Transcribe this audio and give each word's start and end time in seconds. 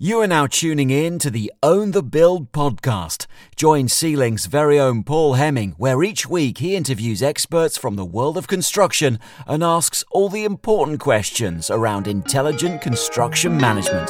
You 0.00 0.20
are 0.20 0.28
now 0.28 0.46
tuning 0.46 0.90
in 0.90 1.18
to 1.18 1.28
the 1.28 1.52
Own 1.60 1.90
the 1.90 2.04
Build 2.04 2.52
podcast. 2.52 3.26
Join 3.56 3.88
C-Link's 3.88 4.46
very 4.46 4.78
own 4.78 5.02
Paul 5.02 5.34
Hemming, 5.34 5.74
where 5.76 6.04
each 6.04 6.24
week 6.24 6.58
he 6.58 6.76
interviews 6.76 7.20
experts 7.20 7.76
from 7.76 7.96
the 7.96 8.04
world 8.04 8.38
of 8.38 8.46
construction 8.46 9.18
and 9.48 9.64
asks 9.64 10.04
all 10.12 10.28
the 10.28 10.44
important 10.44 11.00
questions 11.00 11.68
around 11.68 12.06
intelligent 12.06 12.80
construction 12.80 13.56
management. 13.56 14.08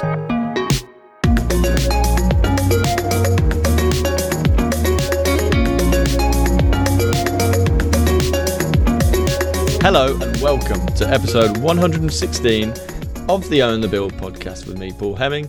Hello 9.81 10.19
and 10.21 10.37
welcome 10.43 10.87
to 10.89 11.09
episode 11.09 11.57
116 11.57 12.75
of 13.31 13.49
the 13.49 13.63
Own 13.63 13.81
the 13.81 13.89
Build 13.89 14.13
podcast 14.19 14.67
with 14.67 14.77
me, 14.77 14.93
Paul 14.93 15.17
Hemming. 15.17 15.49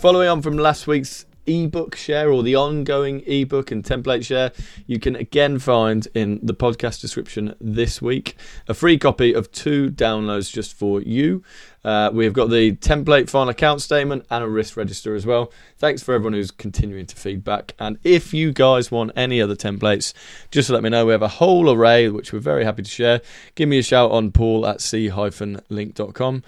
Following 0.00 0.28
on 0.28 0.40
from 0.40 0.56
last 0.56 0.86
week's 0.86 1.26
ebook 1.46 1.94
share 1.94 2.32
or 2.32 2.42
the 2.42 2.56
ongoing 2.56 3.22
ebook 3.26 3.70
and 3.70 3.84
template 3.84 4.24
share, 4.24 4.50
you 4.86 4.98
can 4.98 5.14
again 5.14 5.58
find 5.58 6.08
in 6.14 6.40
the 6.42 6.54
podcast 6.54 7.02
description 7.02 7.54
this 7.60 8.00
week 8.00 8.34
a 8.66 8.72
free 8.72 8.96
copy 8.96 9.34
of 9.34 9.52
two 9.52 9.90
downloads 9.90 10.50
just 10.50 10.72
for 10.72 11.02
you. 11.02 11.44
Uh, 11.84 12.08
we've 12.14 12.32
got 12.32 12.48
the 12.48 12.76
template 12.76 13.28
final 13.28 13.50
account 13.50 13.82
statement 13.82 14.24
and 14.30 14.42
a 14.42 14.48
risk 14.48 14.74
register 14.78 15.14
as 15.14 15.26
well. 15.26 15.52
Thanks 15.76 16.02
for 16.02 16.14
everyone 16.14 16.32
who's 16.32 16.50
continuing 16.50 17.04
to 17.04 17.14
feedback. 17.14 17.74
And 17.78 17.98
if 18.02 18.32
you 18.32 18.54
guys 18.54 18.90
want 18.90 19.12
any 19.16 19.42
other 19.42 19.54
templates, 19.54 20.14
just 20.50 20.70
let 20.70 20.82
me 20.82 20.88
know. 20.88 21.04
We 21.04 21.12
have 21.12 21.20
a 21.20 21.28
whole 21.28 21.70
array 21.70 22.08
which 22.08 22.32
we're 22.32 22.38
very 22.38 22.64
happy 22.64 22.84
to 22.84 22.90
share. 22.90 23.20
Give 23.54 23.68
me 23.68 23.76
a 23.80 23.82
shout 23.82 24.10
on 24.12 24.32
paul 24.32 24.66
at 24.66 24.80
c-link.com. 24.80 26.42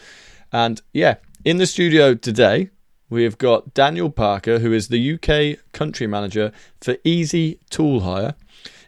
And 0.54 0.80
yeah, 0.94 1.16
in 1.44 1.58
the 1.58 1.66
studio 1.66 2.14
today, 2.14 2.70
we 3.12 3.24
have 3.24 3.36
got 3.36 3.74
Daniel 3.74 4.08
Parker, 4.08 4.60
who 4.60 4.72
is 4.72 4.88
the 4.88 5.12
UK 5.12 5.58
country 5.72 6.06
manager 6.06 6.50
for 6.80 6.94
easyToolhire. 6.94 8.34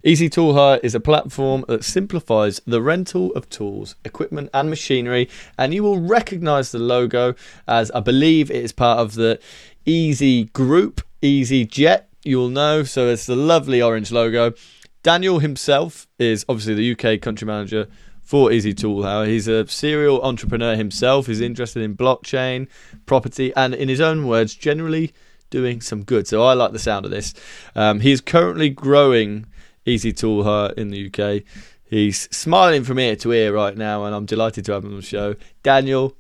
Easy 0.02 0.30
Tool 0.30 0.54
Hire 0.54 0.80
is 0.82 0.94
a 0.94 1.00
platform 1.00 1.64
that 1.68 1.84
simplifies 1.84 2.58
the 2.66 2.80
rental 2.80 3.32
of 3.32 3.50
tools, 3.50 3.96
equipment, 4.02 4.48
and 4.54 4.70
machinery. 4.70 5.28
And 5.58 5.74
you 5.74 5.82
will 5.82 6.00
recognize 6.00 6.72
the 6.72 6.78
logo 6.78 7.34
as 7.68 7.90
I 7.90 8.00
believe 8.00 8.50
it 8.50 8.64
is 8.64 8.72
part 8.72 8.98
of 8.98 9.14
the 9.14 9.38
easyGroup, 9.86 11.02
Easy 11.20 11.66
Jet. 11.66 12.08
You'll 12.22 12.48
know. 12.48 12.82
So 12.82 13.08
it's 13.08 13.26
the 13.26 13.36
lovely 13.36 13.82
orange 13.82 14.10
logo. 14.10 14.54
Daniel 15.02 15.38
himself 15.40 16.06
is 16.18 16.46
obviously 16.48 16.74
the 16.74 16.92
UK 16.92 17.20
country 17.20 17.46
manager 17.46 17.88
for 18.24 18.48
easyToolhire. 18.48 19.28
He's 19.28 19.46
a 19.46 19.66
serial 19.68 20.22
entrepreneur 20.22 20.74
himself. 20.74 21.26
He's 21.26 21.40
interested 21.40 21.82
in 21.82 21.96
blockchain, 21.96 22.68
property, 23.06 23.52
and 23.54 23.74
in 23.74 23.88
his 23.88 24.00
own 24.00 24.26
words, 24.26 24.54
generally 24.54 25.12
doing 25.50 25.80
some 25.80 26.02
good. 26.02 26.26
So 26.26 26.42
I 26.42 26.54
like 26.54 26.72
the 26.72 26.78
sound 26.78 27.04
of 27.04 27.10
this. 27.10 27.34
Um, 27.76 28.00
he 28.00 28.10
is 28.10 28.20
currently 28.20 28.70
growing 28.70 29.46
easyToolhire 29.86 30.72
in 30.74 30.88
the 30.88 31.06
UK. 31.06 31.42
He's 31.84 32.28
smiling 32.34 32.82
from 32.82 32.98
ear 32.98 33.14
to 33.16 33.32
ear 33.32 33.54
right 33.54 33.76
now, 33.76 34.04
and 34.04 34.14
I'm 34.14 34.26
delighted 34.26 34.64
to 34.64 34.72
have 34.72 34.84
him 34.84 34.90
on 34.90 34.96
the 34.96 35.02
show. 35.02 35.36
Daniel, 35.62 36.16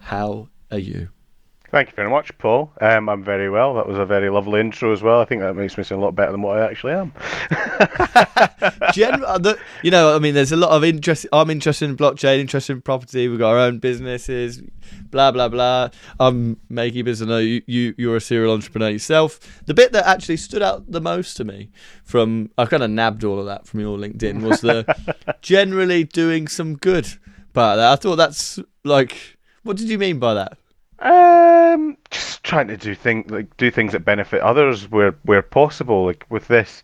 how 0.00 0.48
are 0.70 0.78
you? 0.78 1.08
Thank 1.70 1.90
you 1.90 1.94
very 1.94 2.08
much, 2.08 2.36
Paul. 2.38 2.72
Um, 2.80 3.10
I'm 3.10 3.22
very 3.22 3.50
well. 3.50 3.74
That 3.74 3.86
was 3.86 3.98
a 3.98 4.06
very 4.06 4.30
lovely 4.30 4.58
intro 4.58 4.90
as 4.90 5.02
well. 5.02 5.20
I 5.20 5.26
think 5.26 5.42
that 5.42 5.54
makes 5.54 5.76
me 5.76 5.84
sound 5.84 6.00
a 6.00 6.04
lot 6.04 6.14
better 6.14 6.32
than 6.32 6.40
what 6.40 6.56
I 6.58 6.64
actually 6.64 6.94
am. 6.94 7.12
Gen- 8.94 9.22
uh, 9.22 9.36
the, 9.36 9.58
you 9.82 9.90
know, 9.90 10.16
I 10.16 10.18
mean, 10.18 10.32
there's 10.32 10.50
a 10.50 10.56
lot 10.56 10.70
of 10.70 10.82
interest. 10.82 11.26
I'm 11.30 11.50
interested 11.50 11.90
in 11.90 11.94
blockchain, 11.94 12.38
interested 12.38 12.72
in 12.72 12.80
property. 12.80 13.28
We've 13.28 13.38
got 13.38 13.50
our 13.50 13.58
own 13.58 13.80
businesses, 13.80 14.62
blah 15.10 15.30
blah 15.30 15.50
blah. 15.50 15.90
I'm 16.18 16.58
making 16.70 17.04
business. 17.04 17.28
No, 17.28 17.36
you, 17.36 17.60
you 17.66 17.94
you're 17.98 18.16
a 18.16 18.20
serial 18.20 18.54
entrepreneur 18.54 18.88
yourself. 18.88 19.62
The 19.66 19.74
bit 19.74 19.92
that 19.92 20.06
actually 20.06 20.38
stood 20.38 20.62
out 20.62 20.90
the 20.90 21.02
most 21.02 21.36
to 21.36 21.44
me 21.44 21.68
from 22.02 22.50
I 22.56 22.64
kind 22.64 22.82
of 22.82 22.90
nabbed 22.90 23.24
all 23.24 23.38
of 23.38 23.44
that 23.44 23.66
from 23.66 23.80
your 23.80 23.98
LinkedIn 23.98 24.40
was 24.40 24.62
the 24.62 24.86
generally 25.42 26.04
doing 26.04 26.48
some 26.48 26.76
good 26.76 27.06
part 27.52 27.72
of 27.74 27.78
that. 27.82 27.92
I 27.92 27.96
thought 27.96 28.16
that's 28.16 28.58
like, 28.84 29.36
what 29.64 29.76
did 29.76 29.90
you 29.90 29.98
mean 29.98 30.18
by 30.18 30.32
that? 30.32 30.56
Um, 31.00 31.96
just 32.10 32.42
trying 32.42 32.68
to 32.68 32.76
do 32.76 32.94
things 32.94 33.30
like 33.30 33.56
do 33.56 33.70
things 33.70 33.92
that 33.92 34.04
benefit 34.04 34.40
others 34.40 34.90
where 34.90 35.12
where 35.22 35.42
possible. 35.42 36.06
Like 36.06 36.24
with 36.28 36.48
this, 36.48 36.82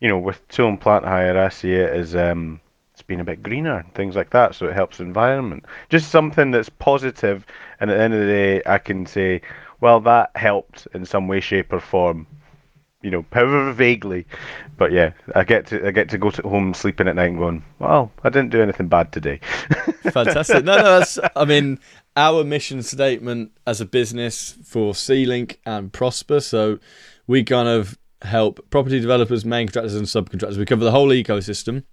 you 0.00 0.08
know, 0.08 0.18
with 0.18 0.46
tool 0.48 0.68
and 0.68 0.80
plant 0.80 1.04
hire, 1.04 1.36
I 1.36 1.48
see 1.48 1.72
it 1.72 1.90
as 1.90 2.14
um, 2.14 2.60
it's 2.92 3.02
been 3.02 3.20
a 3.20 3.24
bit 3.24 3.42
greener 3.42 3.78
and 3.78 3.94
things 3.94 4.16
like 4.16 4.30
that, 4.30 4.54
so 4.54 4.66
it 4.66 4.74
helps 4.74 4.98
the 4.98 5.04
environment. 5.04 5.64
Just 5.88 6.10
something 6.10 6.50
that's 6.50 6.68
positive, 6.68 7.46
and 7.80 7.90
at 7.90 7.96
the 7.96 8.02
end 8.02 8.14
of 8.14 8.20
the 8.20 8.26
day, 8.26 8.62
I 8.66 8.78
can 8.78 9.06
say, 9.06 9.40
well, 9.80 10.00
that 10.00 10.30
helped 10.36 10.86
in 10.94 11.04
some 11.04 11.28
way, 11.28 11.40
shape, 11.40 11.72
or 11.72 11.80
form. 11.80 12.26
You 13.00 13.12
know, 13.12 13.24
however 13.32 13.72
vaguely, 13.72 14.26
but 14.76 14.90
yeah, 14.90 15.12
I 15.36 15.44
get 15.44 15.66
to 15.68 15.86
I 15.86 15.92
get 15.92 16.08
to 16.08 16.18
go 16.18 16.30
to 16.30 16.42
home 16.42 16.74
sleeping 16.74 17.06
at 17.06 17.14
night 17.14 17.30
and 17.30 17.38
going, 17.38 17.64
well, 17.78 18.10
I 18.24 18.28
didn't 18.28 18.50
do 18.50 18.60
anything 18.60 18.88
bad 18.88 19.12
today. 19.12 19.38
Fantastic. 20.10 20.64
No, 20.64 20.76
no, 20.76 20.98
that's. 20.98 21.16
I 21.36 21.44
mean, 21.44 21.78
our 22.16 22.42
mission 22.42 22.82
statement 22.82 23.52
as 23.68 23.80
a 23.80 23.86
business 23.86 24.58
for 24.64 24.96
C-Link 24.96 25.60
and 25.64 25.92
Prosper. 25.92 26.40
So 26.40 26.80
we 27.28 27.44
kind 27.44 27.68
of 27.68 27.96
help 28.22 28.68
property 28.70 28.98
developers, 28.98 29.44
main 29.44 29.68
contractors, 29.68 29.94
and 29.94 30.06
subcontractors. 30.06 30.56
We 30.56 30.64
cover 30.64 30.84
the 30.84 30.90
whole 30.90 31.10
ecosystem. 31.10 31.84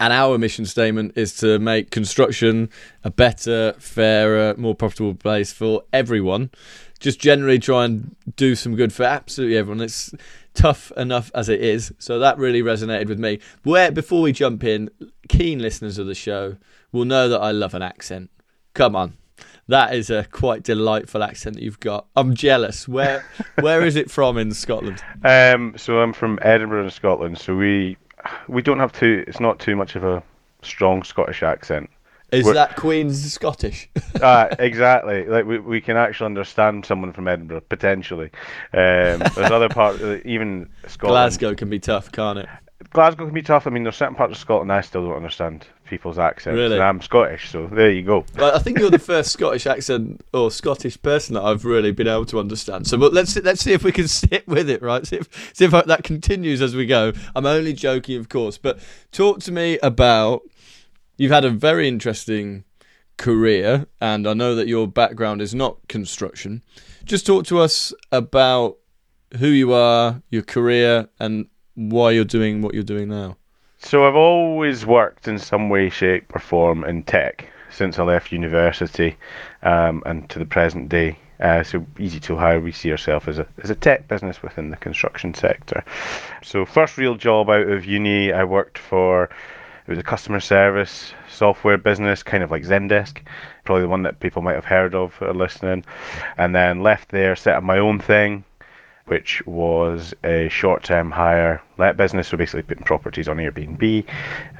And 0.00 0.12
our 0.12 0.36
mission 0.36 0.66
statement 0.66 1.12
is 1.16 1.36
to 1.36 1.58
make 1.60 1.90
construction 1.90 2.70
a 3.04 3.10
better, 3.10 3.74
fairer, 3.78 4.54
more 4.58 4.74
profitable 4.74 5.14
place 5.14 5.52
for 5.52 5.84
everyone. 5.92 6.50
Just 6.98 7.20
generally 7.20 7.58
try 7.58 7.84
and 7.84 8.16
do 8.36 8.54
some 8.56 8.74
good 8.74 8.92
for 8.92 9.04
absolutely 9.04 9.56
everyone. 9.56 9.80
It's 9.80 10.12
tough 10.54 10.92
enough 10.96 11.30
as 11.34 11.48
it 11.48 11.60
is. 11.60 11.92
So 11.98 12.18
that 12.18 12.38
really 12.38 12.62
resonated 12.62 13.08
with 13.08 13.18
me. 13.18 13.40
Where 13.62 13.90
before 13.90 14.22
we 14.22 14.32
jump 14.32 14.64
in, 14.64 14.90
keen 15.28 15.60
listeners 15.60 15.98
of 15.98 16.06
the 16.06 16.14
show 16.14 16.56
will 16.90 17.04
know 17.04 17.28
that 17.28 17.40
I 17.40 17.50
love 17.52 17.74
an 17.74 17.82
accent. 17.82 18.30
Come 18.74 18.96
on, 18.96 19.16
that 19.68 19.94
is 19.94 20.10
a 20.10 20.24
quite 20.24 20.62
delightful 20.62 21.22
accent 21.22 21.56
that 21.56 21.62
you've 21.62 21.80
got. 21.80 22.06
I'm 22.16 22.34
jealous. 22.34 22.88
Where 22.88 23.24
where 23.60 23.84
is 23.84 23.96
it 23.96 24.10
from 24.10 24.38
in 24.38 24.52
Scotland? 24.52 25.02
Um, 25.24 25.74
so 25.76 26.00
I'm 26.00 26.12
from 26.12 26.38
Edinburgh 26.42 26.84
in 26.84 26.90
Scotland. 26.90 27.38
So 27.38 27.56
we 27.56 27.96
we 28.48 28.62
don't 28.62 28.78
have 28.78 28.92
too. 28.92 29.24
It's 29.26 29.40
not 29.40 29.58
too 29.58 29.76
much 29.76 29.96
of 29.96 30.04
a 30.04 30.22
strong 30.62 31.02
Scottish 31.02 31.42
accent. 31.42 31.90
Is 32.32 32.46
We're, 32.46 32.54
that 32.54 32.76
Queen's 32.76 33.32
Scottish? 33.32 33.90
uh, 34.20 34.48
exactly. 34.58 35.26
Like 35.26 35.44
we, 35.44 35.58
we 35.58 35.80
can 35.82 35.98
actually 35.98 36.26
understand 36.26 36.86
someone 36.86 37.12
from 37.12 37.28
Edinburgh 37.28 37.60
potentially. 37.68 38.30
Um, 38.72 39.20
there's 39.34 39.50
other 39.50 39.68
parts, 39.68 40.00
even 40.24 40.70
Scotland. 40.86 41.12
Glasgow 41.12 41.54
can 41.54 41.68
be 41.68 41.78
tough, 41.78 42.10
can't 42.10 42.38
it? 42.38 42.48
Glasgow 42.90 43.26
can 43.26 43.34
be 43.34 43.42
tough. 43.42 43.66
I 43.66 43.70
mean, 43.70 43.82
there's 43.84 43.96
certain 43.96 44.14
parts 44.14 44.32
of 44.32 44.38
Scotland 44.38 44.72
I 44.72 44.80
still 44.80 45.06
don't 45.06 45.16
understand 45.16 45.66
people's 45.88 46.18
accents. 46.18 46.56
Really? 46.56 46.76
And 46.76 46.82
I'm 46.82 47.00
Scottish, 47.02 47.50
so 47.50 47.66
there 47.66 47.90
you 47.90 48.02
go. 48.02 48.24
Well, 48.36 48.54
I 48.54 48.58
think 48.58 48.78
you're 48.78 48.90
the 48.90 48.98
first 48.98 49.30
Scottish 49.30 49.66
accent 49.66 50.24
or 50.32 50.50
Scottish 50.50 51.00
person 51.00 51.34
that 51.34 51.42
I've 51.42 51.66
really 51.66 51.92
been 51.92 52.08
able 52.08 52.24
to 52.26 52.40
understand. 52.40 52.86
So, 52.86 52.96
but 52.96 53.12
let's 53.12 53.36
let's 53.36 53.60
see 53.60 53.72
if 53.72 53.84
we 53.84 53.92
can 53.92 54.08
sit 54.22 54.48
with 54.48 54.70
it, 54.70 54.80
right? 54.82 55.06
See 55.06 55.16
if 55.16 55.52
see 55.54 55.66
if 55.66 55.70
that 55.70 56.02
continues 56.02 56.62
as 56.62 56.74
we 56.74 56.86
go. 56.86 57.12
I'm 57.36 57.46
only 57.46 57.74
joking, 57.74 58.18
of 58.18 58.28
course, 58.28 58.56
but 58.56 58.78
talk 59.12 59.40
to 59.40 59.52
me 59.52 59.78
about. 59.82 60.42
You've 61.16 61.32
had 61.32 61.44
a 61.44 61.50
very 61.50 61.88
interesting 61.88 62.64
career, 63.16 63.86
and 64.00 64.26
I 64.26 64.34
know 64.34 64.54
that 64.54 64.68
your 64.68 64.88
background 64.88 65.42
is 65.42 65.54
not 65.54 65.76
construction. 65.88 66.62
Just 67.04 67.26
talk 67.26 67.46
to 67.46 67.58
us 67.60 67.92
about 68.10 68.78
who 69.38 69.48
you 69.48 69.72
are, 69.72 70.22
your 70.30 70.42
career, 70.42 71.08
and 71.18 71.46
why 71.74 72.10
you're 72.10 72.24
doing 72.24 72.62
what 72.62 72.74
you're 72.74 72.82
doing 72.82 73.08
now? 73.08 73.36
So 73.78 74.06
I've 74.06 74.16
always 74.16 74.86
worked 74.86 75.26
in 75.26 75.38
some 75.38 75.68
way, 75.68 75.90
shape, 75.90 76.34
or 76.34 76.38
form 76.38 76.84
in 76.84 77.02
tech 77.02 77.48
since 77.70 77.98
I 77.98 78.04
left 78.04 78.32
university 78.32 79.16
um, 79.62 80.02
and 80.06 80.28
to 80.30 80.38
the 80.38 80.44
present 80.44 80.88
day. 80.88 81.18
Uh, 81.40 81.64
so 81.64 81.80
easyToolhire, 81.96 82.62
we 82.62 82.70
see 82.70 82.92
ourselves 82.92 83.26
as 83.26 83.38
a 83.40 83.46
as 83.62 83.70
a 83.70 83.74
tech 83.74 84.06
business 84.06 84.42
within 84.42 84.70
the 84.70 84.76
construction 84.76 85.34
sector. 85.34 85.82
So 86.44 86.64
first 86.64 86.96
real 86.96 87.16
job 87.16 87.48
out 87.48 87.68
of 87.68 87.84
uni, 87.84 88.32
I 88.32 88.44
worked 88.44 88.78
for 88.78 89.28
it 89.86 89.90
was 89.90 89.98
a 89.98 90.02
customer 90.02 90.40
service 90.40 91.12
software 91.28 91.78
business, 91.78 92.22
kind 92.22 92.42
of 92.42 92.50
like 92.50 92.62
Zendesk, 92.62 93.18
probably 93.64 93.82
the 93.82 93.88
one 93.88 94.02
that 94.02 94.20
people 94.20 94.42
might 94.42 94.54
have 94.54 94.64
heard 94.64 94.94
of 94.94 95.16
or 95.20 95.34
listening. 95.34 95.84
And 96.38 96.54
then 96.54 96.82
left 96.82 97.10
there, 97.10 97.34
set 97.34 97.56
up 97.56 97.64
my 97.64 97.78
own 97.78 97.98
thing, 97.98 98.44
which 99.06 99.44
was 99.46 100.14
a 100.22 100.48
short-term 100.48 101.10
hire 101.10 101.60
let 101.78 101.96
business, 101.96 102.28
so 102.28 102.36
basically 102.36 102.62
putting 102.62 102.84
properties 102.84 103.28
on 103.28 103.38
Airbnb, 103.38 104.06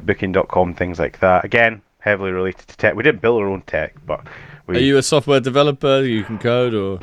Booking.com, 0.02 0.74
things 0.74 0.98
like 0.98 1.20
that. 1.20 1.44
Again, 1.44 1.82
heavily 2.00 2.32
related 2.32 2.66
to 2.66 2.76
tech. 2.76 2.94
We 2.96 3.04
didn't 3.04 3.22
build 3.22 3.40
our 3.40 3.48
own 3.48 3.62
tech, 3.62 3.94
but 4.04 4.26
we, 4.66 4.76
Are 4.76 4.80
you 4.80 4.96
a 4.96 5.02
software 5.02 5.40
developer? 5.40 6.02
You 6.02 6.24
can 6.24 6.38
code, 6.38 6.74
or 6.74 6.98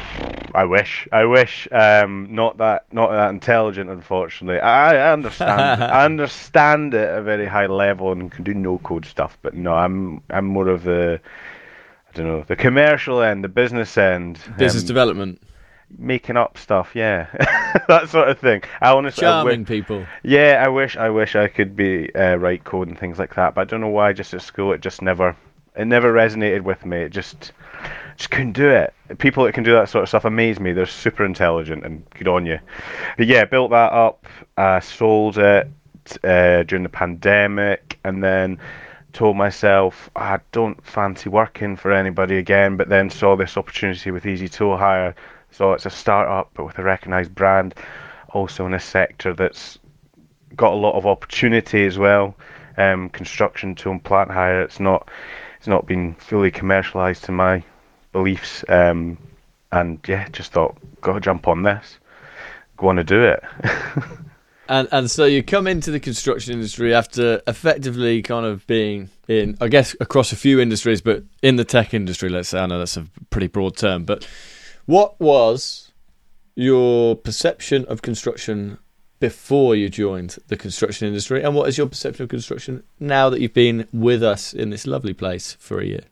I 0.56 0.63
wish, 0.65 1.07
I 1.11 1.25
wish. 1.25 1.67
Um, 1.71 2.27
not 2.33 2.57
that, 2.57 2.91
not 2.91 3.11
that 3.11 3.29
intelligent, 3.29 3.89
unfortunately. 3.89 4.59
I, 4.59 5.09
I 5.09 5.13
understand, 5.13 5.83
I 5.83 6.06
understand 6.06 6.94
it 6.94 7.07
at 7.07 7.19
a 7.19 7.21
very 7.21 7.45
high 7.47 7.67
level 7.67 8.11
and 8.11 8.31
can 8.31 8.44
do 8.44 8.53
no-code 8.53 9.06
stuff, 9.06 9.38
but 9.41 9.53
no, 9.53 9.73
I'm, 9.73 10.21
I'm 10.29 10.45
more 10.45 10.67
of 10.69 10.83
the, 10.83 11.19
I 12.09 12.17
don't 12.17 12.27
know, 12.27 12.44
the 12.47 12.56
commercial 12.56 13.21
end, 13.21 13.44
the 13.44 13.50
business 13.50 13.97
end, 13.97 14.39
business 14.57 14.83
um, 14.83 14.88
development. 14.88 15.41
making 15.97 16.38
up 16.38 16.57
stuff. 16.57 16.91
Yeah, 16.95 17.27
that 17.88 18.09
sort 18.09 18.29
of 18.29 18.39
thing. 18.39 18.63
I 18.81 18.91
honestly, 18.91 19.27
I 19.27 19.39
wi- 19.39 19.51
Charming 19.53 19.65
people. 19.65 20.06
yeah, 20.23 20.63
I 20.65 20.69
wish, 20.69 20.97
I 20.97 21.09
wish 21.09 21.35
I 21.35 21.47
could 21.47 21.75
be 21.75 22.13
uh, 22.15 22.35
write 22.38 22.63
code 22.63 22.88
and 22.88 22.97
things 22.97 23.19
like 23.19 23.35
that, 23.35 23.53
but 23.53 23.61
I 23.61 23.65
don't 23.65 23.81
know 23.81 23.89
why. 23.89 24.13
Just 24.13 24.33
at 24.33 24.41
school, 24.41 24.73
it 24.73 24.81
just 24.81 25.01
never, 25.03 25.35
it 25.79 25.85
never 25.85 26.11
resonated 26.11 26.63
with 26.63 26.85
me. 26.85 26.97
It 26.97 27.09
just, 27.09 27.53
just 28.17 28.29
couldn't 28.29 28.51
do 28.51 28.69
it. 28.69 28.93
People 29.17 29.45
that 29.45 29.53
can 29.53 29.63
do 29.63 29.71
that 29.71 29.87
sort 29.87 30.03
of 30.03 30.09
stuff 30.09 30.25
amaze 30.25 30.59
me. 30.59 30.73
They're 30.73 30.85
super 30.85 31.23
intelligent 31.23 31.85
and 31.85 32.03
good 32.09 32.27
on 32.27 32.45
you. 32.45 32.59
But 33.17 33.27
yeah, 33.27 33.45
built 33.45 33.71
that 33.71 33.93
up, 33.93 34.25
uh, 34.57 34.81
sold 34.81 35.37
it 35.37 35.69
uh, 36.21 36.63
during 36.63 36.83
the 36.83 36.89
pandemic, 36.89 37.97
and 38.03 38.21
then 38.21 38.59
told 39.13 39.37
myself 39.37 40.09
I 40.17 40.39
don't 40.51 40.85
fancy 40.85 41.29
working 41.29 41.77
for 41.77 41.93
anybody 41.93 42.37
again. 42.37 42.75
But 42.75 42.89
then 42.89 43.09
saw 43.09 43.37
this 43.37 43.55
opportunity 43.55 44.11
with 44.11 44.25
easyToolhire. 44.25 45.15
So 45.51 45.71
it's 45.71 45.85
a 45.85 45.89
startup, 45.89 46.49
but 46.55 46.65
with 46.65 46.77
a 46.77 46.83
recognised 46.83 47.33
brand, 47.33 47.73
also 48.27 48.65
in 48.65 48.73
a 48.73 48.81
sector 48.81 49.33
that's 49.33 49.79
got 50.57 50.73
a 50.73 50.75
lot 50.75 50.95
of 50.95 51.07
opportunity 51.07 51.85
as 51.85 51.97
well. 51.97 52.35
Um, 52.75 53.09
construction 53.09 53.75
tool 53.75 53.93
and 53.93 54.03
plant 54.03 54.29
hire. 54.29 54.61
It's 54.61 54.81
not 54.81 55.09
it's 55.59 55.67
not 55.67 55.85
been 55.85 56.15
fully 56.15 56.50
commercialised 56.50 57.21
to 57.25 57.31
my 57.31 57.63
beliefs. 58.11 58.65
Um, 58.67 59.19
and 59.71 60.00
yeah, 60.07 60.27
just 60.29 60.51
thought, 60.51 60.75
gotta 61.01 61.19
jump 61.19 61.47
on 61.47 61.61
this. 61.61 62.00
Go 62.77 62.88
on 62.88 62.95
to 62.95 63.03
do 63.03 63.23
it. 63.23 63.44
And 64.69 64.88
and 64.91 65.09
so 65.09 65.25
you 65.25 65.41
come 65.41 65.65
into 65.65 65.89
the 65.89 66.00
construction 66.00 66.53
industry 66.53 66.94
after 66.94 67.41
effectively 67.47 68.21
kind 68.21 68.45
of 68.45 68.65
being 68.67 69.09
in, 69.27 69.57
I 69.59 69.67
guess, 69.67 69.95
across 70.00 70.31
a 70.31 70.35
few 70.35 70.59
industries, 70.59 71.01
but 71.01 71.23
in 71.41 71.56
the 71.56 71.65
tech 71.65 71.95
industry, 71.95 72.29
let's 72.29 72.50
say. 72.50 72.59
I 72.59 72.67
know 72.67 72.77
that's 72.77 72.95
a 72.95 73.07
pretty 73.31 73.47
broad 73.47 73.75
term, 73.75 74.06
but 74.06 74.27
what 74.85 75.19
was 75.19 75.91
your 76.53 77.15
perception 77.15 77.83
of 77.85 78.03
construction 78.03 78.77
before 79.19 79.75
you 79.75 79.89
joined 79.89 80.38
the 80.48 80.57
construction 80.57 81.07
industry, 81.07 81.44
and 81.44 81.56
what 81.56 81.68
is 81.68 81.77
your 81.77 81.88
perception 81.88 82.24
of 82.24 82.30
construction 82.30 82.83
now 83.00 83.30
that 83.30 83.42
you've 83.42 83.54
been 83.54 83.88
with 83.92 84.24
us 84.24 84.54
in 84.54 84.69
this 84.69 84.88
lovely 84.88 85.13
place 85.13 85.54
for 85.60 85.80
a 85.80 85.86
year? 85.86 86.04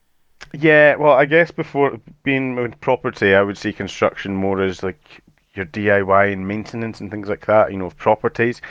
Yeah, 0.53 0.95
well, 0.95 1.13
I 1.13 1.25
guess 1.25 1.51
before 1.51 1.99
being 2.23 2.55
with 2.55 2.79
property, 2.79 3.33
I 3.35 3.41
would 3.41 3.57
see 3.57 3.73
construction 3.73 4.35
more 4.35 4.61
as 4.61 4.83
like 4.83 5.21
your 5.53 5.65
DIY 5.65 6.31
and 6.31 6.47
maintenance 6.47 7.01
and 7.01 7.11
things 7.11 7.27
like 7.27 7.45
that, 7.47 7.71
you 7.71 7.77
know, 7.77 7.87
of 7.87 7.97
properties, 7.97 8.61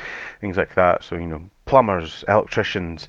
things 0.41 0.56
like 0.56 0.75
that. 0.77 1.05
So, 1.05 1.17
you 1.17 1.27
know, 1.27 1.43
plumbers, 1.67 2.25
electricians, 2.29 3.09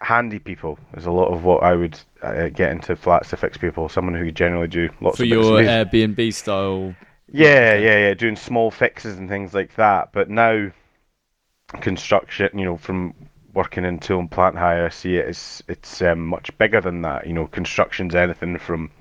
handy 0.00 0.38
people 0.38 0.78
is 0.96 1.06
a 1.06 1.10
lot 1.10 1.32
of 1.32 1.44
what 1.44 1.62
I 1.62 1.74
would 1.74 1.98
uh, 2.22 2.48
get 2.48 2.70
into 2.70 2.94
flats 2.94 3.30
to 3.30 3.36
fix 3.36 3.56
people. 3.56 3.88
Someone 3.88 4.14
who 4.14 4.30
generally 4.30 4.68
do 4.68 4.90
lots 5.00 5.16
For 5.16 5.24
of 5.24 5.28
your. 5.28 5.60
Airbnb 5.60 6.32
style. 6.34 6.94
Yeah, 7.36 7.74
yeah, 7.74 7.98
yeah, 7.98 8.14
doing 8.14 8.36
small 8.36 8.70
fixes 8.70 9.18
and 9.18 9.28
things 9.28 9.52
like 9.52 9.74
that. 9.74 10.12
But 10.12 10.30
now, 10.30 10.70
construction, 11.80 12.56
you 12.56 12.64
know, 12.64 12.76
from 12.76 13.12
working 13.52 13.84
in 13.84 13.98
tool 13.98 14.20
and 14.20 14.30
plant 14.30 14.56
hire, 14.56 14.86
I 14.86 14.90
see 14.90 15.16
it 15.16 15.26
as 15.26 15.60
it's 15.66 16.00
um, 16.00 16.28
much 16.28 16.56
bigger 16.58 16.80
than 16.80 17.02
that. 17.02 17.26
You 17.26 17.32
know, 17.32 17.48
construction's 17.48 18.14
anything 18.14 18.56
from 18.60 18.92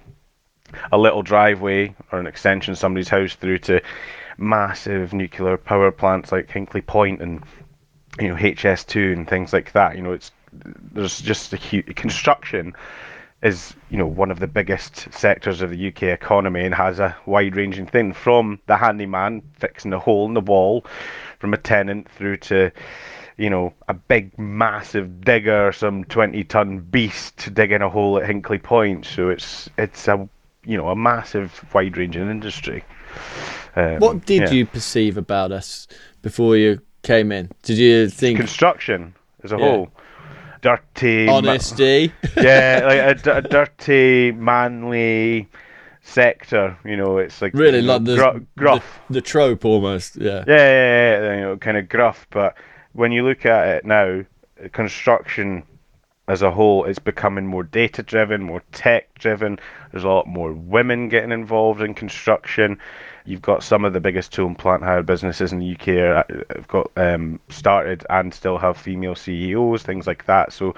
a 0.91 0.97
little 0.97 1.21
driveway 1.21 1.93
or 2.11 2.19
an 2.19 2.25
extension 2.25 2.71
of 2.71 2.79
somebody's 2.79 3.07
house 3.07 3.35
through 3.35 3.59
to 3.59 3.81
massive 4.39 5.13
nuclear 5.13 5.55
power 5.57 5.91
plants 5.91 6.31
like 6.31 6.49
Hinkley 6.49 6.83
Point 6.83 7.21
and 7.21 7.43
you 8.19 8.29
know 8.29 8.35
HS2 8.35 9.13
and 9.13 9.29
things 9.29 9.53
like 9.53 9.73
that. 9.73 9.95
You 9.95 10.01
know, 10.01 10.13
it's 10.13 10.31
there's 10.51 11.21
just 11.21 11.53
a 11.53 11.57
huge 11.57 11.95
construction 11.95 12.73
is 13.43 13.73
you 13.89 13.97
know 13.97 14.07
one 14.07 14.31
of 14.31 14.39
the 14.39 14.47
biggest 14.47 15.07
sectors 15.13 15.61
of 15.61 15.69
the 15.69 15.87
UK 15.89 16.03
economy 16.03 16.65
and 16.65 16.73
has 16.73 16.99
a 16.99 17.15
wide-ranging 17.25 17.85
thing 17.85 18.13
from 18.13 18.59
the 18.67 18.77
handyman 18.77 19.41
fixing 19.59 19.93
a 19.93 19.99
hole 19.99 20.25
in 20.25 20.33
the 20.33 20.41
wall, 20.41 20.85
from 21.39 21.53
a 21.53 21.57
tenant 21.57 22.09
through 22.09 22.37
to 22.37 22.71
you 23.37 23.49
know 23.49 23.73
a 23.87 23.93
big 23.93 24.37
massive 24.39 25.21
digger, 25.21 25.71
some 25.71 26.05
20-ton 26.05 26.79
beast 26.79 27.53
digging 27.53 27.81
a 27.81 27.89
hole 27.89 28.17
at 28.17 28.29
Hinkley 28.29 28.61
Point. 28.61 29.05
So 29.05 29.29
it's 29.29 29.69
it's 29.77 30.07
a 30.07 30.27
you 30.65 30.77
know 30.77 30.89
a 30.89 30.95
massive 30.95 31.63
wide-ranging 31.73 32.29
industry. 32.29 32.83
Um, 33.75 33.97
What 33.99 34.25
did 34.25 34.43
yeah. 34.43 34.51
you 34.51 34.65
perceive 34.65 35.17
about 35.17 35.51
us 35.51 35.87
before 36.21 36.55
you 36.55 36.79
came 37.01 37.31
in? 37.31 37.51
Did 37.63 37.77
you 37.77 38.07
think 38.07 38.37
construction 38.37 39.13
as 39.43 39.51
a 39.51 39.57
Yeah. 39.57 39.65
whole? 39.65 39.89
Dirty, 40.63 41.25
ma- 41.25 41.33
honesty? 41.33 42.11
yeah, 42.37 42.81
like 42.85 42.99
a, 42.99 43.21
d- 43.21 43.29
a 43.29 43.41
dirty, 43.41 44.31
manly 44.31 45.49
sector. 46.01 46.77
You 46.85 46.97
know, 46.97 47.17
it's 47.17 47.41
like 47.41 47.53
really, 47.53 47.79
you 47.81 47.85
know, 47.87 47.97
like 47.97 48.05
the, 48.05 48.15
gru- 48.15 48.47
gruff. 48.57 49.01
the 49.09 49.15
the 49.15 49.21
trope 49.21 49.65
almost. 49.65 50.15
Yeah. 50.15 50.43
Yeah, 50.47 50.55
yeah, 50.55 51.19
yeah, 51.21 51.35
you 51.35 51.41
know, 51.41 51.57
kind 51.57 51.77
of 51.77 51.89
gruff. 51.89 52.25
But 52.31 52.55
when 52.93 53.11
you 53.11 53.23
look 53.25 53.45
at 53.45 53.67
it 53.67 53.85
now, 53.85 54.23
construction 54.71 55.63
as 56.27 56.41
a 56.41 56.51
whole 56.51 56.85
it's 56.85 56.99
becoming 56.99 57.45
more 57.45 57.63
data 57.63 58.01
driven, 58.01 58.43
more 58.43 58.63
tech 58.71 59.13
driven. 59.15 59.59
There's 59.91 60.03
a 60.03 60.09
lot 60.09 60.27
more 60.27 60.53
women 60.53 61.09
getting 61.09 61.31
involved 61.31 61.81
in 61.81 61.93
construction. 61.93 62.79
You've 63.25 63.41
got 63.41 63.63
some 63.63 63.85
of 63.85 63.93
the 63.93 63.99
biggest 63.99 64.33
tool 64.33 64.47
and 64.47 64.57
plant 64.57 64.83
hire 64.83 65.03
businesses 65.03 65.51
in 65.51 65.59
the 65.59 65.73
UK 65.73 66.25
have 66.55 66.67
got 66.67 66.91
um, 66.97 67.39
started 67.49 68.05
and 68.09 68.33
still 68.33 68.57
have 68.57 68.77
female 68.77 69.15
CEOs, 69.15 69.83
things 69.83 70.07
like 70.07 70.25
that. 70.25 70.51
So 70.51 70.75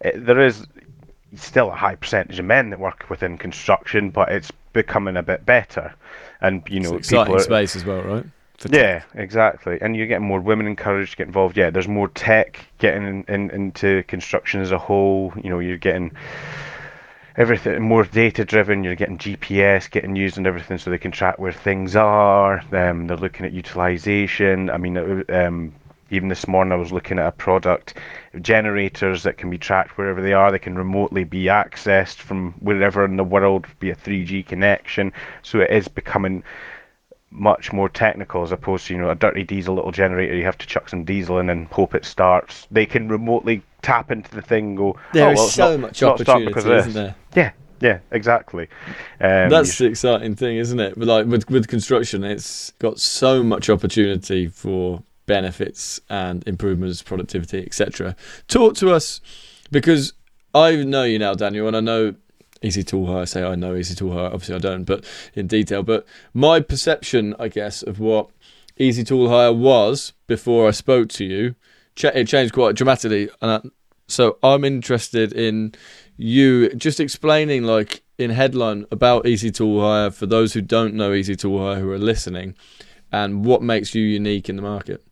it, 0.00 0.24
there 0.24 0.40
is 0.40 0.66
still 1.36 1.70
a 1.70 1.74
high 1.74 1.96
percentage 1.96 2.38
of 2.38 2.44
men 2.44 2.70
that 2.70 2.78
work 2.78 3.08
within 3.08 3.38
construction, 3.38 4.10
but 4.10 4.30
it's 4.30 4.50
becoming 4.72 5.16
a 5.16 5.22
bit 5.22 5.44
better. 5.46 5.94
And 6.40 6.62
you 6.68 6.80
know, 6.80 6.96
It's 6.96 7.10
an 7.10 7.18
exciting 7.18 7.24
people 7.26 7.36
are, 7.36 7.44
space 7.44 7.76
as 7.76 7.84
well, 7.84 8.02
right? 8.02 8.24
Yeah, 8.70 9.02
exactly. 9.14 9.78
And 9.80 9.96
you're 9.96 10.06
getting 10.06 10.26
more 10.26 10.40
women 10.40 10.66
encouraged 10.66 11.12
to 11.12 11.16
get 11.16 11.26
involved. 11.26 11.56
Yeah, 11.56 11.70
there's 11.70 11.88
more 11.88 12.08
tech 12.08 12.64
getting 12.78 13.06
in, 13.06 13.24
in, 13.28 13.50
into 13.50 14.02
construction 14.04 14.60
as 14.60 14.72
a 14.72 14.78
whole. 14.78 15.32
You 15.42 15.50
know, 15.50 15.58
you're 15.58 15.78
getting 15.78 16.12
everything 17.36 17.82
more 17.82 18.04
data 18.04 18.44
driven. 18.44 18.84
You're 18.84 18.94
getting 18.94 19.18
GPS 19.18 19.90
getting 19.90 20.16
used 20.16 20.36
and 20.36 20.46
everything 20.46 20.78
so 20.78 20.90
they 20.90 20.98
can 20.98 21.12
track 21.12 21.38
where 21.38 21.52
things 21.52 21.96
are. 21.96 22.62
Um, 22.72 23.06
they're 23.06 23.16
looking 23.16 23.46
at 23.46 23.52
utilization. 23.52 24.70
I 24.70 24.76
mean, 24.76 25.24
um, 25.30 25.72
even 26.10 26.28
this 26.28 26.46
morning 26.46 26.72
I 26.72 26.76
was 26.76 26.92
looking 26.92 27.18
at 27.18 27.26
a 27.26 27.32
product, 27.32 27.94
generators 28.40 29.22
that 29.22 29.38
can 29.38 29.48
be 29.48 29.58
tracked 29.58 29.96
wherever 29.96 30.20
they 30.20 30.34
are. 30.34 30.52
They 30.52 30.58
can 30.58 30.76
remotely 30.76 31.24
be 31.24 31.44
accessed 31.44 32.16
from 32.16 32.52
wherever 32.60 33.04
in 33.04 33.16
the 33.16 33.24
world, 33.24 33.66
be 33.80 33.90
a 33.90 33.96
3G 33.96 34.46
connection. 34.46 35.12
So 35.42 35.60
it 35.60 35.70
is 35.70 35.88
becoming 35.88 36.44
much 37.32 37.72
more 37.72 37.88
technical 37.88 38.42
as 38.42 38.52
opposed 38.52 38.86
to 38.86 38.94
you 38.94 39.00
know 39.00 39.10
a 39.10 39.14
dirty 39.14 39.42
diesel 39.42 39.74
little 39.74 39.90
generator 39.90 40.34
you 40.36 40.44
have 40.44 40.58
to 40.58 40.66
chuck 40.66 40.88
some 40.88 41.02
diesel 41.02 41.38
in 41.38 41.48
and 41.48 41.66
hope 41.68 41.94
it 41.94 42.04
starts 42.04 42.66
they 42.70 42.84
can 42.84 43.08
remotely 43.08 43.62
tap 43.80 44.10
into 44.10 44.30
the 44.34 44.42
thing 44.42 44.66
and 44.68 44.76
go 44.76 44.96
There 45.14 45.24
oh, 45.30 45.34
well, 45.34 45.44
it's 45.46 45.54
so 45.54 45.70
not- 45.72 45.80
much 45.80 45.90
it's 45.92 46.02
not 46.02 46.20
starting 46.20 46.48
opportunity, 46.48 46.78
isn't 46.88 46.92
there? 46.92 47.14
yeah 47.34 47.52
yeah 47.80 47.98
exactly 48.10 48.68
um, 49.20 49.48
That's 49.48 49.78
the 49.78 49.86
exciting 49.86 50.36
thing, 50.36 50.58
isn't 50.58 50.78
it? 50.78 50.96
Like 50.98 51.26
with 51.26 51.48
with 51.50 51.66
construction, 51.68 52.22
it's 52.22 52.70
got 52.78 53.00
so 53.00 53.42
much 53.42 53.68
opportunity 53.70 54.46
for 54.46 55.02
benefits 55.26 56.00
and 56.10 56.46
improvements, 56.46 57.02
productivity, 57.02 57.64
etc. 57.64 58.14
Talk 58.46 58.74
to 58.76 58.92
us 58.92 59.20
because 59.70 60.12
I 60.54 60.76
know 60.76 61.04
you 61.04 61.18
now, 61.18 61.34
Daniel, 61.34 61.66
and 61.66 61.76
I 61.76 61.80
know 61.80 62.14
easyToolhire. 62.62 63.22
I 63.22 63.24
say 63.24 63.42
I 63.42 63.54
know 63.54 63.74
easyToolhire. 63.74 64.26
Obviously, 64.26 64.54
I 64.54 64.58
don't, 64.58 64.84
but 64.84 65.04
in 65.34 65.46
detail. 65.46 65.82
But 65.82 66.06
my 66.32 66.60
perception, 66.60 67.34
I 67.38 67.48
guess, 67.48 67.82
of 67.82 67.98
what 68.00 68.30
easyToolhire 68.78 69.56
was 69.56 70.12
before 70.26 70.68
I 70.68 70.70
spoke 70.70 71.08
to 71.10 71.24
you, 71.24 71.54
it 72.02 72.26
changed 72.26 72.54
quite 72.54 72.74
dramatically. 72.74 73.28
And 73.40 73.50
I, 73.50 73.60
so 74.08 74.38
I'm 74.42 74.64
interested 74.64 75.32
in 75.32 75.74
you 76.16 76.74
just 76.74 77.00
explaining, 77.00 77.64
like 77.64 78.02
in 78.18 78.30
headline, 78.30 78.86
about 78.90 79.24
easyToolhire 79.24 80.12
for 80.12 80.26
those 80.26 80.52
who 80.52 80.60
don't 80.60 80.94
know 80.94 81.10
easyToolhire 81.10 81.80
who 81.80 81.90
are 81.90 81.98
listening, 81.98 82.54
and 83.10 83.44
what 83.44 83.62
makes 83.62 83.94
you 83.94 84.02
unique 84.02 84.48
in 84.48 84.56
the 84.56 84.62
market. 84.62 85.04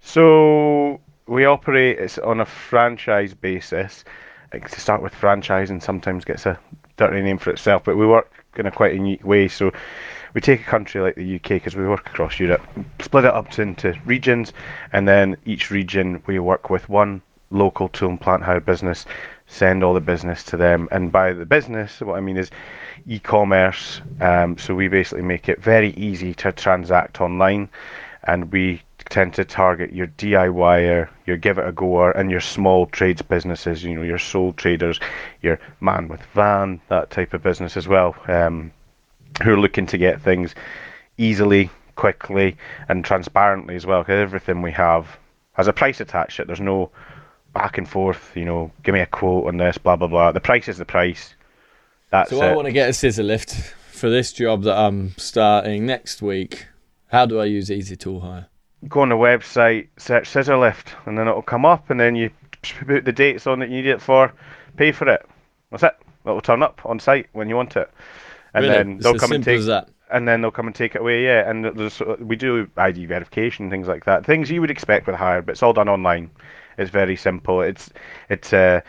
So 0.00 1.00
we 1.26 1.44
operate 1.44 1.98
it's 1.98 2.18
on 2.18 2.40
a 2.40 2.46
franchise 2.46 3.34
basis. 3.34 4.04
To 4.52 4.80
start 4.80 5.02
with, 5.02 5.12
franchising 5.12 5.82
sometimes 5.82 6.24
gets 6.24 6.46
a 6.46 6.58
dirty 6.96 7.20
name 7.22 7.38
for 7.38 7.50
itself, 7.50 7.84
but 7.84 7.96
we 7.96 8.06
work 8.06 8.30
in 8.56 8.66
a 8.66 8.70
quite 8.70 8.94
unique 8.94 9.24
way. 9.24 9.48
So 9.48 9.72
we 10.34 10.40
take 10.40 10.60
a 10.60 10.64
country 10.64 11.00
like 11.00 11.14
the 11.14 11.36
UK 11.36 11.48
because 11.48 11.76
we 11.76 11.86
work 11.86 12.06
across 12.08 12.38
Europe, 12.38 12.62
split 13.00 13.24
it 13.24 13.34
up 13.34 13.50
to, 13.52 13.62
into 13.62 13.94
regions, 14.04 14.52
and 14.92 15.06
then 15.06 15.36
each 15.44 15.70
region 15.70 16.22
we 16.26 16.38
work 16.38 16.70
with 16.70 16.88
one 16.88 17.22
local 17.50 17.88
tool 17.88 18.10
and 18.10 18.20
plant 18.20 18.42
hire 18.42 18.60
business, 18.60 19.06
send 19.46 19.84
all 19.84 19.94
the 19.94 20.00
business 20.00 20.42
to 20.44 20.56
them, 20.56 20.88
and 20.90 21.12
by 21.12 21.32
the 21.32 21.46
business, 21.46 22.00
what 22.00 22.16
I 22.16 22.20
mean 22.20 22.36
is 22.36 22.50
e-commerce. 23.06 24.00
Um, 24.20 24.58
so 24.58 24.74
we 24.74 24.88
basically 24.88 25.22
make 25.22 25.48
it 25.48 25.62
very 25.62 25.90
easy 25.90 26.34
to 26.34 26.52
transact 26.52 27.20
online, 27.20 27.68
and 28.24 28.50
we 28.50 28.82
tend 29.08 29.34
to 29.34 29.44
target 29.44 29.92
your 29.92 30.06
DIYer, 30.06 31.08
your 31.26 31.36
give 31.36 31.58
it 31.58 31.66
a 31.66 31.72
goer, 31.72 32.10
and 32.10 32.30
your 32.30 32.40
small 32.40 32.86
trades 32.86 33.22
businesses. 33.22 33.84
You 33.84 33.94
know, 33.94 34.02
your 34.02 34.18
sole 34.18 34.52
traders, 34.52 35.00
your 35.42 35.58
man 35.80 36.08
with 36.08 36.22
van, 36.34 36.80
that 36.88 37.10
type 37.10 37.34
of 37.34 37.42
business 37.42 37.76
as 37.76 37.86
well, 37.86 38.16
um, 38.28 38.72
who 39.42 39.52
are 39.52 39.60
looking 39.60 39.86
to 39.86 39.98
get 39.98 40.20
things 40.20 40.54
easily, 41.18 41.70
quickly, 41.94 42.56
and 42.88 43.04
transparently 43.04 43.76
as 43.76 43.86
well. 43.86 44.02
Because 44.02 44.20
everything 44.20 44.62
we 44.62 44.72
have 44.72 45.18
has 45.52 45.68
a 45.68 45.72
price 45.72 46.00
attached 46.00 46.36
to 46.36 46.42
it. 46.42 46.46
There's 46.46 46.60
no 46.60 46.90
back 47.54 47.78
and 47.78 47.88
forth. 47.88 48.32
You 48.34 48.44
know, 48.44 48.72
give 48.82 48.92
me 48.92 49.00
a 49.00 49.06
quote 49.06 49.46
on 49.46 49.56
this, 49.56 49.78
blah 49.78 49.96
blah 49.96 50.08
blah. 50.08 50.32
The 50.32 50.40
price 50.40 50.68
is 50.68 50.78
the 50.78 50.84
price. 50.84 51.34
That's 52.10 52.30
So 52.30 52.42
it. 52.42 52.44
I 52.44 52.54
want 52.54 52.66
to 52.66 52.72
get 52.72 52.88
a 52.88 52.92
scissor 52.92 53.22
lift 53.22 53.52
for 53.90 54.10
this 54.10 54.32
job 54.32 54.62
that 54.64 54.76
I'm 54.76 55.14
starting 55.16 55.86
next 55.86 56.22
week. 56.22 56.66
How 57.08 57.24
do 57.24 57.40
I 57.40 57.44
use 57.44 57.70
easyToolhire? 57.70 58.46
Go 58.88 59.00
on 59.00 59.08
the 59.08 59.14
website, 59.16 59.88
search 59.96 60.28
scissor 60.28 60.56
lift, 60.56 60.94
and 61.06 61.16
then 61.18 61.26
it'll 61.28 61.42
come 61.42 61.64
up, 61.64 61.90
and 61.90 61.98
then 61.98 62.14
you 62.14 62.30
put 62.86 63.04
the 63.04 63.12
dates 63.12 63.46
on 63.46 63.58
that 63.60 63.68
you 63.70 63.76
need 63.76 63.86
it 63.86 64.00
for, 64.02 64.32
pay 64.76 64.92
for 64.92 65.08
it. 65.08 65.26
That's 65.70 65.82
it. 65.82 65.96
It'll 66.24 66.40
turn 66.40 66.62
up 66.62 66.80
on 66.84 66.98
site 67.00 67.26
when 67.32 67.48
you 67.48 67.56
want 67.56 67.76
it, 67.76 67.90
and 68.54 68.64
Really? 68.64 68.76
then 68.76 68.98
they'll 68.98 69.14
as 69.14 69.20
come 69.20 69.32
and 69.32 69.44
take. 69.44 69.60
and 70.10 70.26
then 70.28 70.40
they'll 70.40 70.50
come 70.50 70.66
and 70.66 70.74
take 70.74 70.94
it 70.94 71.00
away. 71.00 71.24
Yeah, 71.24 71.48
and 71.48 71.64
there's, 71.64 72.00
we 72.20 72.36
do 72.36 72.68
ID 72.76 73.06
verification, 73.06 73.70
things 73.70 73.88
like 73.88 74.04
that. 74.04 74.24
Things 74.26 74.50
you 74.50 74.60
would 74.60 74.70
expect 74.70 75.06
with 75.06 75.16
hire, 75.16 75.42
but 75.42 75.52
it's 75.52 75.62
all 75.62 75.72
done 75.72 75.88
online. 75.88 76.30
It's 76.78 76.90
very 76.90 77.16
simple. 77.16 77.62
It's 77.62 77.90
it's 78.28 78.52
uh, 78.52 78.80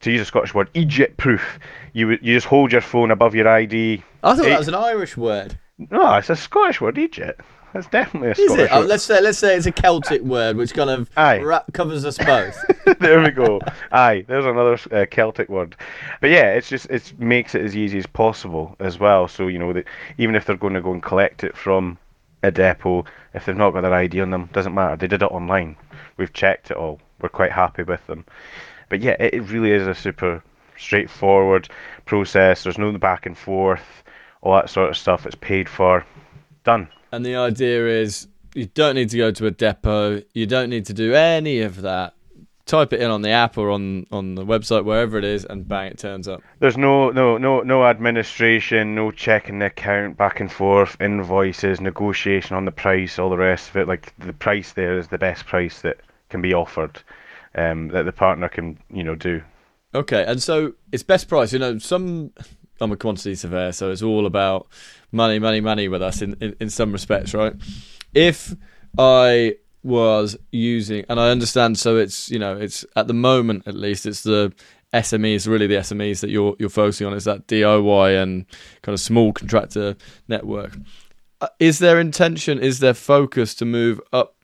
to 0.00 0.10
use 0.10 0.20
a 0.20 0.24
Scottish 0.24 0.54
word, 0.54 0.68
Egypt 0.74 1.16
proof. 1.16 1.58
You 1.94 2.10
you 2.10 2.34
just 2.34 2.46
hold 2.46 2.72
your 2.72 2.80
phone 2.80 3.10
above 3.10 3.34
your 3.34 3.48
ID. 3.48 4.02
I 4.22 4.34
thought 4.34 4.44
Hey. 4.44 4.50
that 4.50 4.58
was 4.58 4.68
an 4.68 4.74
Irish 4.74 5.16
word. 5.16 5.58
No, 5.90 6.14
it's 6.16 6.30
a 6.30 6.36
Scottish 6.36 6.80
word, 6.80 6.98
Egypt. 6.98 7.40
It's 7.74 7.86
definitely 7.88 8.28
a 8.28 8.32
Is 8.32 8.38
Scottish 8.38 8.64
it? 8.64 8.70
Oh, 8.72 8.80
let's 8.80 9.04
say 9.04 9.20
let's 9.20 9.38
say 9.38 9.56
it's 9.56 9.66
a 9.66 9.72
Celtic 9.72 10.22
word, 10.22 10.56
which 10.56 10.74
kind 10.74 10.90
of 10.90 11.10
wrap, 11.16 11.72
covers 11.72 12.04
us 12.04 12.18
both. 12.18 12.56
there 13.00 13.22
we 13.22 13.30
go. 13.30 13.60
Aye, 13.92 14.24
there's 14.28 14.44
another 14.44 14.78
uh, 14.90 15.06
Celtic 15.10 15.48
word. 15.48 15.76
But 16.20 16.30
yeah, 16.30 16.52
it's 16.52 16.68
just 16.68 16.86
it 16.90 17.12
makes 17.18 17.54
it 17.54 17.62
as 17.62 17.76
easy 17.76 17.98
as 17.98 18.06
possible 18.06 18.76
as 18.78 18.98
well. 18.98 19.26
So 19.28 19.48
you 19.48 19.58
know 19.58 19.72
that 19.72 19.86
even 20.18 20.34
if 20.34 20.44
they're 20.44 20.56
going 20.56 20.74
to 20.74 20.82
go 20.82 20.92
and 20.92 21.02
collect 21.02 21.44
it 21.44 21.56
from 21.56 21.98
a 22.42 22.50
depot, 22.50 23.04
if 23.34 23.46
they've 23.46 23.56
not 23.56 23.70
got 23.70 23.82
their 23.82 23.94
ID 23.94 24.20
on 24.20 24.30
them, 24.30 24.50
doesn't 24.52 24.74
matter. 24.74 24.96
They 24.96 25.06
did 25.06 25.22
it 25.22 25.30
online. 25.30 25.76
We've 26.16 26.32
checked 26.32 26.70
it 26.70 26.76
all. 26.76 27.00
We're 27.20 27.28
quite 27.28 27.52
happy 27.52 27.84
with 27.84 28.06
them. 28.06 28.24
But 28.88 29.00
yeah, 29.00 29.16
it, 29.18 29.34
it 29.34 29.40
really 29.42 29.70
is 29.70 29.86
a 29.86 29.94
super 29.94 30.42
straightforward 30.76 31.68
process. 32.04 32.64
There's 32.64 32.78
no 32.78 32.92
back 32.98 33.26
and 33.26 33.38
forth, 33.38 34.02
all 34.42 34.54
that 34.56 34.70
sort 34.70 34.90
of 34.90 34.96
stuff. 34.96 35.24
It's 35.24 35.36
paid 35.36 35.68
for, 35.68 36.04
done. 36.64 36.88
And 37.12 37.24
the 37.24 37.36
idea 37.36 37.86
is 37.86 38.26
you 38.54 38.66
don't 38.66 38.94
need 38.94 39.10
to 39.10 39.16
go 39.18 39.30
to 39.30 39.46
a 39.46 39.50
depot. 39.50 40.22
You 40.34 40.46
don't 40.46 40.70
need 40.70 40.86
to 40.86 40.94
do 40.94 41.14
any 41.14 41.60
of 41.60 41.82
that. 41.82 42.14
Type 42.64 42.92
it 42.92 43.00
in 43.00 43.10
on 43.10 43.22
the 43.22 43.30
app 43.30 43.58
or 43.58 43.70
on, 43.70 44.06
on 44.12 44.34
the 44.34 44.44
website, 44.44 44.84
wherever 44.84 45.18
it 45.18 45.24
is, 45.24 45.44
and 45.44 45.66
bang, 45.66 45.90
it 45.90 45.98
turns 45.98 46.28
up. 46.28 46.42
There's 46.60 46.76
no 46.76 47.10
no 47.10 47.36
no 47.36 47.60
no 47.60 47.84
administration, 47.84 48.94
no 48.94 49.10
checking 49.10 49.58
the 49.58 49.66
account 49.66 50.16
back 50.16 50.38
and 50.38 50.50
forth, 50.50 50.96
invoices, 51.00 51.80
negotiation 51.80 52.56
on 52.56 52.64
the 52.64 52.70
price, 52.70 53.18
all 53.18 53.30
the 53.30 53.36
rest 53.36 53.68
of 53.70 53.76
it. 53.76 53.88
Like 53.88 54.14
the 54.18 54.32
price 54.32 54.72
there 54.72 54.96
is 54.96 55.08
the 55.08 55.18
best 55.18 55.44
price 55.44 55.82
that 55.82 55.98
can 56.28 56.40
be 56.40 56.54
offered, 56.54 57.02
um, 57.56 57.88
that 57.88 58.04
the 58.04 58.12
partner 58.12 58.48
can 58.48 58.78
you 58.90 59.02
know 59.02 59.16
do. 59.16 59.42
Okay, 59.94 60.24
and 60.24 60.40
so 60.40 60.72
it's 60.92 61.02
best 61.02 61.28
price. 61.28 61.52
You 61.52 61.58
know, 61.58 61.78
some 61.78 62.32
I'm 62.80 62.92
a 62.92 62.96
quantity 62.96 63.34
surveyor, 63.34 63.72
so 63.72 63.90
it's 63.90 64.02
all 64.02 64.26
about 64.26 64.66
money, 65.12 65.38
money, 65.38 65.60
money 65.60 65.88
with 65.88 66.02
us 66.02 66.22
in, 66.22 66.36
in, 66.40 66.56
in 66.60 66.70
some 66.70 66.92
respects, 66.92 67.34
right? 67.34 67.54
If 68.14 68.54
I 68.98 69.56
was 69.82 70.36
using, 70.50 71.04
and 71.08 71.20
I 71.20 71.30
understand, 71.30 71.78
so 71.78 71.96
it's 71.96 72.30
you 72.30 72.38
know, 72.38 72.56
it's 72.56 72.84
at 72.96 73.06
the 73.06 73.14
moment 73.14 73.66
at 73.66 73.74
least, 73.74 74.06
it's 74.06 74.22
the 74.22 74.52
SMEs, 74.92 75.48
really 75.48 75.66
the 75.66 75.76
SMEs 75.76 76.20
that 76.20 76.30
you're 76.30 76.54
you're 76.58 76.68
focusing 76.68 77.06
on. 77.06 77.14
Is 77.14 77.24
that 77.24 77.46
DIY 77.46 78.22
and 78.22 78.46
kind 78.82 78.94
of 78.94 79.00
small 79.00 79.32
contractor 79.32 79.96
network? 80.28 80.76
Uh, 81.40 81.48
Is 81.58 81.78
there 81.78 81.98
intention? 81.98 82.58
Is 82.58 82.80
there 82.80 82.94
focus 82.94 83.54
to 83.56 83.64
move 83.64 84.00
up 84.12 84.36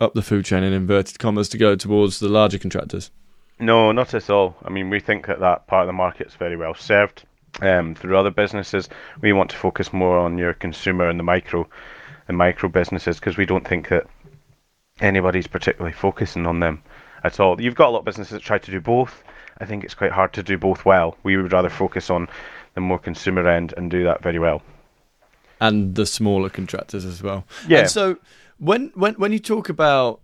up 0.00 0.14
the 0.14 0.22
food 0.22 0.44
chain 0.44 0.62
in 0.62 0.72
inverted 0.72 1.18
commas 1.18 1.48
to 1.50 1.58
go 1.58 1.76
towards 1.76 2.20
the 2.20 2.28
larger 2.28 2.58
contractors? 2.58 3.10
No, 3.58 3.92
not 3.92 4.14
at 4.14 4.30
all. 4.30 4.56
I 4.64 4.70
mean, 4.70 4.90
we 4.90 4.98
think 5.00 5.26
that 5.26 5.40
that 5.40 5.66
part 5.66 5.82
of 5.82 5.86
the 5.86 5.92
market's 5.92 6.34
very 6.34 6.56
well 6.56 6.74
served 6.74 7.24
um, 7.60 7.94
through 7.94 8.16
other 8.16 8.30
businesses. 8.30 8.88
We 9.20 9.32
want 9.32 9.50
to 9.50 9.56
focus 9.56 9.92
more 9.92 10.18
on 10.18 10.38
your 10.38 10.54
consumer 10.54 11.08
and 11.08 11.18
the 11.18 11.24
micro, 11.24 11.68
the 12.26 12.32
micro 12.32 12.68
businesses 12.68 13.18
because 13.20 13.36
we 13.36 13.46
don't 13.46 13.66
think 13.66 13.88
that 13.88 14.06
anybody's 15.00 15.46
particularly 15.46 15.92
focusing 15.92 16.46
on 16.46 16.60
them 16.60 16.82
at 17.24 17.40
all. 17.40 17.60
You've 17.60 17.74
got 17.74 17.88
a 17.88 17.90
lot 17.90 18.00
of 18.00 18.04
businesses 18.04 18.32
that 18.32 18.42
try 18.42 18.58
to 18.58 18.70
do 18.70 18.80
both. 18.80 19.22
I 19.60 19.64
think 19.64 19.84
it's 19.84 19.94
quite 19.94 20.12
hard 20.12 20.32
to 20.34 20.42
do 20.42 20.58
both 20.58 20.84
well. 20.84 21.16
We 21.22 21.36
would 21.36 21.52
rather 21.52 21.68
focus 21.70 22.10
on 22.10 22.28
the 22.74 22.80
more 22.80 22.98
consumer 22.98 23.46
end 23.48 23.74
and 23.76 23.90
do 23.90 24.02
that 24.04 24.22
very 24.22 24.38
well. 24.38 24.62
and 25.60 25.94
the 25.94 26.06
smaller 26.06 26.48
contractors 26.50 27.04
as 27.04 27.22
well. 27.22 27.44
Yeah. 27.68 27.80
And 27.80 27.90
so 27.90 28.16
when 28.58 28.90
when 28.94 29.14
when 29.14 29.32
you 29.32 29.38
talk 29.38 29.68
about 29.68 30.20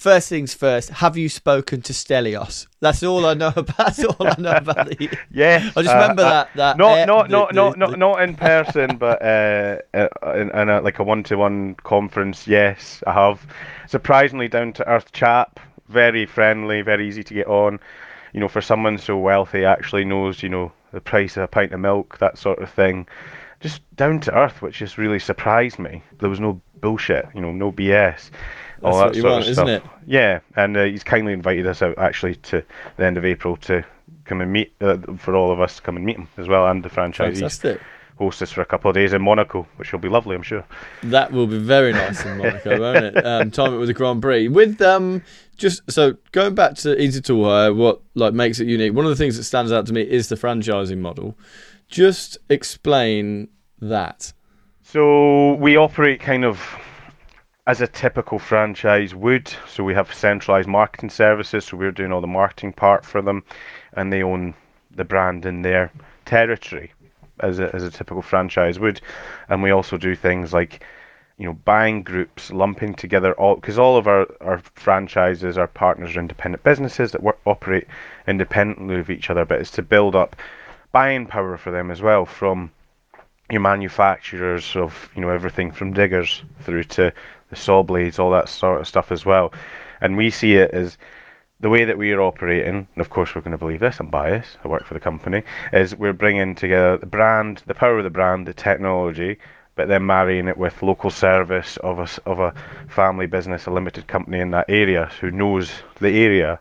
first 0.00 0.28
things 0.28 0.54
first, 0.54 0.88
have 0.90 1.16
you 1.16 1.28
spoken 1.28 1.82
to 1.82 1.92
Stelios? 1.92 2.66
That's 2.80 3.02
all 3.02 3.26
I 3.26 3.34
know 3.34 3.52
about. 3.54 3.76
That's 3.76 4.02
all 4.04 4.26
I 4.26 4.34
know 4.38 4.52
about 4.52 4.88
the. 4.88 5.08
Yeah, 5.30 5.70
I 5.76 5.82
just 5.82 5.94
remember 5.94 6.22
that- 6.22 6.48
that 6.56 6.76
Not 6.78 6.98
air- 6.98 7.06
not 7.06 7.28
the- 7.28 7.32
not 7.32 7.48
the- 7.48 7.54
not 7.54 7.72
the- 7.72 7.78
not 7.78 7.98
not 7.98 8.22
in 8.22 8.34
person, 8.34 8.96
but 8.96 9.22
uh, 9.22 9.78
uh, 9.94 10.08
in, 10.34 10.50
in 10.50 10.68
a, 10.68 10.80
like 10.80 10.98
a 10.98 11.04
one-to-one 11.04 11.74
conference. 11.76 12.46
Yes, 12.48 13.02
I 13.06 13.12
have. 13.12 13.46
Surprisingly 13.86 14.48
down 14.48 14.72
to 14.74 14.88
earth 14.88 15.12
chap, 15.12 15.60
very 15.88 16.26
friendly, 16.26 16.80
very 16.82 17.06
easy 17.08 17.22
to 17.24 17.34
get 17.34 17.46
on. 17.46 17.78
You 18.32 18.40
know, 18.40 18.48
for 18.48 18.60
someone 18.60 18.98
so 18.98 19.16
wealthy, 19.18 19.64
actually 19.64 20.04
knows 20.04 20.42
you 20.42 20.48
know 20.48 20.72
the 20.92 21.00
price 21.00 21.36
of 21.36 21.42
a 21.44 21.48
pint 21.48 21.72
of 21.72 21.80
milk, 21.80 22.18
that 22.18 22.38
sort 22.38 22.60
of 22.60 22.70
thing. 22.70 23.06
Just 23.60 23.82
down 23.96 24.20
to 24.20 24.34
earth, 24.34 24.62
which 24.62 24.78
just 24.78 24.96
really 24.96 25.18
surprised 25.18 25.78
me. 25.78 26.02
There 26.20 26.30
was 26.30 26.40
no 26.40 26.60
bullshit, 26.80 27.26
you 27.34 27.42
know, 27.42 27.52
no 27.52 27.70
BS. 27.70 28.30
All 28.82 28.98
that 28.98 29.06
what 29.06 29.14
you 29.16 29.22
sort 29.22 29.32
want, 29.32 29.44
of 29.44 29.50
isn't 29.50 29.66
stuff. 29.66 29.84
it? 29.84 29.90
Yeah, 30.06 30.40
and 30.56 30.76
uh, 30.76 30.84
he's 30.84 31.04
kindly 31.04 31.32
invited 31.32 31.66
us 31.66 31.82
out 31.82 31.98
actually 31.98 32.36
to 32.36 32.62
the 32.96 33.04
end 33.04 33.16
of 33.16 33.24
April 33.24 33.56
to 33.58 33.84
come 34.24 34.40
and 34.40 34.52
meet 34.52 34.72
uh, 34.80 34.96
for 35.16 35.34
all 35.34 35.50
of 35.52 35.60
us 35.60 35.76
to 35.76 35.82
come 35.82 35.96
and 35.96 36.04
meet 36.04 36.16
him 36.16 36.28
as 36.36 36.48
well, 36.48 36.66
and 36.68 36.82
the 36.84 36.88
franchisees 36.88 37.34
Fantastic. 37.34 37.80
host 38.18 38.42
us 38.42 38.50
for 38.52 38.60
a 38.60 38.66
couple 38.66 38.88
of 38.88 38.94
days 38.94 39.12
in 39.12 39.22
Monaco, 39.22 39.66
which 39.76 39.92
will 39.92 39.98
be 39.98 40.08
lovely, 40.08 40.36
I'm 40.36 40.42
sure. 40.42 40.64
That 41.02 41.32
will 41.32 41.46
be 41.46 41.58
very 41.58 41.92
nice 41.92 42.24
in 42.24 42.38
Monaco, 42.38 42.80
won't 42.80 43.04
it? 43.04 43.26
Um, 43.26 43.50
time 43.50 43.74
it 43.74 43.78
with 43.78 43.88
the 43.88 43.94
Grand 43.94 44.22
Prix. 44.22 44.48
With 44.48 44.80
um, 44.82 45.22
just 45.56 45.82
so 45.90 46.16
going 46.32 46.54
back 46.54 46.74
to 46.76 47.00
Easy 47.00 47.20
Hire, 47.20 47.74
what 47.74 48.00
like 48.14 48.34
makes 48.34 48.60
it 48.60 48.66
unique? 48.66 48.94
One 48.94 49.04
of 49.04 49.10
the 49.10 49.16
things 49.16 49.36
that 49.36 49.44
stands 49.44 49.72
out 49.72 49.86
to 49.86 49.92
me 49.92 50.02
is 50.02 50.28
the 50.28 50.36
franchising 50.36 50.98
model. 50.98 51.36
Just 51.88 52.38
explain 52.48 53.48
that. 53.80 54.32
So 54.82 55.54
we 55.54 55.76
operate 55.76 56.20
kind 56.20 56.44
of 56.44 56.60
as 57.70 57.80
a 57.80 57.86
typical 57.86 58.40
franchise 58.40 59.14
would. 59.14 59.46
So 59.68 59.84
we 59.84 59.94
have 59.94 60.12
centralized 60.12 60.68
marketing 60.68 61.10
services, 61.10 61.66
so 61.66 61.76
we're 61.76 61.92
doing 61.92 62.10
all 62.10 62.20
the 62.20 62.26
marketing 62.26 62.72
part 62.72 63.04
for 63.04 63.22
them, 63.22 63.44
and 63.92 64.12
they 64.12 64.24
own 64.24 64.54
the 64.90 65.04
brand 65.04 65.46
in 65.46 65.62
their 65.62 65.92
territory, 66.24 66.92
as 67.38 67.60
a 67.60 67.72
as 67.72 67.84
a 67.84 67.90
typical 67.92 68.22
franchise 68.22 68.80
would. 68.80 69.00
And 69.48 69.62
we 69.62 69.70
also 69.70 69.96
do 69.96 70.16
things 70.16 70.52
like 70.52 70.84
you 71.38 71.46
know, 71.46 71.52
buying 71.64 72.02
groups, 72.02 72.50
lumping 72.50 72.94
together 72.94 73.34
all 73.34 73.54
because 73.54 73.78
all 73.78 73.96
of 73.96 74.08
our, 74.08 74.26
our 74.40 74.58
franchises, 74.74 75.56
our 75.56 75.68
partners 75.68 76.16
are 76.16 76.20
independent 76.20 76.64
businesses 76.64 77.12
that 77.12 77.22
work, 77.22 77.38
operate 77.46 77.86
independently 78.26 78.98
of 78.98 79.10
each 79.10 79.30
other, 79.30 79.44
but 79.44 79.60
it's 79.60 79.70
to 79.70 79.82
build 79.82 80.16
up 80.16 80.34
buying 80.90 81.24
power 81.24 81.56
for 81.56 81.70
them 81.70 81.92
as 81.92 82.02
well 82.02 82.26
from 82.26 82.72
your 83.50 83.60
manufacturers 83.60 84.76
of 84.76 85.10
you 85.14 85.20
know 85.20 85.30
everything 85.30 85.72
from 85.72 85.92
diggers 85.92 86.42
through 86.62 86.84
to 86.84 87.12
the 87.50 87.56
saw 87.56 87.82
blades, 87.82 88.18
all 88.18 88.30
that 88.30 88.48
sort 88.48 88.80
of 88.80 88.88
stuff 88.88 89.10
as 89.10 89.26
well. 89.26 89.52
And 90.00 90.16
we 90.16 90.30
see 90.30 90.54
it 90.54 90.70
as 90.70 90.96
the 91.58 91.68
way 91.68 91.84
that 91.84 91.98
we 91.98 92.12
are 92.12 92.22
operating, 92.22 92.88
and 92.94 93.00
of 93.00 93.10
course 93.10 93.34
we're 93.34 93.42
going 93.42 93.52
to 93.52 93.58
believe 93.58 93.80
this, 93.80 94.00
I'm 94.00 94.08
biased, 94.08 94.56
I 94.64 94.68
work 94.68 94.86
for 94.86 94.94
the 94.94 95.00
company, 95.00 95.42
is 95.72 95.94
we're 95.94 96.14
bringing 96.14 96.54
together 96.54 96.96
the 96.96 97.06
brand, 97.06 97.62
the 97.66 97.74
power 97.74 97.98
of 97.98 98.04
the 98.04 98.10
brand, 98.10 98.46
the 98.46 98.54
technology, 98.54 99.38
but 99.74 99.88
then 99.88 100.06
marrying 100.06 100.48
it 100.48 100.56
with 100.56 100.82
local 100.82 101.10
service 101.10 101.76
of 101.78 101.98
a, 101.98 102.30
of 102.30 102.38
a 102.38 102.54
family 102.88 103.26
business, 103.26 103.66
a 103.66 103.70
limited 103.70 104.06
company 104.06 104.40
in 104.40 104.52
that 104.52 104.70
area 104.70 105.10
who 105.20 105.30
knows 105.30 105.70
the 106.00 106.08
area, 106.08 106.58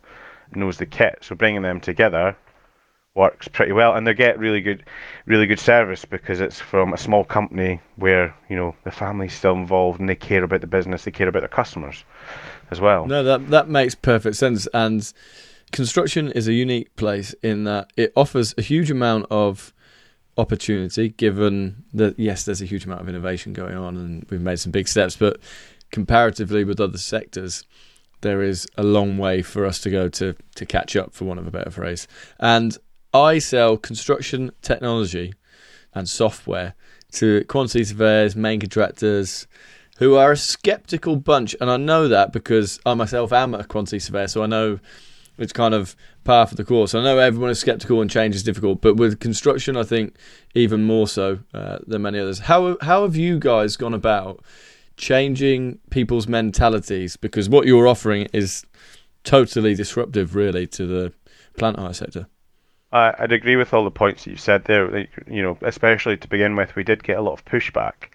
knows 0.54 0.78
the 0.78 0.86
kit. 0.86 1.20
So 1.22 1.36
bringing 1.36 1.62
them 1.62 1.80
together 1.80 2.36
works 3.16 3.48
pretty 3.48 3.72
well, 3.72 3.96
and 3.96 4.06
they 4.06 4.14
get 4.14 4.40
really 4.40 4.62
good, 4.62 4.84
really 5.30 5.46
good 5.46 5.60
service 5.60 6.04
because 6.06 6.42
it's 6.42 6.60
from 6.60 6.92
a 6.92 6.98
small 6.98 7.24
company 7.24 7.80
where 7.96 8.36
you 8.50 8.56
know 8.56 8.76
the 8.84 8.92
family's 8.92 9.34
still 9.34 9.54
involved 9.54 10.00
and 10.00 10.10
they 10.10 10.16
care 10.16 10.44
about 10.44 10.60
the 10.60 10.68
business, 10.68 11.06
they 11.06 11.12
care 11.12 11.30
about 11.30 11.42
their 11.42 11.48
customers 11.48 12.04
as 12.72 12.82
well. 12.82 13.06
No, 13.06 13.24
that 13.24 13.50
that 13.52 13.70
makes 13.70 13.96
perfect 13.96 14.36
sense. 14.36 14.68
And 14.74 15.14
construction 15.72 16.32
is 16.32 16.48
a 16.48 16.54
unique 16.54 16.94
place 16.96 17.34
in 17.44 17.64
that 17.66 17.94
it 17.96 18.12
offers 18.18 18.56
a 18.58 18.62
huge 18.62 18.92
amount 18.92 19.28
of 19.30 19.72
opportunity. 20.36 21.10
Given 21.10 21.84
that, 21.94 22.18
yes, 22.18 22.44
there's 22.44 22.62
a 22.62 22.66
huge 22.66 22.86
amount 22.86 23.02
of 23.02 23.08
innovation 23.08 23.54
going 23.54 23.78
on, 23.78 23.96
and 23.96 24.26
we've 24.30 24.42
made 24.42 24.60
some 24.60 24.72
big 24.72 24.88
steps, 24.88 25.16
but 25.16 25.38
comparatively 25.92 26.64
with 26.64 26.80
other 26.80 26.98
sectors, 26.98 27.64
there 28.22 28.42
is 28.42 28.68
a 28.78 28.84
long 28.84 29.18
way 29.20 29.44
for 29.44 29.66
us 29.66 29.80
to 29.82 29.92
go 29.92 30.10
to 30.10 30.36
to 30.56 30.66
catch 30.66 30.96
up, 30.96 31.14
for 31.14 31.26
want 31.26 31.40
of 31.40 31.46
a 31.46 31.52
better 31.52 31.70
phrase. 31.70 32.08
And 32.40 32.76
I 33.14 33.40
sell 33.40 33.78
construction 33.78 34.52
technology 34.62 35.34
and 35.94 36.08
software 36.08 36.76
to 37.14 37.44
quantity 37.46 37.84
surveyors, 37.84 38.36
main 38.36 38.60
contractors, 38.60 39.48
who 39.98 40.16
are 40.16 40.32
a 40.32 40.38
skeptical 40.38 41.16
bunch. 41.16 41.56
And 41.60 41.70
I 41.70 41.78
know 41.78 42.08
that 42.08 42.32
because 42.32 42.80
I 42.86 42.94
myself 42.94 43.34
am 43.34 43.54
a 43.54 43.64
quantity 43.64 44.00
surveyor, 44.00 44.28
so 44.28 44.44
I 44.44 44.46
know 44.46 44.80
it's 45.38 45.54
kind 45.54 45.74
of 45.74 45.96
par 46.24 46.46
for 46.48 46.56
the 46.56 46.64
course. 46.64 46.94
I 46.94 47.02
know 47.02 47.18
everyone 47.18 47.50
is 47.50 47.60
skeptical 47.60 48.02
and 48.02 48.10
change 48.10 48.36
is 48.36 48.44
difficult, 48.44 48.82
but 48.82 48.96
with 48.96 49.20
construction, 49.20 49.76
I 49.76 49.84
think 49.84 50.16
even 50.54 50.84
more 50.84 51.08
so 51.08 51.40
uh, 51.54 51.80
than 51.88 52.02
many 52.02 52.20
others. 52.20 52.40
How 52.40 52.78
how 52.82 53.04
have 53.04 53.16
you 53.16 53.40
guys 53.40 53.76
gone 53.76 53.94
about 53.94 54.44
changing 54.98 55.80
people's 55.90 56.28
mentalities? 56.28 57.18
Because 57.18 57.50
what 57.50 57.66
you're 57.66 57.88
offering 57.88 58.28
is 58.34 58.66
totally 59.24 59.74
disruptive, 59.76 60.36
really, 60.36 60.68
to 60.68 60.86
the 60.86 61.14
plant 61.58 61.80
hire 61.80 61.94
sector. 61.94 62.28
I'd 62.92 63.32
agree 63.32 63.56
with 63.56 63.74
all 63.74 63.84
the 63.84 63.92
points 63.92 64.24
that 64.24 64.32
you've 64.32 64.40
said 64.40 64.64
there. 64.66 65.08
You 65.28 65.44
know, 65.44 65.58
especially 65.62 66.18
to 66.18 66.28
begin 66.28 66.56
with, 66.56 66.76
we 66.76 66.84
did 66.84 67.04
get 67.04 67.18
a 67.18 67.22
lot 67.22 67.34
of 67.34 67.46
pushback. 67.46 68.10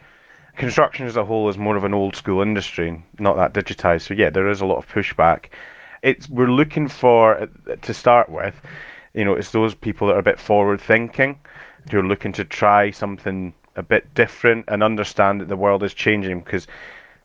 Construction 0.57 1.07
as 1.07 1.17
a 1.17 1.25
whole 1.25 1.49
is 1.49 1.59
more 1.59 1.77
of 1.77 1.85
an 1.85 1.95
old 1.95 2.17
school 2.17 2.43
industry, 2.43 2.89
and 2.89 3.03
not 3.19 3.37
that 3.37 3.53
digitized. 3.53 4.03
So 4.03 4.15
yeah, 4.15 4.31
there 4.31 4.49
is 4.49 4.61
a 4.61 4.67
lot 4.67 4.79
of 4.79 4.89
pushback. 4.89 5.47
It's 6.03 6.29
we're 6.29 6.51
looking 6.51 6.89
for 6.89 7.43
uh, 7.43 7.77
to 7.83 7.95
start 7.95 8.29
with, 8.29 8.55
you 9.15 9.25
know, 9.25 9.35
it's 9.35 9.53
those 9.53 9.75
people 9.75 10.09
that 10.09 10.15
are 10.15 10.21
a 10.21 10.25
bit 10.25 10.41
forward 10.41 10.81
thinking, 10.81 11.39
who 11.91 11.99
are 11.99 12.07
looking 12.07 12.33
to 12.33 12.45
try 12.45 12.91
something 12.91 13.55
a 13.77 13.83
bit 13.83 14.13
different 14.15 14.67
and 14.69 14.83
understand 14.83 15.41
that 15.41 15.49
the 15.49 15.57
world 15.57 15.83
is 15.83 15.95
changing 15.95 16.41
because 16.41 16.67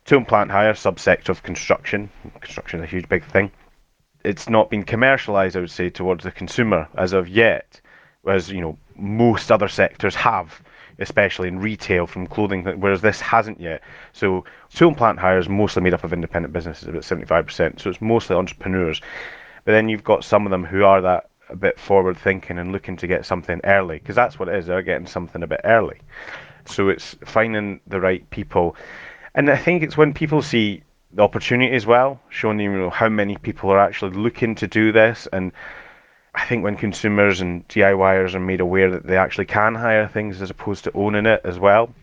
tool 0.05 0.19
and 0.19 0.27
plant 0.27 0.51
hire 0.51 0.73
subsector 0.73 1.29
of 1.29 1.43
construction. 1.43 2.09
Construction 2.41 2.79
is 2.79 2.83
a 2.83 2.87
huge 2.87 3.09
big 3.09 3.23
thing 3.25 3.51
it's 4.23 4.49
not 4.49 4.69
been 4.69 4.83
commercialized, 4.83 5.55
I 5.55 5.61
would 5.61 5.71
say, 5.71 5.89
towards 5.89 6.23
the 6.23 6.31
consumer 6.31 6.87
as 6.97 7.13
of 7.13 7.27
yet, 7.27 7.81
whereas 8.21 8.49
you 8.49 8.61
know 8.61 8.77
most 8.95 9.51
other 9.51 9.67
sectors 9.67 10.15
have, 10.15 10.61
especially 10.99 11.47
in 11.47 11.59
retail 11.59 12.05
from 12.05 12.27
clothing, 12.27 12.63
whereas 12.79 13.01
this 13.01 13.21
hasn't 13.21 13.59
yet. 13.59 13.81
So 14.11 14.43
tool 14.73 14.89
and 14.89 14.97
plant 14.97 15.19
hire 15.19 15.39
is 15.39 15.47
mostly 15.47 15.81
made 15.81 15.93
up 15.93 16.03
of 16.03 16.13
independent 16.13 16.53
businesses, 16.53 16.87
about 16.87 17.03
75%. 17.03 17.79
So 17.79 17.89
it's 17.89 18.01
mostly 18.01 18.35
entrepreneurs. 18.35 19.01
But 19.63 19.71
then 19.71 19.87
you've 19.87 20.03
got 20.03 20.23
some 20.23 20.45
of 20.45 20.51
them 20.51 20.65
who 20.65 20.83
are 20.83 21.01
that 21.01 21.29
a 21.49 21.55
bit 21.55 21.79
forward 21.79 22.17
thinking 22.17 22.57
and 22.59 22.71
looking 22.71 22.97
to 22.97 23.07
get 23.07 23.25
something 23.25 23.61
early, 23.63 23.99
because 23.99 24.15
that's 24.15 24.37
what 24.37 24.49
it 24.49 24.55
is. 24.55 24.65
They're 24.65 24.81
getting 24.81 25.07
something 25.07 25.41
a 25.41 25.47
bit 25.47 25.61
early. 25.63 25.99
So 26.65 26.89
it's 26.89 27.15
finding 27.25 27.79
the 27.87 27.99
right 28.01 28.29
people. 28.29 28.75
And 29.33 29.49
I 29.49 29.55
think 29.55 29.83
it's 29.83 29.97
when 29.97 30.13
people 30.13 30.41
see 30.41 30.83
the 31.11 31.23
opportunity 31.23 31.73
as 31.75 31.85
well, 31.85 32.19
showing 32.29 32.59
you 32.59 32.71
know 32.71 32.89
how 32.89 33.09
many 33.09 33.37
people 33.37 33.69
are 33.71 33.79
actually 33.79 34.11
looking 34.11 34.55
to 34.55 34.67
do 34.67 34.91
this. 34.91 35.27
And 35.31 35.51
I 36.35 36.45
think 36.45 36.63
when 36.63 36.75
consumers 36.75 37.41
and 37.41 37.67
DIYers 37.67 38.35
are 38.35 38.39
made 38.39 38.59
aware 38.59 38.91
that 38.91 39.05
they 39.05 39.17
actually 39.17 39.45
can 39.45 39.75
hire 39.75 40.07
things 40.07 40.41
as 40.41 40.49
opposed 40.49 40.83
to 40.83 40.91
owning 40.93 41.25
it 41.25 41.41
as 41.43 41.57
well, 41.57 41.93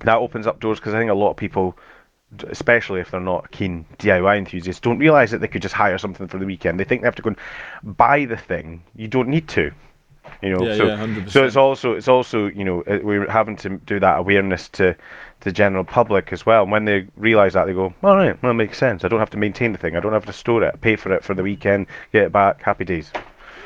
that 0.00 0.16
opens 0.16 0.46
up 0.46 0.60
doors 0.60 0.78
because 0.78 0.94
I 0.94 0.98
think 0.98 1.10
a 1.10 1.14
lot 1.14 1.30
of 1.30 1.36
people, 1.36 1.76
especially 2.48 3.00
if 3.00 3.10
they're 3.10 3.20
not 3.20 3.50
keen 3.50 3.84
DIY 3.98 4.38
enthusiasts, 4.38 4.80
don't 4.80 4.98
realise 4.98 5.30
that 5.32 5.40
they 5.40 5.48
could 5.48 5.62
just 5.62 5.74
hire 5.74 5.98
something 5.98 6.26
for 6.28 6.38
the 6.38 6.46
weekend. 6.46 6.80
They 6.80 6.84
think 6.84 7.02
they 7.02 7.06
have 7.06 7.16
to 7.16 7.22
go 7.22 7.34
and 7.82 7.96
buy 7.96 8.24
the 8.24 8.36
thing. 8.36 8.82
You 8.96 9.08
don't 9.08 9.28
need 9.28 9.48
to. 9.48 9.72
You 10.42 10.50
know, 10.50 10.62
yeah, 10.62 10.76
so 10.76 10.86
yeah, 10.86 11.26
so 11.26 11.44
it's 11.44 11.56
also 11.56 11.94
it's 11.94 12.08
also 12.08 12.46
you 12.46 12.64
know 12.64 12.82
uh, 12.82 12.98
we're 13.02 13.28
having 13.28 13.56
to 13.56 13.78
do 13.78 13.98
that 14.00 14.18
awareness 14.18 14.68
to 14.70 14.94
the 15.40 15.52
general 15.52 15.84
public 15.84 16.32
as 16.32 16.44
well. 16.44 16.62
And 16.62 16.72
when 16.72 16.84
they 16.84 17.06
realise 17.16 17.54
that, 17.54 17.66
they 17.66 17.72
go, 17.72 17.94
all 18.02 18.16
right, 18.16 18.40
well, 18.42 18.50
that 18.50 18.54
makes 18.54 18.78
sense. 18.78 19.04
I 19.04 19.08
don't 19.08 19.20
have 19.20 19.30
to 19.30 19.36
maintain 19.36 19.72
the 19.72 19.78
thing. 19.78 19.96
I 19.96 20.00
don't 20.00 20.12
have 20.12 20.26
to 20.26 20.32
store 20.32 20.62
it. 20.62 20.80
pay 20.80 20.96
for 20.96 21.12
it 21.12 21.24
for 21.24 21.34
the 21.34 21.42
weekend, 21.42 21.86
get 22.12 22.24
it 22.24 22.32
back. 22.32 22.62
Happy 22.62 22.84
days. 22.84 23.10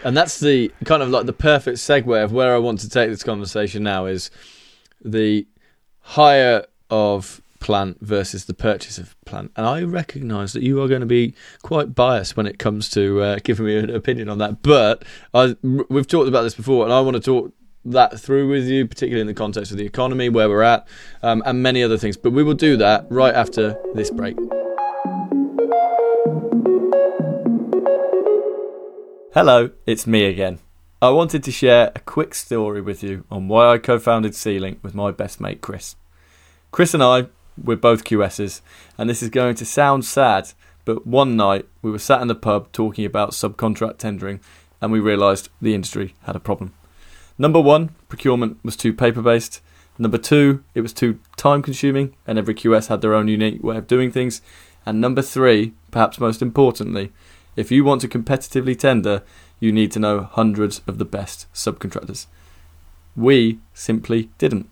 And 0.05 0.17
that's 0.17 0.41
the 0.41 0.73
kind 0.85 1.02
of 1.02 1.11
like 1.11 1.26
the 1.26 1.33
perfect 1.33 1.79
segue 1.79 2.25
of 2.25 2.33
where 2.33 2.55
I 2.55 2.59
want 2.59 2.81
to 2.81 2.88
take 2.88 3.09
this 3.09 3.23
conversation 3.23 3.83
now 3.85 4.07
is 4.07 4.31
the 5.05 5.47
hire 6.00 6.67
of 6.91 7.41
plant 7.61 7.99
versus 8.00 8.47
the 8.47 8.55
purchase 8.55 8.99
of 8.99 9.17
plant. 9.25 9.52
And 9.57 9.64
I 9.64 9.83
recognise 9.83 10.52
that 10.52 10.62
you 10.62 10.83
are 10.83 10.88
going 10.88 11.00
to 11.00 11.07
be 11.07 11.35
quite 11.62 11.94
biased 11.94 12.37
when 12.37 12.47
it 12.47 12.59
comes 12.59 12.90
to 12.90 13.23
uh, 13.23 13.38
giving 13.44 13.66
me 13.66 13.77
an 13.77 13.90
opinion 13.90 14.29
on 14.29 14.38
that. 14.38 14.62
But 14.62 15.05
I, 15.33 15.57
we've 15.62 16.09
talked 16.09 16.29
about 16.29 16.42
this 16.42 16.55
before, 16.55 16.85
and 16.85 16.92
I 16.92 17.01
want 17.01 17.14
to 17.14 17.20
talk 17.20 17.53
that 17.85 18.18
through 18.21 18.49
with 18.49 18.66
you, 18.66 18.87
particularly 18.87 19.21
in 19.21 19.27
the 19.27 19.35
context 19.35 19.73
of 19.73 19.79
the 19.79 19.87
economy, 19.87 20.29
where 20.29 20.49
we're 20.49 20.62
at, 20.62 20.87
um, 21.23 21.42
and 21.45 21.62
many 21.62 21.83
other 21.83 21.99
things. 21.99 22.16
But 22.16 22.33
we 22.33 22.42
will 22.42 22.55
do 22.55 22.77
that 22.77 23.07
right 23.11 23.35
after 23.35 23.77
this 23.95 24.11
break. 24.11 24.37
Hello, 29.35 29.71
it's 29.87 30.07
me 30.07 30.27
again. 30.27 30.59
I 31.01 31.11
wanted 31.11 31.42
to 31.45 31.51
share 31.51 31.90
a 31.97 32.01
quick 32.01 32.35
story 32.35 32.81
with 32.81 33.03
you 33.03 33.25
on 33.31 33.49
why 33.49 33.73
I 33.73 33.79
co 33.79 33.99
founded 33.99 34.35
C-Link 34.35 34.79
with 34.83 34.95
my 34.95 35.11
best 35.11 35.40
mate 35.40 35.61
Chris. 35.61 35.97
Chris 36.71 36.95
and 36.95 37.03
I, 37.03 37.27
we're 37.62 37.77
both 37.77 38.05
QSs, 38.05 38.61
and 38.97 39.11
this 39.11 39.23
is 39.23 39.29
going 39.29 39.57
to 39.57 39.64
sound 39.64 40.05
sad, 40.05 40.53
but 40.85 41.07
one 41.07 41.35
night 41.35 41.66
we 41.83 41.90
were 41.90 41.99
sat 41.99 42.23
in 42.23 42.29
the 42.29 42.35
pub 42.35 42.71
talking 42.73 43.05
about 43.05 43.33
subcontract 43.33 43.99
tendering, 43.99 44.40
and 44.81 44.92
we 44.92 45.01
realised 45.01 45.49
the 45.61 45.75
industry 45.75 46.14
had 46.23 46.37
a 46.37 46.40
problem. 46.40 46.73
Number 47.42 47.61
one, 47.61 47.90
procurement 48.09 48.59
was 48.62 48.76
too 48.76 48.92
paper 48.92 49.20
based. 49.20 49.62
Number 49.98 50.16
two, 50.16 50.62
it 50.76 50.81
was 50.81 50.92
too 50.92 51.18
time 51.37 51.61
consuming, 51.61 52.14
and 52.24 52.38
every 52.38 52.55
QS 52.55 52.87
had 52.87 53.00
their 53.00 53.14
own 53.14 53.26
unique 53.26 53.64
way 53.64 53.76
of 53.76 53.88
doing 53.88 54.12
things. 54.12 54.42
And 54.87 55.00
number 55.00 55.22
three, 55.22 55.72
perhaps 55.90 56.20
most 56.20 56.40
importantly, 56.40 57.11
if 57.57 57.72
you 57.72 57.83
want 57.83 58.00
to 58.02 58.09
competitively 58.09 58.78
tender, 58.78 59.24
you 59.59 59.72
need 59.72 59.90
to 59.90 59.98
know 59.98 60.22
hundreds 60.22 60.83
of 60.87 60.98
the 60.98 61.05
best 61.05 61.52
subcontractors. 61.52 62.26
We 63.16 63.59
simply 63.74 64.31
didn't. 64.38 64.70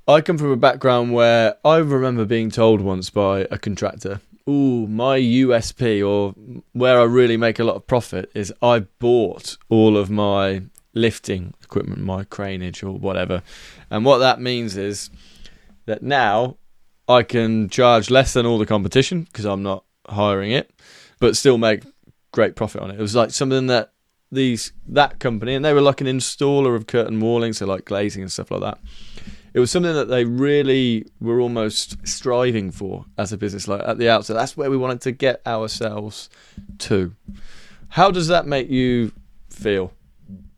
I 0.09 0.21
come 0.21 0.37
from 0.37 0.51
a 0.51 0.55
background 0.55 1.11
where 1.11 1.57
I 1.65 1.77
remember 1.77 2.23
being 2.23 2.49
told 2.49 2.79
once 2.79 3.09
by 3.09 3.45
a 3.51 3.57
contractor, 3.57 4.21
"Ooh, 4.47 4.87
my 4.87 5.17
USP 5.17 6.01
or 6.01 6.33
where 6.71 6.97
I 6.97 7.03
really 7.03 7.35
make 7.35 7.59
a 7.59 7.65
lot 7.65 7.75
of 7.75 7.87
profit 7.87 8.31
is 8.33 8.53
I 8.61 8.85
bought 8.99 9.57
all 9.67 9.97
of 9.97 10.09
my 10.09 10.61
lifting 10.93 11.55
equipment, 11.61 12.03
my 12.03 12.23
craneage 12.23 12.83
or 12.83 12.93
whatever." 12.93 13.43
And 13.89 14.05
what 14.05 14.19
that 14.19 14.39
means 14.39 14.77
is 14.77 15.09
that 15.87 16.01
now 16.01 16.55
I 17.09 17.23
can 17.23 17.67
charge 17.67 18.09
less 18.09 18.31
than 18.31 18.45
all 18.45 18.57
the 18.57 18.65
competition 18.65 19.23
because 19.23 19.43
I'm 19.43 19.61
not 19.61 19.83
hiring 20.07 20.51
it, 20.51 20.71
but 21.19 21.35
still 21.35 21.57
make 21.57 21.83
great 22.31 22.55
profit 22.55 22.81
on 22.81 22.91
it. 22.91 22.97
It 22.97 23.01
was 23.01 23.15
like 23.15 23.31
something 23.31 23.67
that 23.67 23.91
these 24.31 24.71
that 24.87 25.19
company 25.19 25.53
and 25.53 25.65
they 25.65 25.73
were 25.73 25.81
like 25.81 25.99
an 25.99 26.07
installer 26.07 26.77
of 26.77 26.87
curtain 26.87 27.19
walling, 27.19 27.51
so 27.51 27.65
like 27.65 27.83
glazing 27.83 28.21
and 28.21 28.31
stuff 28.31 28.51
like 28.51 28.61
that 28.61 28.77
it 29.57 29.59
was 29.59 29.71
something 29.71 29.95
that 29.95 30.07
they 30.07 30.23
really 30.23 31.07
were 31.19 31.41
almost 31.41 31.97
striving 32.07 32.69
for 32.69 33.05
as 33.17 33.33
a 33.33 33.37
business 33.37 33.67
like 33.67 33.81
at 33.83 33.97
the 33.97 34.07
outset 34.07 34.35
that's 34.35 34.55
where 34.55 34.69
we 34.69 34.77
wanted 34.77 35.01
to 35.01 35.11
get 35.11 35.41
ourselves 35.47 36.29
to 36.77 37.15
how 37.89 38.11
does 38.11 38.27
that 38.27 38.45
make 38.45 38.69
you 38.69 39.11
feel 39.49 39.91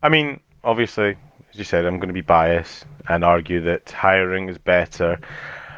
i 0.02 0.08
mean 0.10 0.38
obviously 0.64 1.16
as 1.50 1.56
you 1.56 1.64
said 1.64 1.86
i'm 1.86 1.96
going 1.96 2.08
to 2.08 2.14
be 2.14 2.20
biased 2.20 2.84
and 3.08 3.24
argue 3.24 3.62
that 3.62 3.90
hiring 3.90 4.50
is 4.50 4.58
better 4.58 5.18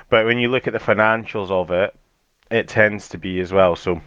but 0.09 0.27
when 0.27 0.39
you 0.39 0.49
look 0.49 0.67
at 0.67 0.73
the 0.73 0.81
financials 0.81 1.49
of 1.53 1.71
it 1.71 1.95
it 2.51 2.67
tends 2.67 3.09
to 3.09 3.19
be 3.19 3.39
as 3.39 3.53
well 3.53 3.77
so 3.77 4.01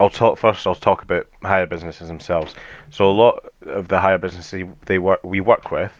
I'll 0.00 0.10
talk 0.10 0.38
first. 0.38 0.64
I'll 0.64 0.76
talk 0.76 1.02
about 1.02 1.26
hire 1.42 1.66
businesses 1.66 2.06
themselves. 2.06 2.54
So 2.90 3.10
a 3.10 3.10
lot 3.10 3.46
of 3.62 3.88
the 3.88 3.98
hire 3.98 4.16
businesses 4.16 4.64
they 4.86 5.00
work 5.00 5.18
we 5.24 5.40
work 5.40 5.72
with, 5.72 5.90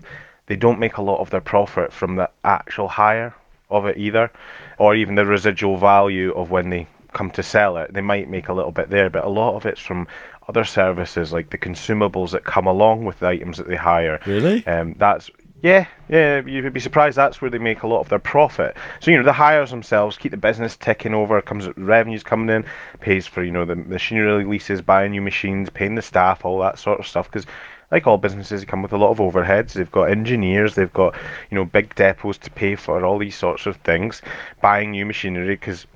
they 0.48 0.56
don't 0.56 0.80
make 0.80 0.96
a 0.96 1.02
lot 1.02 1.20
of 1.20 1.30
their 1.30 1.40
profit 1.40 1.92
from 1.92 2.16
the 2.16 2.28
actual 2.44 2.88
hire 2.88 3.34
of 3.70 3.86
it 3.86 3.96
either, 3.96 4.30
or 4.78 4.94
even 4.94 5.14
the 5.14 5.24
residual 5.24 5.76
value 5.76 6.32
of 6.32 6.50
when 6.50 6.70
they 6.70 6.86
come 7.12 7.30
to 7.30 7.42
sell 7.42 7.76
it. 7.76 7.92
They 7.92 8.00
might 8.00 8.28
make 8.28 8.48
a 8.48 8.52
little 8.52 8.72
bit 8.72 8.90
there, 8.90 9.10
but 9.10 9.24
a 9.24 9.28
lot 9.28 9.54
of 9.54 9.66
it's 9.66 9.80
from 9.80 10.08
other 10.48 10.64
services 10.64 11.32
like 11.32 11.50
the 11.50 11.58
consumables 11.58 12.30
that 12.30 12.44
come 12.44 12.66
along 12.66 13.04
with 13.04 13.18
the 13.20 13.28
items 13.28 13.58
that 13.58 13.68
they 13.68 13.76
hire. 13.76 14.20
Really? 14.26 14.66
Um, 14.66 14.94
that's 14.98 15.30
yeah, 15.62 15.86
yeah. 16.08 16.40
You'd 16.46 16.72
be 16.72 16.80
surprised. 16.80 17.16
That's 17.16 17.42
where 17.42 17.50
they 17.50 17.58
make 17.58 17.82
a 17.82 17.88
lot 17.88 18.00
of 18.00 18.08
their 18.08 18.20
profit. 18.20 18.76
So 19.00 19.10
you 19.10 19.16
know 19.16 19.24
the 19.24 19.32
hires 19.32 19.70
themselves 19.70 20.16
keep 20.16 20.30
the 20.30 20.36
business 20.36 20.76
ticking 20.76 21.14
over. 21.14 21.42
Comes 21.42 21.68
revenues 21.76 22.22
coming 22.22 22.54
in, 22.54 22.64
pays 23.00 23.26
for 23.26 23.42
you 23.42 23.50
know 23.50 23.64
the 23.64 23.74
machinery 23.74 24.44
leases, 24.44 24.80
buying 24.82 25.10
new 25.10 25.20
machines, 25.20 25.68
paying 25.68 25.96
the 25.96 26.02
staff, 26.02 26.44
all 26.44 26.60
that 26.60 26.78
sort 26.78 27.00
of 27.00 27.06
stuff. 27.06 27.26
Because 27.30 27.46
like 27.90 28.06
all 28.06 28.18
businesses, 28.18 28.64
come 28.64 28.82
with 28.82 28.92
a 28.92 28.98
lot 28.98 29.10
of 29.10 29.18
overheads. 29.18 29.72
They've 29.72 29.90
got 29.90 30.10
engineers, 30.10 30.74
they've 30.74 30.92
got 30.92 31.14
you 31.50 31.56
know 31.56 31.64
big 31.64 31.94
depots 31.94 32.38
to 32.38 32.50
pay 32.50 32.76
for, 32.76 33.04
all 33.04 33.18
these 33.18 33.36
sorts 33.36 33.66
of 33.66 33.76
things. 33.78 34.22
Buying 34.60 34.90
new 34.90 35.06
machinery 35.06 35.54
because 35.54 35.86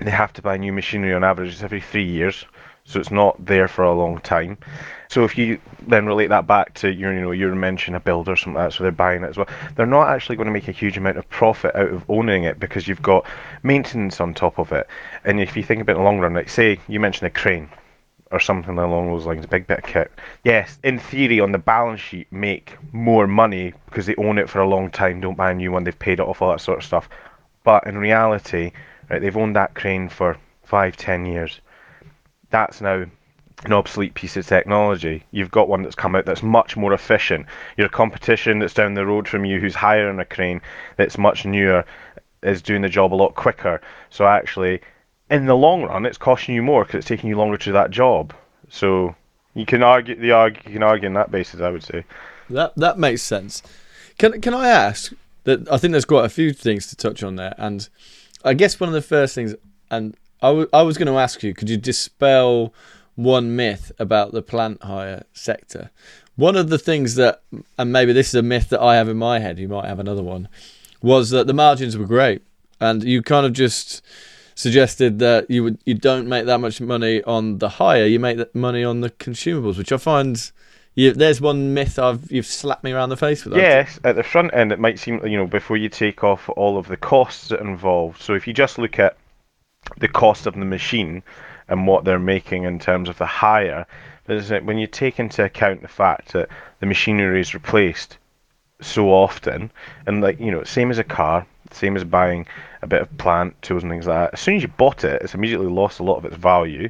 they 0.00 0.10
have 0.10 0.32
to 0.34 0.42
buy 0.42 0.56
new 0.56 0.72
machinery 0.72 1.14
on 1.14 1.24
average 1.24 1.62
every 1.62 1.80
three 1.80 2.06
years 2.06 2.44
so 2.86 3.00
it's 3.00 3.10
not 3.10 3.44
there 3.44 3.66
for 3.66 3.82
a 3.84 3.92
long 3.92 4.20
time. 4.20 4.58
So 5.08 5.24
if 5.24 5.36
you 5.36 5.60
then 5.86 6.06
relate 6.06 6.28
that 6.28 6.46
back 6.46 6.74
to 6.74 6.92
your, 6.92 7.12
you 7.12 7.20
know, 7.20 7.32
your 7.32 7.54
mention 7.54 7.94
a 7.94 8.00
builder 8.00 8.32
or 8.32 8.36
something 8.36 8.54
like 8.54 8.70
that, 8.70 8.76
so 8.76 8.84
they're 8.84 8.92
buying 8.92 9.24
it 9.24 9.28
as 9.28 9.36
well. 9.36 9.48
They're 9.74 9.86
not 9.86 10.08
actually 10.08 10.36
going 10.36 10.46
to 10.46 10.52
make 10.52 10.68
a 10.68 10.72
huge 10.72 10.96
amount 10.96 11.18
of 11.18 11.28
profit 11.28 11.74
out 11.74 11.90
of 11.90 12.08
owning 12.08 12.44
it 12.44 12.60
because 12.60 12.86
you've 12.86 13.02
got 13.02 13.26
maintenance 13.62 14.20
on 14.20 14.34
top 14.34 14.58
of 14.58 14.72
it. 14.72 14.86
And 15.24 15.40
if 15.40 15.56
you 15.56 15.64
think 15.64 15.82
about 15.82 15.92
it 15.92 15.96
in 15.96 16.02
the 16.02 16.04
long 16.04 16.20
run, 16.20 16.34
like 16.34 16.48
say 16.48 16.78
you 16.86 17.00
mentioned 17.00 17.26
a 17.26 17.30
crane 17.30 17.68
or 18.30 18.40
something 18.40 18.76
along 18.76 19.08
those 19.08 19.26
lines, 19.26 19.44
a 19.44 19.48
big 19.48 19.66
bit 19.66 19.78
of 19.78 19.84
kit. 19.84 20.10
Yes, 20.44 20.78
in 20.82 20.98
theory, 20.98 21.40
on 21.40 21.52
the 21.52 21.58
balance 21.58 22.00
sheet, 22.00 22.30
make 22.32 22.76
more 22.92 23.26
money 23.26 23.72
because 23.86 24.06
they 24.06 24.16
own 24.16 24.38
it 24.38 24.50
for 24.50 24.60
a 24.60 24.68
long 24.68 24.90
time, 24.90 25.20
don't 25.20 25.36
buy 25.36 25.50
a 25.52 25.54
new 25.54 25.72
one, 25.72 25.84
they've 25.84 25.98
paid 25.98 26.18
it 26.18 26.26
off, 26.26 26.42
all 26.42 26.50
that 26.50 26.60
sort 26.60 26.78
of 26.78 26.84
stuff. 26.84 27.08
But 27.62 27.86
in 27.86 27.98
reality, 27.98 28.72
right, 29.08 29.20
they've 29.20 29.36
owned 29.36 29.56
that 29.56 29.74
crane 29.74 30.08
for 30.08 30.36
five, 30.64 30.96
ten 30.96 31.26
years 31.26 31.60
that's 32.50 32.80
now 32.80 33.04
an 33.64 33.72
obsolete 33.72 34.14
piece 34.14 34.36
of 34.36 34.46
technology. 34.46 35.24
You've 35.30 35.50
got 35.50 35.68
one 35.68 35.82
that's 35.82 35.94
come 35.94 36.14
out 36.14 36.26
that's 36.26 36.42
much 36.42 36.76
more 36.76 36.92
efficient. 36.92 37.46
Your 37.76 37.88
competition 37.88 38.58
that's 38.58 38.74
down 38.74 38.94
the 38.94 39.06
road 39.06 39.28
from 39.28 39.44
you, 39.44 39.60
who's 39.60 39.74
hiring 39.74 40.18
a 40.20 40.24
crane 40.24 40.60
that's 40.96 41.18
much 41.18 41.44
newer, 41.44 41.84
is 42.42 42.62
doing 42.62 42.82
the 42.82 42.88
job 42.88 43.12
a 43.12 43.16
lot 43.16 43.34
quicker. 43.34 43.80
So 44.10 44.26
actually, 44.26 44.82
in 45.30 45.46
the 45.46 45.56
long 45.56 45.82
run, 45.82 46.06
it's 46.06 46.18
costing 46.18 46.54
you 46.54 46.62
more 46.62 46.84
because 46.84 46.98
it's 46.98 47.08
taking 47.08 47.28
you 47.28 47.36
longer 47.36 47.56
to 47.58 47.72
that 47.72 47.90
job. 47.90 48.32
So 48.68 49.14
you 49.54 49.66
can 49.66 49.82
argue 49.82 50.14
the 50.14 50.32
argue 50.32 50.60
you 50.66 50.72
can 50.72 50.82
argue 50.82 51.08
on 51.08 51.14
that 51.14 51.30
basis. 51.30 51.60
I 51.60 51.70
would 51.70 51.82
say 51.82 52.04
that 52.50 52.74
that 52.76 52.98
makes 52.98 53.22
sense. 53.22 53.62
Can 54.18 54.40
can 54.40 54.54
I 54.54 54.68
ask 54.68 55.12
that? 55.44 55.70
I 55.70 55.78
think 55.78 55.92
there's 55.92 56.04
quite 56.04 56.24
a 56.24 56.30
few 56.30 56.52
things 56.52 56.86
to 56.88 56.96
touch 56.96 57.22
on 57.22 57.36
there, 57.36 57.54
and 57.58 57.88
I 58.44 58.54
guess 58.54 58.78
one 58.78 58.88
of 58.88 58.94
the 58.94 59.02
first 59.02 59.34
things, 59.34 59.54
and 59.90 60.16
I, 60.42 60.48
w- 60.48 60.68
I 60.72 60.82
was 60.82 60.98
going 60.98 61.12
to 61.12 61.18
ask 61.18 61.42
you, 61.42 61.54
could 61.54 61.70
you 61.70 61.76
dispel 61.76 62.72
one 63.14 63.56
myth 63.56 63.90
about 63.98 64.32
the 64.32 64.42
plant 64.42 64.82
hire 64.82 65.24
sector? 65.32 65.90
One 66.36 66.54
of 66.54 66.68
the 66.68 66.78
things 66.78 67.14
that, 67.14 67.42
and 67.78 67.90
maybe 67.90 68.12
this 68.12 68.28
is 68.28 68.34
a 68.34 68.42
myth 68.42 68.68
that 68.68 68.80
I 68.80 68.96
have 68.96 69.08
in 69.08 69.16
my 69.16 69.38
head, 69.38 69.58
you 69.58 69.68
might 69.68 69.86
have 69.88 69.98
another 69.98 70.22
one, 70.22 70.48
was 71.00 71.30
that 71.30 71.46
the 71.46 71.54
margins 71.54 71.96
were 71.96 72.04
great, 72.04 72.42
and 72.78 73.02
you 73.02 73.22
kind 73.22 73.46
of 73.46 73.52
just 73.54 74.02
suggested 74.56 75.20
that 75.20 75.48
you 75.48 75.62
would 75.62 75.78
you 75.84 75.94
don't 75.94 76.26
make 76.26 76.46
that 76.46 76.58
much 76.58 76.80
money 76.80 77.22
on 77.22 77.58
the 77.58 77.68
hire, 77.68 78.06
you 78.06 78.18
make 78.18 78.38
that 78.38 78.54
money 78.54 78.82
on 78.82 79.00
the 79.02 79.10
consumables, 79.10 79.78
which 79.78 79.92
I 79.92 79.98
find. 79.98 80.50
You, 80.98 81.12
there's 81.12 81.42
one 81.42 81.74
myth 81.74 81.98
I've 81.98 82.32
you've 82.32 82.46
slapped 82.46 82.82
me 82.82 82.90
around 82.90 83.10
the 83.10 83.18
face 83.18 83.44
with. 83.44 83.54
Yes, 83.54 84.00
at 84.02 84.16
the 84.16 84.22
front 84.22 84.54
end, 84.54 84.72
it 84.72 84.80
might 84.80 84.98
seem 84.98 85.24
you 85.26 85.36
know 85.36 85.46
before 85.46 85.76
you 85.76 85.90
take 85.90 86.24
off 86.24 86.48
all 86.56 86.78
of 86.78 86.88
the 86.88 86.96
costs 86.96 87.50
involved. 87.50 88.22
So 88.22 88.32
if 88.32 88.46
you 88.46 88.54
just 88.54 88.78
look 88.78 88.98
at 88.98 89.16
the 89.98 90.08
cost 90.08 90.46
of 90.46 90.54
the 90.54 90.64
machine 90.64 91.22
and 91.68 91.86
what 91.86 92.04
they're 92.04 92.18
making 92.18 92.64
in 92.64 92.78
terms 92.78 93.08
of 93.08 93.18
the 93.18 93.26
hire. 93.26 93.86
When 94.26 94.78
you 94.78 94.86
take 94.88 95.20
into 95.20 95.44
account 95.44 95.82
the 95.82 95.88
fact 95.88 96.32
that 96.32 96.48
the 96.80 96.86
machinery 96.86 97.40
is 97.40 97.54
replaced 97.54 98.18
so 98.80 99.10
often, 99.10 99.70
and 100.06 100.20
like 100.20 100.38
you 100.40 100.50
know, 100.50 100.64
same 100.64 100.90
as 100.90 100.98
a 100.98 101.04
car, 101.04 101.46
same 101.72 101.96
as 101.96 102.04
buying 102.04 102.46
a 102.82 102.86
bit 102.86 103.02
of 103.02 103.18
plant, 103.18 103.60
tools, 103.62 103.82
and 103.82 103.90
things 103.90 104.06
like 104.06 104.16
that. 104.16 104.34
As 104.34 104.40
soon 104.40 104.56
as 104.56 104.62
you 104.62 104.68
bought 104.68 105.04
it, 105.04 105.22
it's 105.22 105.34
immediately 105.34 105.68
lost 105.68 106.00
a 106.00 106.04
lot 106.04 106.16
of 106.16 106.24
its 106.24 106.36
value 106.36 106.88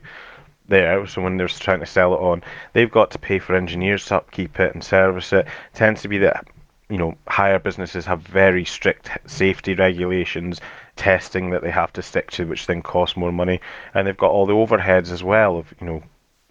there. 0.68 1.07
So 1.07 1.22
when 1.22 1.37
they're 1.37 1.49
trying 1.49 1.81
to 1.81 1.87
sell 1.87 2.14
it 2.14 2.20
on, 2.20 2.42
they've 2.72 2.90
got 2.90 3.11
to 3.12 3.18
pay 3.18 3.38
for 3.38 3.55
engineers 3.55 4.05
to 4.07 4.16
upkeep 4.16 4.59
it 4.61 4.75
and 4.75 4.83
service 4.83 5.33
it. 5.33 5.46
it 5.46 5.49
tends 5.75 6.03
to 6.03 6.09
be 6.09 6.18
that 6.18 6.46
you 6.88 6.99
know 6.99 7.16
higher 7.27 7.59
businesses 7.59 8.07
have 8.07 8.20
very 8.22 8.64
strict 8.64 9.11
safety 9.27 9.75
regulations 9.75 10.61
testing 10.94 11.51
that 11.51 11.62
they 11.62 11.70
have 11.70 11.92
to 11.92 12.03
stick 12.03 12.31
to, 12.33 12.46
which 12.46 12.66
then 12.66 12.83
costs 12.83 13.16
more 13.16 13.33
money, 13.33 13.61
and 13.94 14.07
they've 14.07 14.16
got 14.16 14.31
all 14.31 14.46
the 14.46 14.55
overheads 14.55 15.12
as 15.12 15.22
well 15.22 15.59
of 15.59 15.72
you 15.81 15.87
know. 15.87 16.03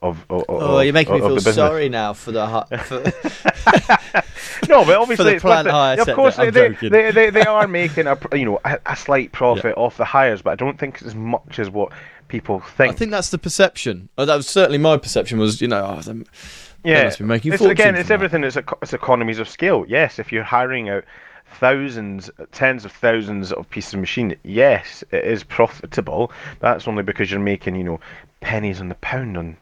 Of, 0.05 0.23
of, 0.29 0.45
oh, 0.47 0.77
of, 0.77 0.83
you're 0.83 0.93
making 0.93 1.15
me 1.15 1.19
feel 1.19 1.39
sorry 1.39 1.89
now 1.89 2.13
for 2.13 2.31
the 2.31 2.45
for 2.85 3.01
no, 4.69 4.85
but 4.85 4.95
obviously 4.97 5.33
the 5.33 5.39
plant 5.39 5.67
hire. 5.67 5.99
Of 5.99 6.13
course, 6.15 6.35
they, 6.35 6.51
they, 6.51 6.69
they, 6.69 7.11
they, 7.11 7.29
they 7.31 7.45
are 7.45 7.67
making 7.67 8.05
a 8.05 8.17
you 8.33 8.45
know 8.45 8.59
a, 8.63 8.79
a 8.85 8.95
slight 8.95 9.31
profit 9.31 9.73
yeah. 9.75 9.83
off 9.83 9.97
the 9.97 10.05
hires, 10.05 10.43
but 10.43 10.51
I 10.51 10.55
don't 10.55 10.77
think 10.77 10.95
it's 10.95 11.05
as 11.05 11.15
much 11.15 11.57
as 11.57 11.71
what 11.71 11.91
people 12.27 12.59
think. 12.59 12.93
I 12.93 12.95
think 12.95 13.09
that's 13.09 13.29
the 13.29 13.39
perception. 13.39 14.09
Oh, 14.17 14.25
that 14.25 14.35
was 14.35 14.47
certainly 14.47 14.77
my 14.77 14.97
perception. 14.97 15.39
Was 15.39 15.59
you 15.59 15.67
know, 15.67 15.83
oh, 16.05 16.23
yeah, 16.83 17.05
must 17.05 17.17
be 17.17 17.25
making 17.25 17.53
it's, 17.53 17.63
again, 17.63 17.95
it's 17.95 18.11
everything. 18.11 18.43
It's, 18.43 18.57
a, 18.57 18.63
it's 18.81 18.93
economies 18.93 19.39
of 19.39 19.49
scale. 19.49 19.85
Yes, 19.87 20.19
if 20.19 20.31
you're 20.31 20.43
hiring 20.43 20.89
out 20.89 21.03
thousands, 21.59 22.29
tens 22.51 22.85
of 22.85 22.91
thousands 22.91 23.51
of 23.51 23.69
pieces 23.69 23.93
of 23.93 23.99
machine, 23.99 24.35
yes, 24.43 25.03
it 25.11 25.23
is 25.23 25.43
profitable. 25.43 26.31
That's 26.59 26.87
only 26.87 27.03
because 27.03 27.31
you're 27.31 27.39
making, 27.39 27.75
you 27.75 27.83
know, 27.83 27.99
pennies 28.41 28.81
on 28.81 28.89
the 28.89 28.95
pound 28.95 29.37
on 29.37 29.57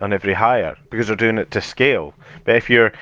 on 0.00 0.12
every 0.12 0.34
hire 0.34 0.76
because 0.90 1.06
they're 1.06 1.16
doing 1.16 1.38
it 1.38 1.50
to 1.52 1.60
scale. 1.60 2.14
But 2.44 2.56
if 2.56 2.68
you're 2.68 2.92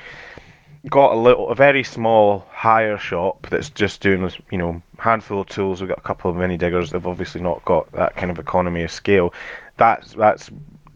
got 0.88 1.12
a 1.12 1.16
little, 1.16 1.48
a 1.48 1.54
very 1.54 1.84
small 1.84 2.46
hire 2.50 2.98
shop 2.98 3.46
that's 3.50 3.70
just 3.70 4.00
doing, 4.00 4.28
you 4.50 4.58
know, 4.58 4.82
handful 4.98 5.40
of 5.40 5.48
tools. 5.48 5.80
We've 5.80 5.88
got 5.88 5.98
a 5.98 6.02
couple 6.02 6.30
of 6.30 6.36
mini 6.36 6.56
diggers. 6.56 6.90
They've 6.90 7.06
obviously 7.06 7.40
not 7.40 7.64
got 7.64 7.90
that 7.92 8.16
kind 8.16 8.30
of 8.30 8.38
economy 8.38 8.82
of 8.82 8.90
scale. 8.90 9.32
That's 9.76 10.12
that's, 10.14 10.50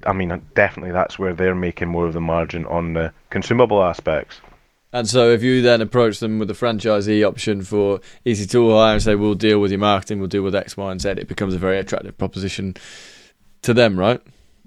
I 0.04 0.12
mean, 0.12 0.42
definitely 0.54 0.92
that's 0.92 1.18
where 1.18 1.34
they're 1.34 1.54
making 1.54 1.88
more 1.88 2.06
of 2.06 2.14
the 2.14 2.20
margin 2.20 2.66
on 2.66 2.94
the 2.94 3.12
consumable 3.30 3.82
aspects. 3.82 4.40
And 4.92 5.08
so, 5.08 5.30
if 5.30 5.42
you 5.42 5.62
then 5.62 5.82
approach 5.82 6.20
them 6.20 6.38
with 6.38 6.50
a 6.50 6.54
franchisee 6.54 7.26
option 7.26 7.62
for 7.62 8.00
easyToolhire 8.24 8.94
and 8.94 9.02
say, 9.02 9.14
"We'll 9.14 9.34
deal 9.34 9.60
with 9.60 9.70
your 9.70 9.80
marketing, 9.80 10.20
we'll 10.20 10.28
deal 10.28 10.42
with 10.42 10.54
X, 10.54 10.76
Y, 10.76 10.90
and 10.90 11.00
Z," 11.00 11.10
it 11.10 11.28
becomes 11.28 11.54
a 11.54 11.58
very 11.58 11.78
attractive 11.78 12.16
proposition 12.16 12.76
to 13.62 13.74
them, 13.74 13.98
right? 13.98 14.22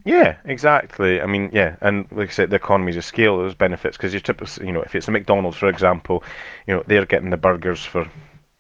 Yeah, 0.06 0.38
exactly. 0.46 1.22
I 1.22 1.26
mean, 1.26 1.50
yeah, 1.54 1.76
and 1.82 2.08
like 2.12 2.30
I 2.30 2.32
said, 2.32 2.50
the 2.50 2.56
economies 2.56 2.98
of 2.98 3.04
scale, 3.06 3.38
those 3.38 3.56
benefits, 3.56 3.98
because 3.98 4.14
you 4.14 4.20
typically, 4.20 4.68
you 4.68 4.72
know, 4.72 4.82
if 4.82 4.96
it's 4.96 5.08
a 5.08 5.12
McDonald's, 5.12 5.58
for 5.58 5.68
example, 5.70 6.24
you 6.68 6.76
know, 6.76 6.84
they're 6.88 7.06
getting 7.06 7.30
the 7.30 7.38
burgers 7.38 7.84
for 7.84 8.08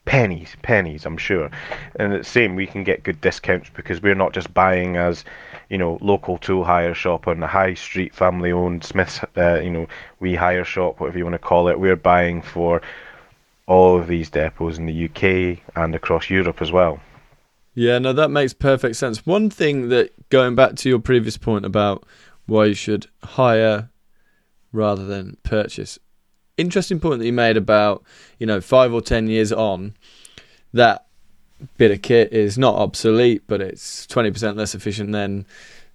pennies, 0.05 0.55
pennies, 0.61 1.05
I'm 1.05 1.17
sure. 1.17 1.49
And 1.95 2.13
the 2.13 2.23
same, 2.23 2.55
we 2.55 2.67
can 2.67 2.83
get 2.83 3.03
good 3.03 3.21
discounts 3.21 3.69
because 3.73 4.01
we're 4.01 4.15
not 4.15 4.33
just 4.33 4.53
buying 4.53 4.97
as 4.97 5.23
you 5.69 5.77
know, 5.77 5.97
local 6.01 6.37
tool 6.39 6.63
hire 6.65 6.93
shop 6.95 7.27
on 7.27 7.39
the 7.39 7.47
high 7.47 7.75
street, 7.75 8.13
family 8.15 8.51
owned 8.51 8.83
Smith's, 8.83 9.21
uh, 9.37 9.59
you 9.61 9.69
know, 9.69 9.87
we 10.19 10.35
hire 10.35 10.63
shop, 10.65 10.99
whatever 10.99 11.17
you 11.19 11.23
want 11.25 11.35
to 11.35 11.39
call 11.39 11.67
it. 11.69 11.79
We're 11.79 11.95
buying 11.95 12.41
for 12.41 12.81
all 13.67 13.99
of 13.99 14.07
these 14.07 14.29
depots 14.31 14.77
in 14.77 14.87
the 14.87 14.93
UK 15.05 15.61
and 15.75 15.95
across 15.95 16.29
Europe 16.29 16.61
as 16.61 16.71
well. 16.71 16.99
Yeah, 17.79 17.97
no, 17.97 18.11
that 18.11 18.27
makes 18.27 18.51
perfect 18.51 18.97
sense. 18.97 19.25
One 19.25 19.49
thing 19.49 19.87
that 19.87 20.11
going 20.27 20.53
back 20.53 20.75
to 20.75 20.89
your 20.89 20.99
previous 20.99 21.37
point 21.37 21.63
about 21.63 22.03
why 22.45 22.65
you 22.65 22.73
should 22.73 23.07
hire 23.23 23.89
rather 24.73 25.05
than 25.05 25.37
purchase. 25.43 25.97
Interesting 26.57 26.99
point 26.99 27.19
that 27.19 27.25
you 27.25 27.31
made 27.31 27.55
about, 27.55 28.03
you 28.37 28.45
know, 28.45 28.59
five 28.59 28.93
or 28.93 28.99
ten 28.99 29.27
years 29.27 29.53
on, 29.53 29.93
that 30.73 31.05
bit 31.77 31.91
of 31.91 32.01
kit 32.01 32.33
is 32.33 32.57
not 32.57 32.75
obsolete, 32.75 33.43
but 33.47 33.61
it's 33.61 34.05
20% 34.07 34.57
less 34.57 34.75
efficient 34.75 35.13
than 35.13 35.45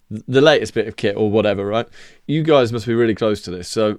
the 0.09 0.41
latest 0.41 0.73
bit 0.73 0.89
of 0.89 0.97
kit 0.97 1.19
or 1.19 1.31
whatever, 1.31 1.67
right? 1.67 1.87
You 2.27 2.45
guys 2.45 2.73
must 2.73 2.87
be 2.87 2.95
really 2.95 3.15
close 3.15 3.43
to 3.43 3.51
this. 3.51 3.69
So, 3.69 3.99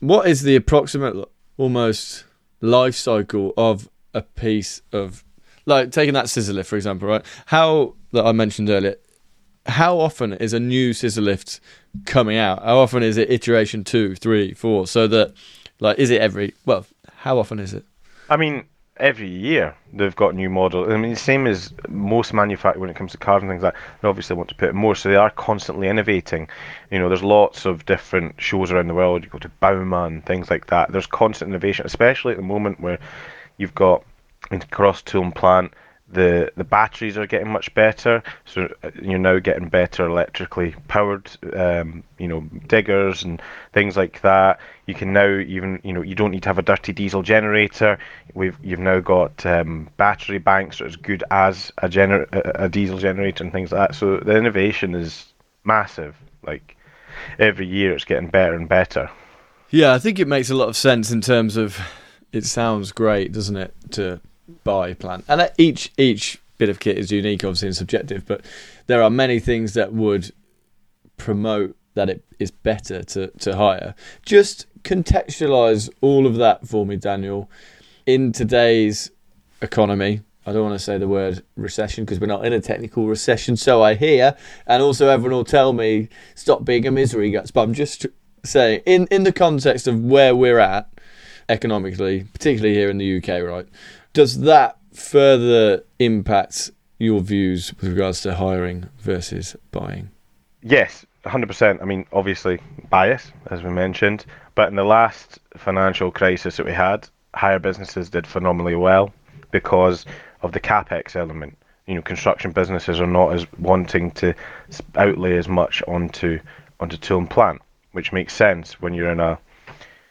what 0.00 0.28
is 0.28 0.42
the 0.42 0.54
approximate 0.54 1.16
almost 1.56 2.24
life 2.60 2.94
cycle 2.94 3.54
of 3.56 3.88
a 4.12 4.20
piece 4.20 4.82
of 4.92 5.24
like 5.66 5.90
taking 5.92 6.14
that 6.14 6.28
scissor 6.28 6.52
lift 6.52 6.68
for 6.68 6.76
example, 6.76 7.08
right? 7.08 7.24
How 7.46 7.94
that 8.12 8.26
I 8.26 8.32
mentioned 8.32 8.70
earlier, 8.70 8.96
how 9.66 9.98
often 9.98 10.32
is 10.34 10.52
a 10.52 10.60
new 10.60 10.92
scissor 10.92 11.20
lift 11.20 11.60
coming 12.04 12.36
out? 12.36 12.62
How 12.62 12.78
often 12.78 13.02
is 13.02 13.16
it 13.16 13.30
iteration 13.30 13.84
two, 13.84 14.14
three, 14.14 14.54
four? 14.54 14.86
So 14.86 15.06
that 15.08 15.34
like 15.80 15.98
is 15.98 16.10
it 16.10 16.20
every 16.20 16.54
well, 16.64 16.86
how 17.16 17.38
often 17.38 17.58
is 17.58 17.74
it? 17.74 17.84
I 18.28 18.36
mean, 18.36 18.64
every 18.96 19.28
year 19.28 19.74
they've 19.92 20.14
got 20.16 20.34
new 20.34 20.48
models. 20.50 20.88
I 20.90 20.96
mean, 20.96 21.16
same 21.16 21.46
as 21.46 21.72
most 21.88 22.32
manufacturers 22.32 22.80
when 22.80 22.90
it 22.90 22.96
comes 22.96 23.12
to 23.12 23.18
cars 23.18 23.42
and 23.42 23.50
things 23.50 23.62
like 23.62 23.74
that. 23.74 23.80
They 24.00 24.08
obviously 24.08 24.36
want 24.36 24.48
to 24.50 24.54
put 24.54 24.74
more, 24.74 24.94
so 24.94 25.08
they 25.08 25.16
are 25.16 25.30
constantly 25.30 25.88
innovating. 25.88 26.48
You 26.90 26.98
know, 26.98 27.08
there's 27.08 27.22
lots 27.22 27.66
of 27.66 27.84
different 27.86 28.40
shows 28.40 28.70
around 28.70 28.88
the 28.88 28.94
world. 28.94 29.24
You 29.24 29.30
go 29.30 29.38
to 29.38 29.50
Bauma 29.60 30.06
and 30.06 30.24
things 30.24 30.50
like 30.50 30.66
that. 30.66 30.92
There's 30.92 31.06
constant 31.06 31.50
innovation, 31.50 31.86
especially 31.86 32.32
at 32.32 32.38
the 32.38 32.44
moment 32.44 32.80
where 32.80 32.98
you've 33.58 33.74
got 33.74 34.04
across 34.60 35.02
tool 35.02 35.22
and 35.22 35.34
plant 35.34 35.72
the 36.12 36.52
the 36.56 36.64
batteries 36.64 37.16
are 37.16 37.26
getting 37.26 37.50
much 37.50 37.74
better, 37.74 38.22
so 38.44 38.72
uh, 38.82 38.90
you're 39.00 39.18
now 39.18 39.38
getting 39.38 39.68
better 39.68 40.06
electrically 40.06 40.74
powered, 40.86 41.30
um, 41.54 42.04
you 42.18 42.28
know, 42.28 42.42
diggers 42.66 43.22
and 43.22 43.40
things 43.72 43.96
like 43.96 44.20
that. 44.20 44.60
You 44.86 44.94
can 44.94 45.12
now 45.14 45.38
even, 45.38 45.80
you 45.82 45.92
know, 45.92 46.02
you 46.02 46.14
don't 46.14 46.30
need 46.30 46.42
to 46.42 46.50
have 46.50 46.58
a 46.58 46.62
dirty 46.62 46.92
diesel 46.92 47.22
generator. 47.22 47.98
We've 48.34 48.56
you've 48.62 48.78
now 48.78 49.00
got 49.00 49.44
um, 49.46 49.88
battery 49.96 50.38
banks 50.38 50.78
that 50.78 50.84
are 50.84 50.88
as 50.88 50.96
good 50.96 51.24
as 51.30 51.72
a 51.78 51.88
gener- 51.88 52.28
a 52.32 52.68
diesel 52.68 52.98
generator 52.98 53.42
and 53.42 53.52
things 53.52 53.72
like 53.72 53.88
that. 53.88 53.94
So 53.94 54.18
the 54.18 54.36
innovation 54.36 54.94
is 54.94 55.32
massive. 55.64 56.14
Like 56.44 56.76
every 57.38 57.66
year, 57.66 57.94
it's 57.94 58.04
getting 58.04 58.28
better 58.28 58.54
and 58.54 58.68
better. 58.68 59.10
Yeah, 59.70 59.94
I 59.94 59.98
think 59.98 60.18
it 60.18 60.28
makes 60.28 60.50
a 60.50 60.54
lot 60.54 60.68
of 60.68 60.76
sense 60.76 61.10
in 61.10 61.22
terms 61.22 61.56
of. 61.56 61.78
It 62.32 62.46
sounds 62.46 62.92
great, 62.92 63.30
doesn't 63.32 63.58
it, 63.58 63.74
to 63.90 64.18
buy 64.64 64.94
plan. 64.94 65.22
And 65.28 65.40
uh, 65.40 65.48
each 65.58 65.92
each 65.96 66.40
bit 66.58 66.68
of 66.68 66.80
kit 66.80 66.98
is 66.98 67.10
unique, 67.10 67.44
obviously, 67.44 67.68
and 67.68 67.76
subjective. 67.76 68.26
But 68.26 68.44
there 68.86 69.02
are 69.02 69.10
many 69.10 69.38
things 69.38 69.74
that 69.74 69.92
would 69.92 70.32
promote 71.16 71.76
that 71.94 72.08
it 72.08 72.24
is 72.38 72.50
better 72.50 73.02
to 73.02 73.28
to 73.28 73.56
hire. 73.56 73.94
Just 74.24 74.66
contextualize 74.82 75.88
all 76.00 76.26
of 76.26 76.36
that 76.36 76.66
for 76.66 76.84
me, 76.86 76.96
Daniel, 76.96 77.50
in 78.06 78.32
today's 78.32 79.10
economy. 79.60 80.22
I 80.44 80.52
don't 80.52 80.64
want 80.64 80.74
to 80.74 80.84
say 80.84 80.98
the 80.98 81.06
word 81.06 81.44
recession 81.56 82.04
because 82.04 82.18
we're 82.18 82.26
not 82.26 82.44
in 82.44 82.52
a 82.52 82.60
technical 82.60 83.06
recession, 83.06 83.56
so 83.56 83.80
I 83.82 83.94
hear. 83.94 84.36
And 84.66 84.82
also, 84.82 85.08
everyone 85.08 85.36
will 85.36 85.44
tell 85.44 85.72
me 85.72 86.08
stop 86.34 86.64
being 86.64 86.86
a 86.86 86.90
misery 86.90 87.30
guts. 87.30 87.52
But 87.52 87.62
I'm 87.62 87.74
just 87.74 88.06
saying, 88.44 88.82
in 88.84 89.06
in 89.10 89.22
the 89.22 89.32
context 89.32 89.86
of 89.86 90.00
where 90.00 90.34
we're 90.34 90.58
at 90.58 90.88
economically, 91.48 92.24
particularly 92.32 92.74
here 92.74 92.90
in 92.90 92.98
the 92.98 93.18
UK, 93.18 93.42
right? 93.44 93.66
Does 94.12 94.40
that 94.40 94.76
further 94.92 95.84
impact 95.98 96.70
your 96.98 97.20
views 97.20 97.72
with 97.80 97.90
regards 97.90 98.20
to 98.22 98.34
hiring 98.34 98.88
versus 98.98 99.56
buying? 99.70 100.10
Yes, 100.62 101.06
100%. 101.24 101.80
I 101.80 101.84
mean, 101.84 102.04
obviously, 102.12 102.60
bias, 102.90 103.32
as 103.46 103.62
we 103.62 103.70
mentioned, 103.70 104.26
but 104.54 104.68
in 104.68 104.76
the 104.76 104.84
last 104.84 105.38
financial 105.56 106.10
crisis 106.10 106.58
that 106.58 106.66
we 106.66 106.72
had, 106.72 107.08
hire 107.34 107.58
businesses 107.58 108.10
did 108.10 108.26
phenomenally 108.26 108.76
well 108.76 109.12
because 109.50 110.04
of 110.42 110.52
the 110.52 110.60
capex 110.60 111.16
element. 111.16 111.56
You 111.86 111.94
know, 111.94 112.02
construction 112.02 112.52
businesses 112.52 113.00
are 113.00 113.06
not 113.06 113.32
as 113.32 113.46
wanting 113.58 114.10
to 114.12 114.34
outlay 114.96 115.38
as 115.38 115.48
much 115.48 115.82
onto 115.88 116.38
onto 116.80 116.96
tool 116.96 117.18
and 117.18 117.30
plant, 117.30 117.62
which 117.92 118.12
makes 118.12 118.34
sense 118.34 118.80
when 118.80 118.92
you're 118.92 119.10
in 119.10 119.20
a 119.20 119.38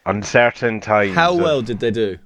uncertain 0.06 0.80
time. 0.80 1.14
How 1.14 1.34
well 1.34 1.62
did 1.62 1.78
they 1.80 1.90
do? 1.90 2.18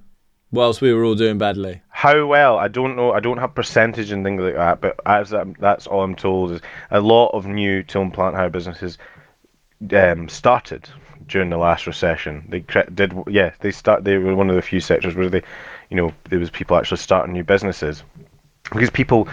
Whilst 0.51 0.81
we 0.81 0.93
were 0.93 1.03
all 1.03 1.15
doing 1.15 1.37
badly. 1.37 1.81
How 1.89 2.25
well? 2.25 2.57
I 2.57 2.67
don't 2.67 2.95
know. 2.95 3.11
I 3.11 3.19
don't 3.19 3.37
have 3.37 3.55
percentage 3.55 4.11
and 4.11 4.23
things 4.23 4.41
like 4.41 4.55
that, 4.55 4.81
but 4.81 4.99
as 5.05 5.33
um, 5.33 5.55
that's 5.59 5.87
all 5.87 6.03
I'm 6.03 6.15
told 6.15 6.51
is 6.51 6.61
a 6.91 7.01
lot 7.01 7.29
of 7.29 7.45
new 7.45 7.83
and 7.93 8.13
plant 8.13 8.35
hire 8.35 8.49
businesses 8.49 8.97
um, 9.91 10.29
started 10.29 10.89
during 11.27 11.49
the 11.49 11.57
last 11.57 11.87
recession. 11.87 12.45
They 12.49 12.59
did, 12.93 13.13
yeah, 13.27 13.53
they 13.59 13.71
start. 13.71 14.03
They 14.03 14.17
were 14.17 14.35
one 14.35 14.49
of 14.49 14.55
the 14.55 14.61
few 14.61 14.79
sectors 14.79 15.15
where 15.15 15.29
they, 15.29 15.43
you 15.89 15.97
know, 15.97 16.13
there 16.29 16.39
was 16.39 16.49
people 16.49 16.77
actually 16.77 16.97
starting 16.97 17.33
new 17.33 17.43
businesses 17.43 18.03
because 18.71 18.89
people 18.89 19.27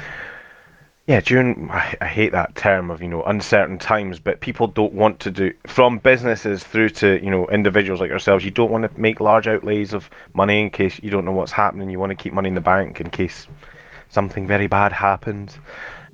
yeah, 1.06 1.20
during 1.20 1.70
I, 1.70 1.96
I, 2.00 2.06
hate 2.06 2.32
that 2.32 2.54
term 2.54 2.90
of 2.90 3.02
you 3.02 3.08
know 3.08 3.22
uncertain 3.22 3.78
times, 3.78 4.18
but 4.18 4.40
people 4.40 4.66
don't 4.66 4.94
want 4.94 5.20
to 5.20 5.30
do 5.30 5.52
from 5.66 5.98
businesses 5.98 6.64
through 6.64 6.90
to 6.90 7.22
you 7.22 7.30
know 7.30 7.46
individuals 7.48 8.00
like 8.00 8.08
yourselves. 8.08 8.44
You 8.44 8.50
don't 8.50 8.70
want 8.70 8.90
to 8.90 9.00
make 9.00 9.20
large 9.20 9.46
outlays 9.46 9.92
of 9.92 10.08
money 10.32 10.62
in 10.62 10.70
case 10.70 10.98
you 11.02 11.10
don't 11.10 11.26
know 11.26 11.32
what's 11.32 11.52
happening. 11.52 11.90
You 11.90 11.98
want 11.98 12.10
to 12.10 12.16
keep 12.16 12.32
money 12.32 12.48
in 12.48 12.54
the 12.54 12.62
bank 12.62 13.02
in 13.02 13.10
case 13.10 13.46
something 14.08 14.46
very 14.46 14.66
bad 14.66 14.92
happens. 14.92 15.58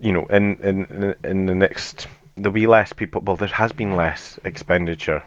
You 0.01 0.13
know, 0.13 0.27
in 0.27 0.57
in 0.57 1.15
in 1.23 1.47
the 1.47 1.55
next 1.55 2.09
there'll 2.37 2.53
be 2.53 2.67
less 2.67 2.93
people. 2.93 3.21
Well, 3.21 3.37
there 3.37 3.47
has 3.47 3.71
been 3.71 3.95
less 3.95 4.41
expenditure 4.45 5.23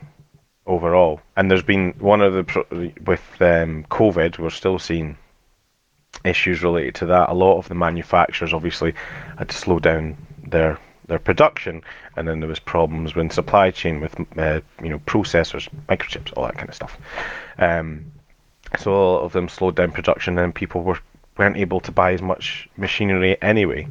overall, 0.66 1.22
and 1.38 1.50
there's 1.50 1.64
been 1.64 1.94
one 2.00 2.20
of 2.20 2.34
the 2.34 2.92
with 3.06 3.22
um, 3.40 3.86
COVID. 3.90 4.40
We're 4.40 4.50
still 4.50 4.78
seeing 4.78 5.18
issues 6.24 6.64
related 6.64 6.96
to 6.96 7.06
that. 7.08 7.30
A 7.30 7.34
lot 7.34 7.58
of 7.58 7.68
the 7.68 7.76
manufacturers 7.76 8.54
obviously 8.54 8.94
had 9.38 9.50
to 9.50 9.56
slow 9.56 9.80
down 9.80 10.18
their 10.46 10.80
their 11.08 11.20
production, 11.20 11.82
and 12.16 12.28
then 12.28 12.40
there 12.40 12.50
was 12.50 12.60
problems 12.60 13.14
with 13.16 13.32
supply 13.34 13.72
chain 13.72 14.00
with 14.00 14.16
uh, 14.38 14.62
you 14.82 14.90
know 14.90 15.00
processors, 15.00 15.68
microchips, 15.90 16.34
all 16.36 16.46
that 16.46 16.56
kind 16.56 16.70
of 16.70 16.76
stuff. 16.76 16.98
Um, 17.58 18.12
so 18.80 18.92
a 18.92 18.96
lot 18.96 19.24
of 19.24 19.34
them 19.34 19.50
slowed 19.50 19.76
down 19.76 19.92
production, 19.92 20.38
and 20.38 20.56
people 20.56 20.84
were 20.84 21.00
weren't 21.38 21.58
able 21.58 21.80
to 21.82 21.92
buy 21.92 22.14
as 22.14 22.22
much 22.22 22.70
machinery 22.78 23.42
anyway, 23.42 23.88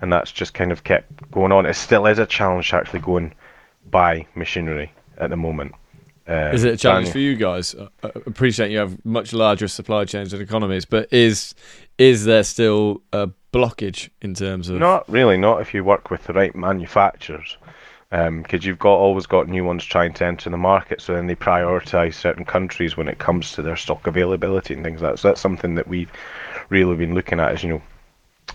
and 0.00 0.12
that's 0.12 0.32
just 0.32 0.54
kind 0.54 0.72
of 0.72 0.84
kept 0.84 1.30
going 1.30 1.52
on. 1.52 1.66
It 1.66 1.74
still 1.74 2.06
is 2.06 2.18
a 2.18 2.26
challenge 2.26 2.70
to 2.70 2.76
actually 2.76 3.00
go 3.00 3.16
and 3.18 3.34
buy 3.90 4.26
machinery 4.34 4.92
at 5.18 5.30
the 5.30 5.36
moment. 5.36 5.74
Uh, 6.28 6.50
is 6.52 6.64
it 6.64 6.74
a 6.74 6.76
challenge 6.76 7.10
for 7.10 7.18
you 7.18 7.36
guys? 7.36 7.74
I 8.02 8.10
appreciate 8.26 8.70
you 8.70 8.78
have 8.78 9.04
much 9.04 9.32
larger 9.32 9.68
supply 9.68 10.04
chains 10.04 10.32
and 10.32 10.42
economies, 10.42 10.84
but 10.84 11.12
is 11.12 11.54
is 11.98 12.24
there 12.24 12.42
still 12.42 13.02
a 13.12 13.30
blockage 13.52 14.10
in 14.22 14.34
terms 14.34 14.68
of? 14.68 14.78
Not 14.78 15.08
really. 15.08 15.36
Not 15.36 15.60
if 15.60 15.72
you 15.72 15.84
work 15.84 16.10
with 16.10 16.24
the 16.24 16.32
right 16.32 16.54
manufacturers, 16.54 17.56
because 18.10 18.28
um, 18.28 18.60
you've 18.60 18.78
got 18.78 18.94
always 18.94 19.26
got 19.26 19.48
new 19.48 19.64
ones 19.64 19.84
trying 19.84 20.12
to 20.14 20.26
enter 20.26 20.50
the 20.50 20.56
market. 20.56 21.00
So 21.00 21.14
then 21.14 21.26
they 21.28 21.36
prioritise 21.36 22.14
certain 22.14 22.44
countries 22.44 22.96
when 22.96 23.08
it 23.08 23.18
comes 23.18 23.52
to 23.52 23.62
their 23.62 23.76
stock 23.76 24.06
availability 24.06 24.74
and 24.74 24.82
things 24.82 25.02
like 25.02 25.12
that. 25.12 25.18
So 25.18 25.28
that's 25.28 25.40
something 25.40 25.76
that 25.76 25.86
we've 25.86 26.10
really 26.70 26.96
been 26.96 27.14
looking 27.14 27.38
at. 27.38 27.54
Is 27.54 27.62
you 27.62 27.70
know 27.70 27.82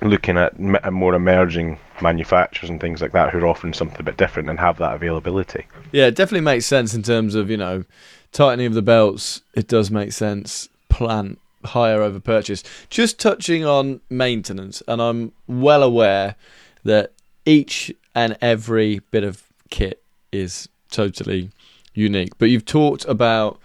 looking 0.01 0.38
at 0.38 0.60
more 0.60 1.13
emerging 1.13 1.80
manufacturers 2.01 2.69
and 2.69 2.80
things 2.80 3.01
like 3.01 3.12
that 3.12 3.32
who 3.32 3.39
are 3.39 3.47
offering 3.47 3.73
something 3.73 3.99
a 3.99 4.04
bit 4.04 4.17
different 4.17 4.49
and 4.49 4.60
have 4.60 4.77
that 4.77 4.95
availability. 4.95 5.65
Yeah, 5.91 6.08
it 6.08 6.15
definitely 6.15 6.45
makes 6.45 6.65
sense 6.65 6.93
in 6.93 7.04
terms 7.04 7.36
of, 7.36 7.49
you 7.49 7.58
know, 7.58 7.84
tightening 8.32 8.67
of 8.67 8.73
the 8.73 8.82
belts. 8.82 9.41
It 9.54 9.67
does 9.67 9.91
make 9.91 10.12
sense. 10.12 10.69
Plant 10.89 11.39
higher 11.63 12.01
over 12.01 12.19
purchase. 12.19 12.63
Just 12.89 13.19
touching 13.19 13.65
on 13.65 14.01
maintenance, 14.10 14.82
and 14.88 15.01
I'm 15.01 15.34
well 15.47 15.84
aware 15.84 16.36
that 16.84 17.13
each 17.45 17.93
and 18.15 18.38
every 18.41 18.99
bit 19.12 19.23
of 19.23 19.43
kit 19.69 20.01
is 20.32 20.67
totally 20.89 21.51
unique. 21.93 22.38
But 22.38 22.49
you've 22.49 22.65
talked 22.65 23.06
about 23.06 23.60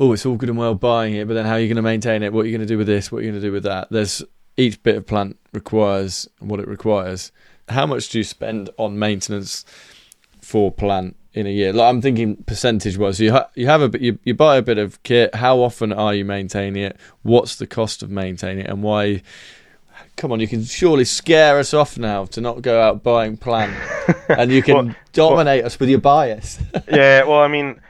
oh, 0.00 0.12
it's 0.12 0.24
all 0.24 0.36
good 0.36 0.48
and 0.48 0.58
well 0.58 0.74
buying 0.74 1.14
it, 1.14 1.26
but 1.26 1.34
then 1.34 1.44
how 1.44 1.54
are 1.54 1.60
you 1.60 1.66
going 1.66 1.76
to 1.76 1.82
maintain 1.82 2.22
it? 2.22 2.32
What 2.32 2.42
are 2.42 2.48
you 2.48 2.56
going 2.56 2.66
to 2.66 2.72
do 2.72 2.78
with 2.78 2.86
this? 2.86 3.10
What 3.10 3.18
are 3.18 3.22
you 3.22 3.30
going 3.30 3.42
to 3.42 3.46
do 3.48 3.52
with 3.52 3.64
that? 3.64 3.88
There's 3.90 4.22
each 4.58 4.82
bit 4.82 4.96
of 4.96 5.06
plant 5.06 5.38
requires 5.52 6.28
what 6.40 6.60
it 6.60 6.68
requires. 6.68 7.32
How 7.70 7.86
much 7.86 8.10
do 8.10 8.18
you 8.18 8.24
spend 8.24 8.68
on 8.76 8.98
maintenance 8.98 9.64
for 10.40 10.70
plant 10.72 11.16
in 11.32 11.46
a 11.46 11.50
year? 11.50 11.72
Like 11.72 11.88
I'm 11.88 12.02
thinking 12.02 12.36
percentage 12.44 12.98
wise. 12.98 13.20
You 13.20 13.32
ha- 13.32 13.48
you 13.54 13.66
have 13.66 13.80
a 13.80 13.88
bit, 13.88 14.00
you, 14.00 14.18
you 14.24 14.34
buy 14.34 14.56
a 14.56 14.62
bit 14.62 14.76
of 14.76 15.02
kit. 15.04 15.34
How 15.36 15.58
often 15.60 15.92
are 15.92 16.12
you 16.12 16.24
maintaining 16.24 16.82
it? 16.82 16.98
What's 17.22 17.56
the 17.56 17.66
cost 17.66 18.02
of 18.02 18.10
maintaining 18.10 18.64
it, 18.64 18.70
and 18.70 18.82
why? 18.82 19.22
Come 20.16 20.32
on, 20.32 20.40
you 20.40 20.48
can 20.48 20.64
surely 20.64 21.04
scare 21.04 21.58
us 21.58 21.72
off 21.72 21.96
now 21.96 22.24
to 22.26 22.40
not 22.40 22.60
go 22.62 22.80
out 22.80 23.04
buying 23.04 23.36
plant, 23.36 23.76
and 24.28 24.50
you 24.50 24.62
can 24.62 24.74
well, 24.74 24.94
dominate 25.12 25.60
well, 25.60 25.66
us 25.66 25.78
with 25.78 25.88
your 25.88 26.00
bias. 26.00 26.58
yeah, 26.92 27.22
well, 27.22 27.40
I 27.40 27.48
mean, 27.48 27.80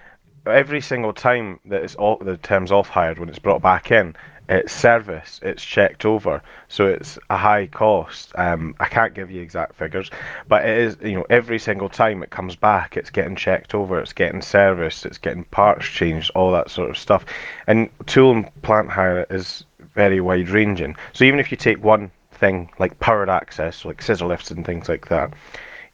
every 0.47 0.83
single 0.83 1.15
time 1.15 1.61
that 1.67 1.83
it's 1.83 1.95
all 1.95 2.19
the 2.19 2.37
terms 2.37 2.71
off 2.71 2.89
hired 2.89 3.19
when 3.19 3.31
it's 3.31 3.39
brought 3.39 3.63
back 3.63 3.91
in, 3.91 4.15
it's 4.49 4.73
service, 4.73 5.41
it's 5.43 5.63
checked 5.63 6.05
over, 6.05 6.43
so 6.69 6.87
it's 6.87 7.19
a 7.31 7.37
high 7.37 7.67
cost. 7.67 8.33
Um, 8.37 8.75
I 8.81 8.87
can't 8.87 9.15
give 9.15 9.31
you 9.31 9.43
exact 9.43 9.75
figures, 9.75 10.11
but 10.49 10.65
it 10.65 10.79
is, 10.79 10.97
you 11.03 11.15
know, 11.15 11.27
every 11.29 11.59
single 11.59 11.89
time 11.89 12.23
it 12.23 12.31
comes 12.31 12.57
back, 12.57 12.97
it's 12.97 13.11
getting 13.11 13.37
checked 13.37 13.75
over, 13.75 13.99
it's 14.01 14.13
getting 14.13 14.41
serviced, 14.41 15.05
it's 15.05 15.19
getting 15.19 15.45
parts 15.45 15.87
changed, 15.87 16.31
all 16.35 16.51
that 16.53 16.71
sort 16.71 16.91
of 16.91 16.97
stuff. 16.97 17.25
And 17.67 17.91
tool 18.07 18.33
and 18.33 18.63
plant 18.63 18.91
hire 18.91 19.27
is 19.31 19.65
very 19.95 20.21
wide 20.21 20.49
ranging. 20.49 20.97
So 21.13 21.25
even 21.25 21.41
if 21.41 21.51
you 21.51 21.57
take 21.57 21.83
one 21.83 22.11
thing 22.33 22.71
like 22.79 22.99
powered 23.01 23.29
access, 23.29 23.85
like 23.85 24.01
scissor 24.01 24.27
lifts 24.27 24.51
and 24.51 24.65
things 24.65 24.89
like 24.89 25.09
that, 25.09 25.35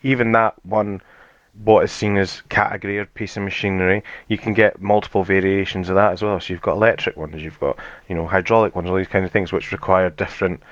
even 0.02 0.32
that 0.32 0.54
one 0.64 1.00
what 1.62 1.84
is 1.84 1.92
seen 1.92 2.16
as 2.16 2.42
category 2.48 2.98
or 2.98 3.06
piece 3.06 3.36
of 3.36 3.42
machinery. 3.42 4.02
You 4.28 4.38
can 4.38 4.54
get 4.54 4.80
multiple 4.80 5.22
variations 5.22 5.88
of 5.88 5.94
that 5.94 6.12
as 6.12 6.22
well. 6.22 6.40
So 6.40 6.52
you've 6.52 6.62
got 6.62 6.72
electric 6.72 7.16
ones, 7.16 7.42
you've 7.42 7.60
got 7.60 7.78
you 8.08 8.14
know 8.14 8.26
hydraulic 8.26 8.74
ones, 8.74 8.90
all 8.90 8.96
these 8.96 9.08
kind 9.08 9.24
of 9.24 9.30
things 9.30 9.52
which 9.52 9.72
require 9.72 10.10
different 10.10 10.62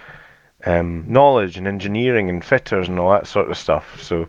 um, 0.64 1.04
knowledge 1.08 1.56
and 1.56 1.66
engineering 1.66 2.28
and 2.28 2.44
fitters 2.44 2.88
and 2.88 2.98
all 2.98 3.12
that 3.12 3.26
sort 3.26 3.50
of 3.50 3.56
stuff. 3.56 4.02
So 4.02 4.28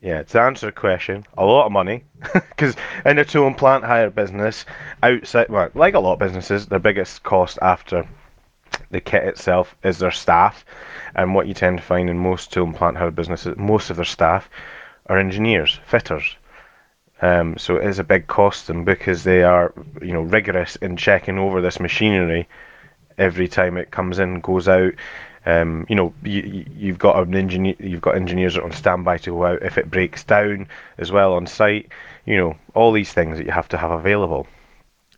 yeah, 0.00 0.22
to 0.22 0.40
answer 0.40 0.66
the 0.66 0.72
question, 0.72 1.24
a 1.38 1.44
lot 1.44 1.66
of 1.66 1.72
money 1.72 2.04
because 2.32 2.76
in 3.06 3.18
a 3.18 3.24
tool 3.24 3.46
and 3.46 3.56
plant 3.56 3.84
hire 3.84 4.10
business, 4.10 4.66
outside 5.02 5.48
well, 5.48 5.70
like 5.74 5.94
a 5.94 6.00
lot 6.00 6.14
of 6.14 6.18
businesses, 6.18 6.66
their 6.66 6.78
biggest 6.78 7.22
cost 7.22 7.58
after 7.62 8.06
the 8.90 9.00
kit 9.00 9.24
itself 9.24 9.76
is 9.84 9.98
their 9.98 10.10
staff. 10.10 10.64
And 11.14 11.34
what 11.34 11.46
you 11.46 11.54
tend 11.54 11.78
to 11.78 11.84
find 11.84 12.10
in 12.10 12.18
most 12.18 12.52
tool 12.52 12.64
and 12.64 12.74
plant 12.74 12.96
hire 12.96 13.12
businesses, 13.12 13.56
most 13.56 13.90
of 13.90 13.96
their 13.96 14.04
staff 14.04 14.50
are 15.06 15.18
engineers, 15.18 15.78
fitters. 15.86 16.36
Um, 17.22 17.56
so 17.58 17.76
it 17.76 17.86
is 17.86 17.98
a 17.98 18.04
big 18.04 18.26
cost 18.26 18.66
to 18.66 18.72
them 18.72 18.84
because 18.84 19.24
they 19.24 19.42
are, 19.42 19.72
you 20.02 20.12
know, 20.12 20.22
rigorous 20.22 20.76
in 20.76 20.96
checking 20.96 21.38
over 21.38 21.60
this 21.60 21.80
machinery 21.80 22.48
every 23.16 23.48
time 23.48 23.76
it 23.76 23.90
comes 23.90 24.18
in, 24.18 24.40
goes 24.40 24.68
out. 24.68 24.92
Um, 25.46 25.86
you 25.88 25.94
know, 25.94 26.14
you, 26.22 26.64
you've 26.76 26.98
got 26.98 27.22
an 27.22 27.34
engineer, 27.34 27.76
you've 27.78 28.00
got 28.00 28.16
engineers 28.16 28.56
on 28.56 28.72
standby 28.72 29.18
to 29.18 29.30
go 29.30 29.44
out 29.44 29.62
if 29.62 29.78
it 29.78 29.90
breaks 29.90 30.24
down 30.24 30.68
as 30.98 31.12
well 31.12 31.34
on 31.34 31.46
site. 31.46 31.90
You 32.24 32.36
know, 32.36 32.56
all 32.74 32.92
these 32.92 33.12
things 33.12 33.38
that 33.38 33.46
you 33.46 33.52
have 33.52 33.68
to 33.68 33.76
have 33.76 33.90
available. 33.90 34.46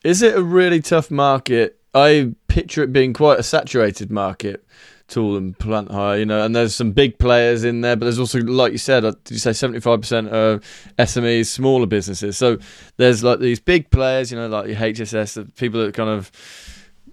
Is 0.05 0.22
it 0.22 0.37
a 0.37 0.42
really 0.42 0.81
tough 0.81 1.11
market? 1.11 1.79
I 1.94 2.35
picture 2.49 2.83
it 2.83 2.92
being 2.92 3.12
quite 3.12 3.38
a 3.38 3.44
saturated 3.44 4.11
market 4.11 4.64
tool 5.09 5.37
and 5.37 5.59
plant 5.59 5.90
hire, 5.90 6.19
you 6.19 6.27
know, 6.27 6.45
and 6.45 6.55
there's 6.55 6.75
some 6.75 6.92
big 6.92 7.19
players 7.19 7.64
in 7.64 7.81
there, 7.81 7.97
but 7.97 8.07
there's 8.07 8.19
also, 8.19 8.40
like 8.40 8.73
you 8.73 8.79
said, 8.79 9.05
uh, 9.05 9.12
did 9.25 9.35
you 9.35 9.38
say 9.38 9.51
75% 9.51 10.29
of 10.29 10.62
SMEs, 10.99 11.47
smaller 11.47 11.87
businesses? 11.87 12.37
So 12.37 12.59
there's 12.97 13.23
like 13.23 13.38
these 13.38 13.61
big 13.61 13.90
players, 13.90 14.31
you 14.31 14.38
know, 14.38 14.49
like 14.49 14.66
your 14.66 14.77
HSS, 14.77 15.35
the 15.35 15.45
people 15.53 15.85
that 15.85 15.95
kind 15.95 16.11
of 16.11 16.33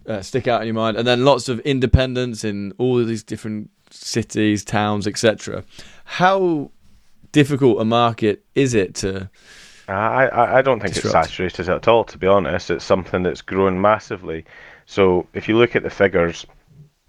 uh, 0.07 0.21
stick 0.21 0.47
out 0.47 0.61
in 0.61 0.67
your 0.67 0.75
mind, 0.75 0.97
and 0.97 1.07
then 1.07 1.23
lots 1.23 1.49
of 1.49 1.59
independents 1.61 2.43
in 2.43 2.73
all 2.77 2.99
of 2.99 3.07
these 3.07 3.23
different 3.23 3.69
cities, 3.89 4.63
towns, 4.63 5.07
etc. 5.07 5.63
How 6.05 6.71
difficult 7.31 7.79
a 7.79 7.85
market 7.85 8.43
is 8.55 8.73
it 8.73 8.95
to? 8.95 9.29
I, 9.87 10.27
I, 10.27 10.59
I 10.59 10.61
don't 10.61 10.79
think 10.79 10.93
disrupt? 10.93 11.15
it's 11.15 11.29
saturated 11.31 11.69
at 11.69 11.87
all. 11.87 12.03
To 12.05 12.17
be 12.17 12.27
honest, 12.27 12.71
it's 12.71 12.85
something 12.85 13.23
that's 13.23 13.41
grown 13.41 13.79
massively. 13.79 14.45
So 14.85 15.27
if 15.33 15.47
you 15.47 15.57
look 15.57 15.75
at 15.75 15.83
the 15.83 15.89
figures, 15.89 16.45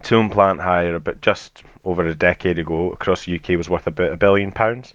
Tool 0.04 0.28
plant 0.28 0.60
hire 0.60 0.94
about 0.94 1.22
just 1.22 1.62
over 1.82 2.04
a 2.04 2.14
decade 2.14 2.58
ago 2.58 2.92
across 2.92 3.24
the 3.24 3.34
UK 3.36 3.50
was 3.56 3.70
worth 3.70 3.86
about 3.86 4.12
a 4.12 4.16
billion 4.16 4.52
pounds. 4.52 4.92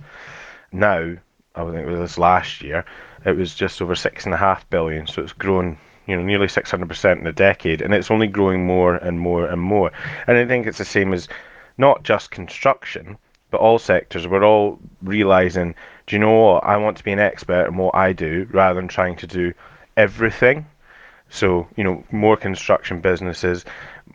Now, 0.71 1.15
I 1.55 1.63
think 1.65 1.87
it 1.87 1.87
was 1.87 2.19
last 2.19 2.61
year, 2.61 2.85
it 3.25 3.35
was 3.35 3.55
just 3.55 3.81
over 3.81 3.95
six 3.95 4.25
and 4.25 4.33
a 4.35 4.37
half 4.37 4.69
billion. 4.69 5.07
So 5.07 5.23
it's 5.23 5.33
grown, 5.33 5.79
you 6.05 6.15
know, 6.15 6.21
nearly 6.21 6.45
600% 6.45 7.19
in 7.19 7.25
a 7.25 7.33
decade, 7.33 7.81
and 7.81 7.93
it's 7.93 8.11
only 8.11 8.27
growing 8.27 8.67
more 8.67 8.95
and 8.95 9.19
more 9.19 9.47
and 9.47 9.59
more. 9.59 9.91
And 10.27 10.37
I 10.37 10.45
think 10.45 10.67
it's 10.67 10.77
the 10.77 10.85
same 10.85 11.11
as 11.11 11.27
not 11.77 12.03
just 12.03 12.29
construction, 12.29 13.17
but 13.49 13.61
all 13.61 13.79
sectors. 13.79 14.27
We're 14.27 14.45
all 14.45 14.79
realizing, 15.01 15.73
do 16.05 16.15
you 16.15 16.19
know 16.19 16.39
what? 16.39 16.63
I 16.63 16.77
want 16.77 16.97
to 16.97 17.03
be 17.03 17.11
an 17.11 17.19
expert 17.19 17.67
in 17.67 17.77
what 17.77 17.95
I 17.95 18.13
do 18.13 18.47
rather 18.51 18.79
than 18.79 18.87
trying 18.87 19.15
to 19.17 19.27
do 19.27 19.53
everything. 19.97 20.67
So, 21.29 21.67
you 21.75 21.83
know, 21.83 22.03
more 22.11 22.37
construction 22.37 23.01
businesses, 23.01 23.65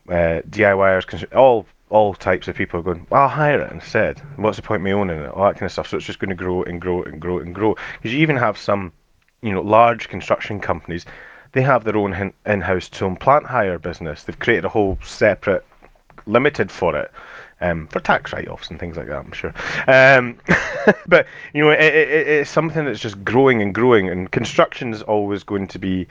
uh, 0.08 0.42
DIYers, 0.48 1.34
all 1.34 1.66
all 1.90 2.14
types 2.14 2.48
of 2.48 2.56
people 2.56 2.80
are 2.80 2.82
going, 2.82 3.06
well, 3.08 3.22
I'll 3.22 3.28
hire 3.28 3.60
it 3.60 3.70
instead. 3.70 4.18
What's 4.36 4.56
the 4.56 4.62
point 4.62 4.80
of 4.80 4.84
me 4.84 4.92
owning 4.92 5.20
it? 5.20 5.30
All 5.30 5.44
that 5.44 5.54
kind 5.54 5.64
of 5.64 5.72
stuff. 5.72 5.88
So 5.88 5.96
it's 5.96 6.06
just 6.06 6.18
going 6.18 6.30
to 6.30 6.34
grow 6.34 6.64
and 6.64 6.80
grow 6.80 7.04
and 7.04 7.20
grow 7.20 7.38
and 7.38 7.54
grow. 7.54 7.76
Because 7.92 8.12
you 8.12 8.20
even 8.20 8.36
have 8.36 8.58
some, 8.58 8.92
you 9.42 9.52
know, 9.52 9.60
large 9.60 10.08
construction 10.08 10.58
companies, 10.58 11.06
they 11.52 11.62
have 11.62 11.84
their 11.84 11.96
own 11.96 12.32
in-house 12.46 12.90
and 13.00 13.20
plant 13.20 13.46
hire 13.46 13.78
business. 13.78 14.24
They've 14.24 14.38
created 14.38 14.64
a 14.64 14.68
whole 14.68 14.98
separate 15.04 15.64
limited 16.26 16.72
for 16.72 16.96
it. 16.96 17.12
Um, 17.60 17.86
for 17.86 18.00
tax 18.00 18.32
write-offs 18.32 18.68
and 18.68 18.80
things 18.80 18.96
like 18.96 19.06
that, 19.06 19.24
I'm 19.24 19.32
sure. 19.32 19.54
Um, 19.86 20.38
but 21.06 21.26
you 21.54 21.62
know, 21.62 21.70
it, 21.70 21.80
it, 21.80 22.26
it's 22.26 22.50
something 22.50 22.84
that's 22.84 23.00
just 23.00 23.24
growing 23.24 23.62
and 23.62 23.72
growing, 23.72 24.08
and 24.10 24.30
construction 24.30 24.92
is 24.92 25.02
always 25.02 25.44
going 25.44 25.68
to 25.68 25.78
be 25.78 26.08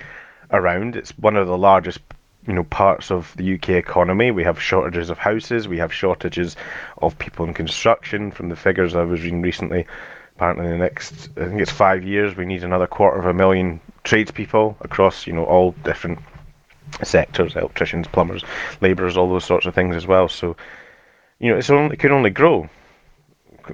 around. 0.51 0.95
It's 0.95 1.15
one 1.17 1.36
of 1.36 1.47
the 1.47 1.58
largest 1.58 1.99
you 2.47 2.53
know 2.53 2.63
parts 2.63 3.12
of 3.12 3.34
the 3.38 3.53
UK 3.56 3.69
economy. 3.69 4.32
We 4.32 4.43
have 4.43 4.62
shortages 4.62 5.10
of 5.10 5.17
houses. 5.17 5.67
We 5.67 5.77
have 5.77 5.93
shortages 5.93 6.56
of 6.97 7.17
people 7.17 7.45
in 7.45 7.53
construction. 7.53 8.32
From 8.32 8.49
the 8.49 8.56
figures 8.56 8.95
I 8.95 9.03
was 9.03 9.21
reading 9.21 9.41
recently, 9.41 9.88
apparently 10.36 10.65
in 10.65 10.71
the 10.71 10.77
next 10.77 11.29
I 11.38 11.45
think 11.45 11.62
it's 11.62 11.71
five 11.71 12.03
years 12.03 12.36
we 12.36 12.45
need 12.45 12.63
another 12.63 12.88
quarter 12.88 13.19
of 13.19 13.25
a 13.25 13.34
million 13.34 13.79
tradespeople 14.03 14.77
across 14.82 15.27
you 15.27 15.34
know 15.34 15.45
all 15.45 15.71
different 15.84 16.19
sectors, 17.01 17.56
electricians, 17.56 18.08
plumbers, 18.08 18.43
labourers, 18.82 19.17
all 19.17 19.29
those 19.29 19.45
sorts 19.45 19.65
of 19.65 19.73
things 19.73 19.95
as 19.95 20.06
well. 20.06 20.27
So 20.27 20.56
you 21.39 21.51
know 21.51 21.58
it's 21.58 21.69
only 21.69 21.93
it 21.95 21.99
can 21.99 22.12
only 22.12 22.29
grow 22.29 22.69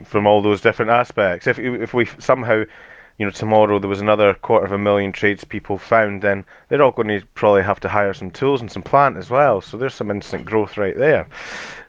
from 0.05 0.27
all 0.27 0.41
those 0.41 0.61
different 0.61 0.91
aspects. 0.91 1.47
If 1.47 1.59
if 1.59 1.93
we 1.93 2.05
somehow 2.19 2.63
you 3.19 3.25
know, 3.25 3.31
tomorrow 3.31 3.79
there 3.79 3.89
was 3.89 3.99
another 3.99 4.33
quarter 4.33 4.65
of 4.65 4.71
a 4.71 4.77
million 4.77 5.11
tradespeople 5.11 5.77
found, 5.77 6.21
then 6.21 6.45
they're 6.69 6.81
all 6.81 6.91
going 6.91 7.09
to 7.09 7.21
probably 7.33 7.61
have 7.61 7.81
to 7.81 7.89
hire 7.89 8.13
some 8.13 8.31
tools 8.31 8.61
and 8.61 8.71
some 8.71 8.81
plant 8.81 9.17
as 9.17 9.29
well. 9.29 9.59
So 9.59 9.75
there's 9.75 9.93
some 9.93 10.09
instant 10.09 10.45
growth 10.45 10.77
right 10.77 10.97
there. 10.97 11.27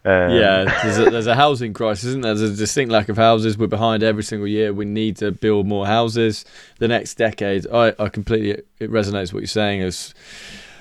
Um, 0.04 0.32
yeah, 0.32 0.64
there's 0.82 0.98
a, 0.98 1.04
there's 1.08 1.28
a 1.28 1.36
housing 1.36 1.72
crisis, 1.72 2.06
isn't 2.06 2.22
there? 2.22 2.34
There's 2.34 2.54
a 2.54 2.56
distinct 2.56 2.90
lack 2.90 3.08
of 3.08 3.16
houses. 3.16 3.56
We're 3.56 3.68
behind 3.68 4.02
every 4.02 4.24
single 4.24 4.48
year. 4.48 4.72
We 4.72 4.86
need 4.86 5.18
to 5.18 5.30
build 5.30 5.68
more 5.68 5.86
houses. 5.86 6.44
The 6.80 6.88
next 6.88 7.14
decade, 7.14 7.64
I, 7.72 7.94
I 7.96 8.08
completely 8.08 8.64
it 8.80 8.90
resonates 8.90 9.32
what 9.32 9.40
you're 9.40 9.46
saying. 9.46 9.82
Is 9.82 10.14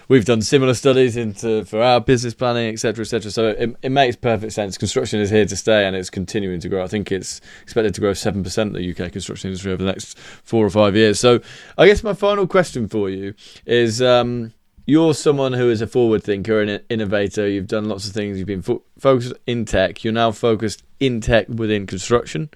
we've 0.09 0.25
done 0.25 0.41
similar 0.41 0.73
studies 0.73 1.15
into 1.15 1.63
for 1.63 1.81
our 1.81 2.01
business 2.01 2.33
planning, 2.33 2.67
etc., 2.67 3.03
etc. 3.03 3.31
So 3.31 3.47
it, 3.47 3.75
it 3.81 3.89
makes 3.89 4.17
perfect 4.17 4.51
sense. 4.51 4.77
Construction 4.77 5.21
is 5.21 5.29
here 5.29 5.45
to 5.45 5.55
stay, 5.55 5.85
and 5.85 5.95
it's 5.95 6.09
continuing 6.09 6.59
to 6.59 6.67
grow. 6.67 6.83
I 6.83 6.87
think 6.87 7.09
it's 7.11 7.39
expected 7.63 7.95
to 7.95 8.01
grow 8.01 8.13
seven 8.13 8.43
percent 8.43 8.73
the 8.73 8.91
UK 8.91 9.13
construction 9.13 9.49
industry 9.49 9.71
over 9.71 9.81
the 9.81 9.89
next 9.89 10.19
four 10.19 10.65
or 10.65 10.69
five 10.69 10.97
years. 10.97 11.19
So 11.19 11.39
I 11.77 11.87
guess 11.87 12.03
my 12.03 12.13
final 12.13 12.45
question 12.45 12.89
for 12.89 13.09
you 13.09 13.33
is. 13.65 14.01
Um, 14.01 14.53
you're 14.85 15.13
someone 15.13 15.53
who 15.53 15.69
is 15.69 15.83
a 15.83 15.87
forward 15.87 16.23
thinker 16.23 16.59
and 16.61 16.69
an 16.71 16.81
innovator. 16.89 17.47
You've 17.47 17.67
done 17.67 17.87
lots 17.87 18.07
of 18.07 18.13
things. 18.15 18.39
You've 18.39 18.47
been 18.47 18.63
fo- 18.63 18.81
focused 18.97 19.33
in 19.45 19.65
tech. 19.65 20.03
You're 20.03 20.13
now 20.13 20.31
focused 20.31 20.81
in 20.99 21.21
tech 21.21 21.47
within 21.47 21.85
construction. 21.85 22.49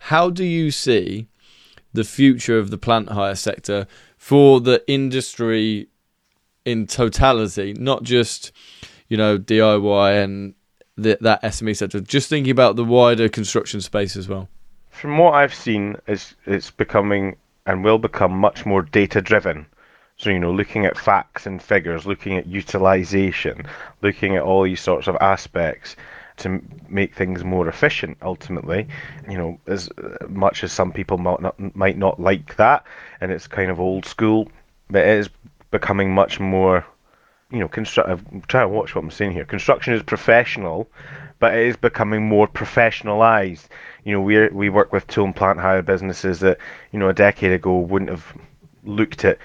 How 0.00 0.28
do 0.28 0.44
you 0.44 0.70
see 0.70 1.28
the 1.94 2.04
future 2.04 2.58
of 2.58 2.70
the 2.70 2.76
plant 2.76 3.08
hire 3.08 3.34
sector 3.34 3.86
for 4.18 4.60
the 4.60 4.84
industry 4.86 5.88
in 6.68 6.86
totality, 6.86 7.74
not 7.74 8.02
just 8.02 8.52
you 9.08 9.16
know 9.16 9.38
DIY 9.38 10.22
and 10.22 10.54
the, 10.96 11.16
that 11.20 11.42
SME 11.42 11.76
sector. 11.76 12.00
Just 12.00 12.28
thinking 12.28 12.50
about 12.50 12.76
the 12.76 12.84
wider 12.84 13.28
construction 13.28 13.80
space 13.80 14.16
as 14.16 14.28
well. 14.28 14.48
From 14.90 15.16
what 15.18 15.34
I've 15.34 15.54
seen, 15.54 15.96
is 16.06 16.34
it's 16.44 16.70
becoming 16.70 17.36
and 17.66 17.84
will 17.84 17.98
become 17.98 18.32
much 18.32 18.66
more 18.66 18.82
data 18.82 19.22
driven. 19.22 19.66
So 20.16 20.30
you 20.30 20.38
know, 20.40 20.52
looking 20.52 20.84
at 20.84 20.98
facts 20.98 21.46
and 21.46 21.62
figures, 21.62 22.04
looking 22.04 22.36
at 22.36 22.46
utilization, 22.46 23.66
looking 24.02 24.36
at 24.36 24.42
all 24.42 24.64
these 24.64 24.80
sorts 24.80 25.06
of 25.06 25.16
aspects 25.20 25.96
to 26.38 26.62
make 26.88 27.16
things 27.16 27.42
more 27.42 27.68
efficient 27.68 28.16
ultimately 28.22 28.86
you 29.28 29.36
know 29.36 29.58
as 29.66 29.90
much 30.28 30.62
as 30.62 30.72
some 30.72 30.92
people 30.92 31.18
might 31.18 31.40
not 31.40 31.74
might 31.74 31.98
not 31.98 32.20
like 32.20 32.54
that 32.56 32.84
and 33.20 33.32
it's 33.32 33.48
kind 33.48 33.72
of 33.72 33.80
old 33.80 34.06
school 34.06 34.48
but 34.88 35.02
it 35.04 35.18
is 35.18 35.28
becoming 35.70 36.12
much 36.12 36.40
more, 36.40 36.84
you 37.50 37.58
know, 37.58 37.68
construct. 37.68 38.08
I'm 38.08 38.42
uh, 38.42 38.46
trying 38.46 38.68
to 38.68 38.74
watch 38.74 38.94
what 38.94 39.04
I'm 39.04 39.10
saying 39.10 39.32
here. 39.32 39.44
Construction 39.44 39.94
is 39.94 40.02
professional, 40.02 40.88
but 41.38 41.54
it 41.54 41.66
is 41.66 41.76
becoming 41.76 42.28
more 42.28 42.48
professionalized. 42.48 43.66
You 44.04 44.14
know, 44.14 44.20
we 44.20 44.48
we 44.48 44.68
work 44.68 44.92
with 44.92 45.06
tool 45.06 45.26
and 45.26 45.36
plant 45.36 45.60
hire 45.60 45.82
businesses 45.82 46.40
that 46.40 46.58
you 46.92 46.98
know 46.98 47.08
a 47.08 47.14
decade 47.14 47.52
ago 47.52 47.78
wouldn't 47.78 48.10
have 48.10 48.36
looked 48.84 49.24
at 49.24 49.38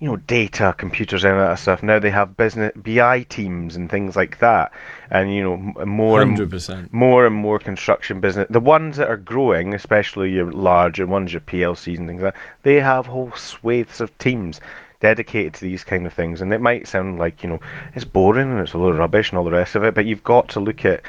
you 0.00 0.08
know, 0.08 0.16
data, 0.16 0.74
computers, 0.78 1.24
and 1.24 1.38
that 1.38 1.58
stuff. 1.58 1.82
Now 1.82 1.98
they 1.98 2.10
have 2.10 2.34
business 2.34 2.72
BI 2.74 3.22
teams 3.24 3.76
and 3.76 3.90
things 3.90 4.16
like 4.16 4.38
that, 4.38 4.72
and 5.10 5.32
you 5.32 5.42
know, 5.42 5.84
more 5.84 6.20
100%. 6.24 6.68
and 6.70 6.92
more 6.92 7.26
and 7.26 7.36
more 7.36 7.58
construction 7.58 8.18
business. 8.18 8.46
The 8.48 8.60
ones 8.60 8.96
that 8.96 9.10
are 9.10 9.18
growing, 9.18 9.74
especially 9.74 10.32
your 10.32 10.50
larger 10.50 11.06
ones, 11.06 11.34
your 11.34 11.42
PLCs 11.42 11.98
and 11.98 12.08
things 12.08 12.22
like 12.22 12.32
that, 12.32 12.40
they 12.62 12.80
have 12.80 13.04
whole 13.04 13.32
swathes 13.32 14.00
of 14.00 14.16
teams 14.16 14.58
dedicated 15.00 15.54
to 15.54 15.60
these 15.62 15.82
kind 15.82 16.06
of 16.06 16.12
things. 16.12 16.40
And 16.40 16.52
it 16.52 16.60
might 16.60 16.86
sound 16.86 17.18
like, 17.18 17.42
you 17.42 17.48
know, 17.48 17.60
it's 17.94 18.04
boring 18.04 18.50
and 18.50 18.60
it's 18.60 18.74
a 18.74 18.78
load 18.78 18.92
of 18.92 18.98
rubbish 18.98 19.30
and 19.30 19.38
all 19.38 19.44
the 19.44 19.50
rest 19.50 19.74
of 19.74 19.84
it, 19.84 19.94
but 19.94 20.06
you've 20.06 20.24
got 20.24 20.48
to 20.50 20.60
look 20.60 20.84
at 20.84 21.02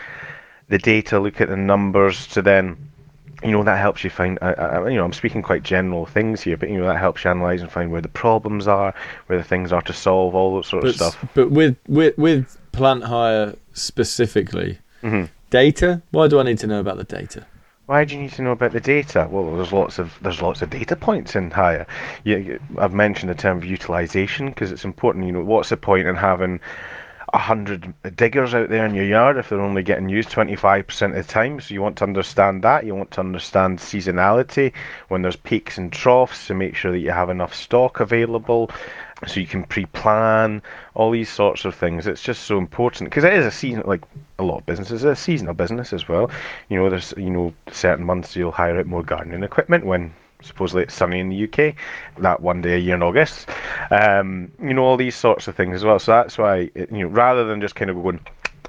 the 0.69 0.77
data, 0.77 1.19
look 1.19 1.41
at 1.41 1.49
the 1.49 1.57
numbers 1.57 2.27
to 2.27 2.41
then, 2.41 2.77
you 3.43 3.51
know, 3.51 3.63
that 3.63 3.79
helps 3.79 4.03
you 4.03 4.09
find, 4.09 4.39
uh, 4.41 4.53
uh, 4.57 4.85
you 4.85 4.95
know, 4.95 5.03
I'm 5.03 5.13
speaking 5.13 5.41
quite 5.41 5.63
general 5.63 6.05
things 6.05 6.41
here, 6.41 6.55
but, 6.55 6.69
you 6.69 6.77
know, 6.77 6.85
that 6.85 6.97
helps 6.97 7.23
you 7.23 7.31
analyse 7.31 7.61
and 7.61 7.71
find 7.71 7.91
where 7.91 8.01
the 8.01 8.07
problems 8.07 8.67
are, 8.67 8.93
where 9.27 9.37
the 9.37 9.43
things 9.43 9.73
are 9.73 9.81
to 9.81 9.93
solve, 9.93 10.35
all 10.35 10.55
that 10.57 10.65
sort 10.65 10.83
but, 10.83 10.89
of 10.89 10.95
stuff. 10.95 11.25
But 11.33 11.51
with, 11.51 11.77
with, 11.87 12.17
with 12.17 12.57
plant 12.71 13.03
hire 13.03 13.55
specifically, 13.73 14.79
mm-hmm. 15.03 15.25
data, 15.49 16.01
why 16.11 16.27
do 16.27 16.39
I 16.39 16.43
need 16.43 16.59
to 16.59 16.67
know 16.67 16.79
about 16.79 16.97
the 16.97 17.03
data? 17.03 17.45
Why 17.91 18.05
do 18.05 18.15
you 18.15 18.21
need 18.21 18.31
to 18.31 18.41
know 18.41 18.51
about 18.51 18.71
the 18.71 18.79
data? 18.79 19.27
Well, 19.29 19.53
there's 19.57 19.73
lots 19.73 19.99
of 19.99 20.17
there's 20.21 20.41
lots 20.41 20.61
of 20.61 20.69
data 20.69 20.95
points 20.95 21.35
in. 21.35 21.51
You, 22.23 22.57
I've 22.77 22.93
mentioned 22.93 23.29
the 23.29 23.35
term 23.35 23.61
utilization 23.65 24.47
because 24.47 24.71
it's 24.71 24.85
important. 24.85 25.25
You 25.25 25.33
know, 25.33 25.43
what's 25.43 25.67
the 25.67 25.75
point 25.75 26.07
in 26.07 26.15
having 26.15 26.61
a 27.33 27.37
hundred 27.37 27.93
diggers 28.15 28.53
out 28.53 28.69
there 28.69 28.85
in 28.85 28.95
your 28.95 29.03
yard 29.03 29.35
if 29.35 29.49
they're 29.49 29.59
only 29.59 29.83
getting 29.83 30.07
used 30.07 30.29
25% 30.29 31.09
of 31.09 31.15
the 31.15 31.23
time? 31.23 31.59
So 31.59 31.73
you 31.73 31.81
want 31.81 31.97
to 31.97 32.05
understand 32.05 32.63
that. 32.63 32.85
You 32.85 32.95
want 32.95 33.11
to 33.11 33.19
understand 33.19 33.79
seasonality 33.79 34.71
when 35.09 35.21
there's 35.21 35.35
peaks 35.35 35.77
and 35.77 35.91
troughs 35.91 36.47
to 36.47 36.53
make 36.53 36.77
sure 36.77 36.93
that 36.93 36.99
you 36.99 37.11
have 37.11 37.29
enough 37.29 37.53
stock 37.53 37.99
available. 37.99 38.71
So 39.27 39.39
you 39.39 39.47
can 39.47 39.63
pre-plan 39.63 40.61
all 40.95 41.11
these 41.11 41.29
sorts 41.29 41.65
of 41.65 41.75
things. 41.75 42.07
It's 42.07 42.21
just 42.21 42.43
so 42.43 42.57
important 42.57 43.09
because 43.09 43.23
it 43.23 43.33
is 43.33 43.45
a 43.45 43.51
season, 43.51 43.83
like 43.85 44.03
a 44.39 44.43
lot 44.43 44.59
of 44.59 44.65
businesses, 44.65 45.03
a 45.03 45.15
seasonal 45.15 45.53
business 45.53 45.93
as 45.93 46.07
well. 46.07 46.31
You 46.69 46.77
know, 46.77 46.89
there's 46.89 47.13
you 47.17 47.29
know 47.29 47.53
certain 47.71 48.05
months 48.05 48.35
you'll 48.35 48.51
hire 48.51 48.79
out 48.79 48.87
more 48.87 49.03
gardening 49.03 49.43
equipment 49.43 49.85
when 49.85 50.13
supposedly 50.41 50.83
it's 50.83 50.93
sunny 50.93 51.19
in 51.19 51.29
the 51.29 51.43
UK, 51.43 51.75
that 52.17 52.41
one 52.41 52.61
day 52.61 52.75
a 52.75 52.77
year 52.77 52.95
in 52.95 53.03
August. 53.03 53.49
Um, 53.89 54.51
you 54.61 54.73
know, 54.73 54.83
all 54.83 54.97
these 54.97 55.15
sorts 55.15 55.47
of 55.47 55.55
things 55.55 55.75
as 55.75 55.85
well. 55.85 55.99
So 55.99 56.11
that's 56.11 56.37
why, 56.37 56.71
it, 56.75 56.91
you 56.91 56.99
know, 56.99 57.07
rather 57.07 57.45
than 57.45 57.61
just 57.61 57.75
kind 57.75 57.91
of 57.91 58.01
going, 58.01 58.19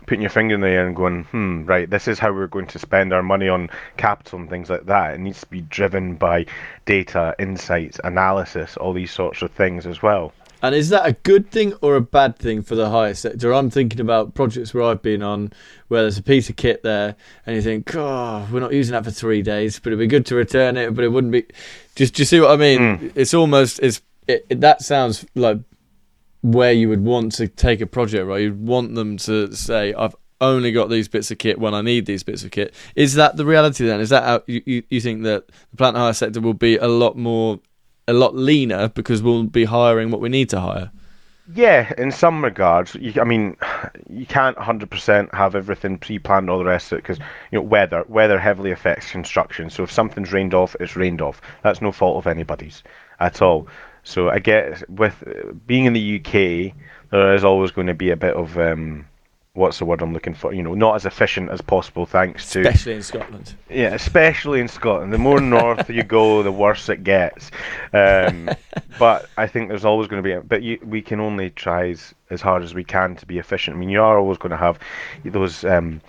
putting 0.06 0.20
your 0.20 0.30
finger 0.30 0.54
in 0.54 0.60
the 0.60 0.68
air 0.68 0.86
and 0.86 0.96
going, 0.96 1.24
hmm, 1.24 1.64
right, 1.64 1.88
this 1.88 2.08
is 2.08 2.18
how 2.18 2.32
we're 2.32 2.46
going 2.46 2.66
to 2.66 2.78
spend 2.78 3.12
our 3.12 3.22
money 3.22 3.48
on 3.48 3.70
capital 3.96 4.38
and 4.38 4.50
things 4.50 4.68
like 4.68 4.86
that. 4.86 5.14
It 5.14 5.20
needs 5.20 5.40
to 5.40 5.46
be 5.46 5.62
driven 5.62 6.16
by 6.16 6.46
data, 6.84 7.34
insights, 7.38 8.00
analysis, 8.04 8.76
all 8.76 8.92
these 8.92 9.12
sorts 9.12 9.42
of 9.42 9.50
things 9.52 9.86
as 9.86 10.02
well. 10.02 10.32
And 10.62 10.76
is 10.76 10.90
that 10.90 11.04
a 11.04 11.12
good 11.12 11.50
thing 11.50 11.74
or 11.82 11.96
a 11.96 12.00
bad 12.00 12.38
thing 12.38 12.62
for 12.62 12.76
the 12.76 12.88
hire 12.88 13.14
sector? 13.14 13.52
I'm 13.52 13.68
thinking 13.68 14.00
about 14.00 14.34
projects 14.34 14.72
where 14.72 14.84
I've 14.84 15.02
been 15.02 15.22
on 15.22 15.52
where 15.88 16.02
there's 16.02 16.18
a 16.18 16.22
piece 16.22 16.48
of 16.48 16.56
kit 16.56 16.84
there 16.84 17.16
and 17.44 17.56
you 17.56 17.62
think, 17.62 17.94
oh, 17.96 18.46
we're 18.50 18.60
not 18.60 18.72
using 18.72 18.92
that 18.92 19.04
for 19.04 19.10
three 19.10 19.42
days, 19.42 19.80
but 19.80 19.88
it'd 19.88 19.98
be 19.98 20.06
good 20.06 20.24
to 20.26 20.36
return 20.36 20.76
it, 20.76 20.94
but 20.94 21.04
it 21.04 21.08
wouldn't 21.08 21.32
be. 21.32 21.44
Just, 21.96 22.14
do 22.14 22.22
you 22.22 22.26
see 22.26 22.40
what 22.40 22.52
I 22.52 22.56
mean? 22.56 22.78
Mm. 22.78 23.12
It's 23.16 23.34
almost, 23.34 23.80
it's, 23.80 24.00
it, 24.28 24.46
it, 24.48 24.60
that 24.60 24.82
sounds 24.82 25.26
like 25.34 25.58
where 26.42 26.72
you 26.72 26.88
would 26.88 27.04
want 27.04 27.32
to 27.32 27.48
take 27.48 27.80
a 27.80 27.86
project, 27.86 28.26
right? 28.26 28.42
You'd 28.42 28.64
want 28.64 28.94
them 28.94 29.16
to 29.18 29.52
say, 29.54 29.92
I've 29.94 30.14
only 30.40 30.72
got 30.72 30.90
these 30.90 31.08
bits 31.08 31.30
of 31.30 31.38
kit 31.38 31.58
when 31.58 31.74
I 31.74 31.82
need 31.82 32.06
these 32.06 32.22
bits 32.22 32.44
of 32.44 32.50
kit. 32.50 32.74
Is 32.94 33.14
that 33.14 33.36
the 33.36 33.44
reality 33.44 33.86
then? 33.86 34.00
Is 34.00 34.10
that 34.10 34.24
how 34.24 34.42
you, 34.46 34.62
you, 34.66 34.82
you 34.90 35.00
think 35.00 35.22
that 35.22 35.48
the 35.70 35.76
plant 35.76 35.96
hire 35.96 36.12
sector 36.12 36.40
will 36.40 36.54
be 36.54 36.76
a 36.76 36.88
lot 36.88 37.16
more 37.16 37.60
a 38.08 38.12
lot 38.12 38.34
leaner 38.34 38.88
because 38.88 39.22
we'll 39.22 39.44
be 39.44 39.64
hiring 39.64 40.10
what 40.10 40.20
we 40.20 40.28
need 40.28 40.50
to 40.50 40.60
hire. 40.60 40.90
Yeah, 41.54 41.92
in 41.98 42.12
some 42.12 42.42
regards, 42.42 42.94
you, 42.94 43.20
I 43.20 43.24
mean, 43.24 43.56
you 44.08 44.26
can't 44.26 44.56
100% 44.56 45.34
have 45.34 45.54
everything 45.54 45.98
pre-planned, 45.98 46.48
all 46.48 46.58
the 46.58 46.64
rest 46.64 46.92
of 46.92 46.98
it, 46.98 47.02
because 47.02 47.18
you 47.50 47.58
know 47.58 47.62
weather 47.62 48.04
weather 48.08 48.38
heavily 48.38 48.70
affects 48.70 49.10
construction. 49.10 49.68
So 49.68 49.82
if 49.82 49.90
something's 49.90 50.32
rained 50.32 50.54
off, 50.54 50.76
it's 50.78 50.96
rained 50.96 51.20
off. 51.20 51.42
That's 51.62 51.82
no 51.82 51.90
fault 51.90 52.18
of 52.18 52.26
anybody's 52.26 52.82
at 53.18 53.42
all. 53.42 53.66
So 54.04 54.30
I 54.30 54.38
get 54.38 54.88
with 54.88 55.22
being 55.66 55.84
in 55.84 55.92
the 55.92 56.20
UK, 56.20 56.74
there 57.10 57.34
is 57.34 57.44
always 57.44 57.70
going 57.72 57.88
to 57.88 57.94
be 57.94 58.10
a 58.10 58.16
bit 58.16 58.34
of 58.34 58.56
um, 58.58 59.06
what's 59.54 59.78
the 59.78 59.84
word 59.84 60.00
I'm 60.00 60.12
looking 60.12 60.34
for? 60.34 60.54
You 60.54 60.62
know, 60.62 60.74
not 60.74 60.96
as 60.96 61.04
efficient 61.04 61.50
as 61.50 61.60
possible, 61.60 62.06
thanks 62.06 62.50
to 62.52 62.60
especially 62.60 62.94
in 62.94 63.02
Scotland. 63.02 63.54
Yeah, 63.68 63.94
especially 63.94 64.60
in 64.60 64.68
Scotland. 64.68 65.12
The 65.12 65.18
more 65.18 65.40
north 65.40 65.90
you 65.90 66.02
go, 66.02 66.42
the 66.42 66.52
worse 66.52 66.88
it 66.88 67.04
gets. 67.04 67.50
Um, 67.92 68.50
but 68.98 69.28
I 69.36 69.46
think 69.46 69.68
there's 69.68 69.84
always 69.84 70.08
going 70.08 70.22
to 70.22 70.40
be, 70.40 70.46
but 70.46 70.62
you, 70.62 70.78
we 70.82 71.02
can 71.02 71.20
only 71.20 71.50
try 71.50 71.90
as, 71.90 72.14
as 72.30 72.40
hard 72.40 72.62
as 72.62 72.74
we 72.74 72.84
can 72.84 73.14
to 73.16 73.26
be 73.26 73.38
efficient. 73.38 73.76
I 73.76 73.80
mean, 73.80 73.90
you 73.90 74.00
are 74.00 74.18
always 74.18 74.38
going 74.38 74.50
to 74.50 74.56
have 74.56 74.78
those. 75.24 75.64
Um, 75.64 76.00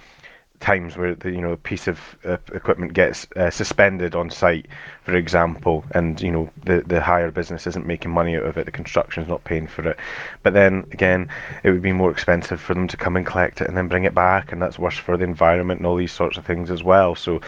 times 0.64 0.98
where 0.98 1.14
the 1.14 1.30
you 1.30 1.42
know 1.42 1.52
a 1.52 1.58
piece 1.58 1.88
of 1.88 2.00
uh, 2.24 2.38
equipment 2.54 2.94
gets 2.94 3.28
uh, 3.36 3.52
suspended 3.52 4.16
on 4.16 4.30
site, 4.30 4.68
for 5.04 5.16
example, 5.16 5.84
and 5.92 6.20
you 6.22 6.32
know 6.32 6.50
the 6.64 6.82
the 6.88 7.02
hire 7.02 7.30
business 7.30 7.68
isn't 7.68 7.86
making 7.86 8.12
money 8.12 8.36
out 8.36 8.44
of 8.44 8.58
it, 8.58 8.66
the 8.66 8.72
construction's 8.72 9.28
not 9.28 9.44
paying 9.44 9.68
for 9.68 9.88
it. 9.90 10.00
But 10.42 10.54
then 10.54 10.86
again, 10.92 11.30
it 11.64 11.72
would 11.72 11.82
be 11.82 11.92
more 11.92 12.10
expensive 12.10 12.62
for 12.62 12.74
them 12.74 12.88
to 12.88 12.98
come 12.98 13.18
and 13.18 13.26
collect 13.26 13.62
it 13.62 13.68
and 13.68 13.78
then 13.78 13.90
bring 13.90 14.06
it 14.06 14.16
back, 14.16 14.52
and 14.52 14.62
that's 14.62 14.80
worse 14.80 14.98
for 14.98 15.18
the 15.18 15.26
environment 15.26 15.82
and 15.82 15.88
all 15.88 15.98
these 15.98 16.14
sorts 16.14 16.38
of 16.38 16.46
things 16.46 16.72
as 16.72 16.82
well. 16.82 17.14
So 17.14 17.42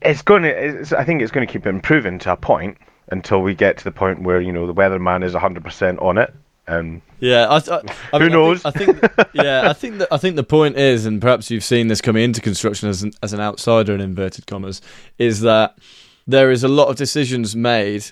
it's 0.00 0.22
going 0.22 0.44
to, 0.44 0.96
I 0.96 1.04
think 1.04 1.20
it's 1.20 1.32
going 1.32 1.46
to 1.46 1.52
keep 1.52 1.66
improving 1.66 2.18
to 2.20 2.32
a 2.32 2.36
point 2.36 2.78
until 3.08 3.42
we 3.42 3.54
get 3.54 3.78
to 3.78 3.84
the 3.84 3.92
point 3.92 4.22
where 4.22 4.40
you 4.40 4.52
know 4.52 4.66
the 4.66 4.74
weatherman 4.74 5.24
is 5.24 5.34
100% 5.34 6.00
on 6.00 6.18
it 6.18 6.32
um, 6.66 7.02
yeah, 7.20 7.46
I, 7.46 7.56
I, 7.56 7.82
I 8.12 8.18
who 8.18 8.24
mean, 8.24 8.32
knows? 8.32 8.64
I 8.64 8.70
think, 8.70 9.02
I 9.04 9.08
think 9.08 9.28
yeah, 9.34 9.68
I 9.68 9.72
think 9.72 9.98
that 9.98 10.08
I 10.10 10.16
think 10.16 10.36
the 10.36 10.44
point 10.44 10.76
is, 10.76 11.06
and 11.06 11.20
perhaps 11.20 11.50
you've 11.50 11.64
seen 11.64 11.88
this 11.88 12.00
coming 12.00 12.24
into 12.24 12.40
construction 12.40 12.88
as 12.88 13.02
an, 13.02 13.12
as 13.22 13.32
an 13.32 13.40
outsider 13.40 13.94
in 13.94 14.00
inverted 14.00 14.46
commas, 14.46 14.80
is 15.18 15.40
that 15.40 15.78
there 16.26 16.50
is 16.50 16.64
a 16.64 16.68
lot 16.68 16.88
of 16.88 16.96
decisions 16.96 17.54
made 17.54 18.04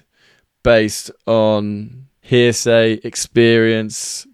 based 0.63 1.11
on 1.27 2.09
hearsay, 2.21 3.01
experience, 3.05 4.27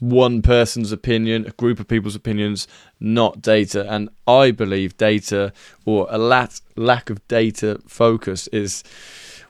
one 0.00 0.42
person's 0.42 0.92
opinion, 0.92 1.46
a 1.46 1.50
group 1.52 1.80
of 1.80 1.88
people's 1.88 2.14
opinions, 2.14 2.68
not 3.00 3.42
data. 3.42 3.90
And 3.90 4.08
I 4.26 4.50
believe 4.50 4.96
data 4.96 5.52
or 5.84 6.06
a 6.10 6.18
lack 6.18 6.52
lack 6.76 7.10
of 7.10 7.26
data 7.28 7.80
focus 7.86 8.48
is 8.48 8.84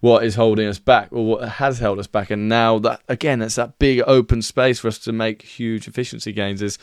what 0.03 0.25
is 0.25 0.35
holding 0.35 0.67
us 0.67 0.81
back 0.81 1.09
or 1.13 1.25
what 1.25 1.49
has 1.49 1.79
held 1.79 1.97
us 2.01 2.09
back. 2.09 2.29
And 2.29 2.49
now 2.49 2.81
that 2.81 3.01
again, 3.09 3.41
it's 3.41 3.55
that 3.55 3.79
big 3.79 4.03
open 4.05 4.43
space 4.43 4.81
for 4.81 4.89
us 4.89 4.99
to 4.99 5.13
make 5.13 5.43
huge 5.43 5.87
efficiency 5.87 6.33
gains 6.33 6.61
is 6.61 6.77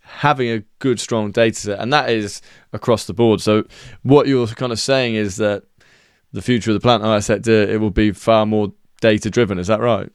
having 0.00 0.48
a 0.48 0.60
good 0.78 0.98
strong 0.98 1.30
data 1.30 1.54
set 1.54 1.78
and 1.78 1.92
that 1.92 2.08
is 2.08 2.40
across 2.72 3.04
the 3.04 3.12
board. 3.12 3.42
So 3.42 3.64
what 4.02 4.28
you're 4.28 4.46
kind 4.46 4.72
of 4.72 4.80
saying 4.80 5.14
is 5.14 5.36
that 5.36 5.64
the 6.32 6.40
future 6.40 6.70
of 6.70 6.74
the 6.74 6.80
plant 6.80 7.02
hire 7.02 7.20
sector 7.20 7.52
it 7.52 7.82
will 7.82 7.90
be 7.90 8.12
far 8.12 8.46
more 8.46 8.72
data 9.02 9.28
driven, 9.28 9.58
is 9.58 9.66
that 9.66 9.80
right? 9.80 10.10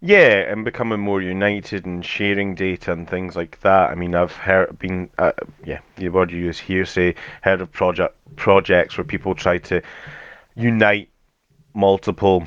Yeah, 0.00 0.52
and 0.52 0.64
becoming 0.64 1.00
more 1.00 1.20
united 1.20 1.84
and 1.84 2.04
sharing 2.04 2.54
data 2.54 2.92
and 2.92 3.10
things 3.10 3.34
like 3.34 3.60
that. 3.62 3.90
I 3.90 3.96
mean, 3.96 4.14
I've 4.14 4.32
heard 4.32 4.78
been 4.78 5.10
uh, 5.18 5.32
yeah, 5.64 5.80
the 5.96 6.10
word 6.10 6.30
you 6.30 6.38
use 6.38 6.60
hearsay, 6.60 7.16
heard 7.42 7.60
of 7.60 7.72
project 7.72 8.16
projects 8.36 8.96
where 8.96 9.04
people 9.04 9.34
try 9.34 9.58
to 9.58 9.82
unite 10.54 11.08
multiple 11.74 12.46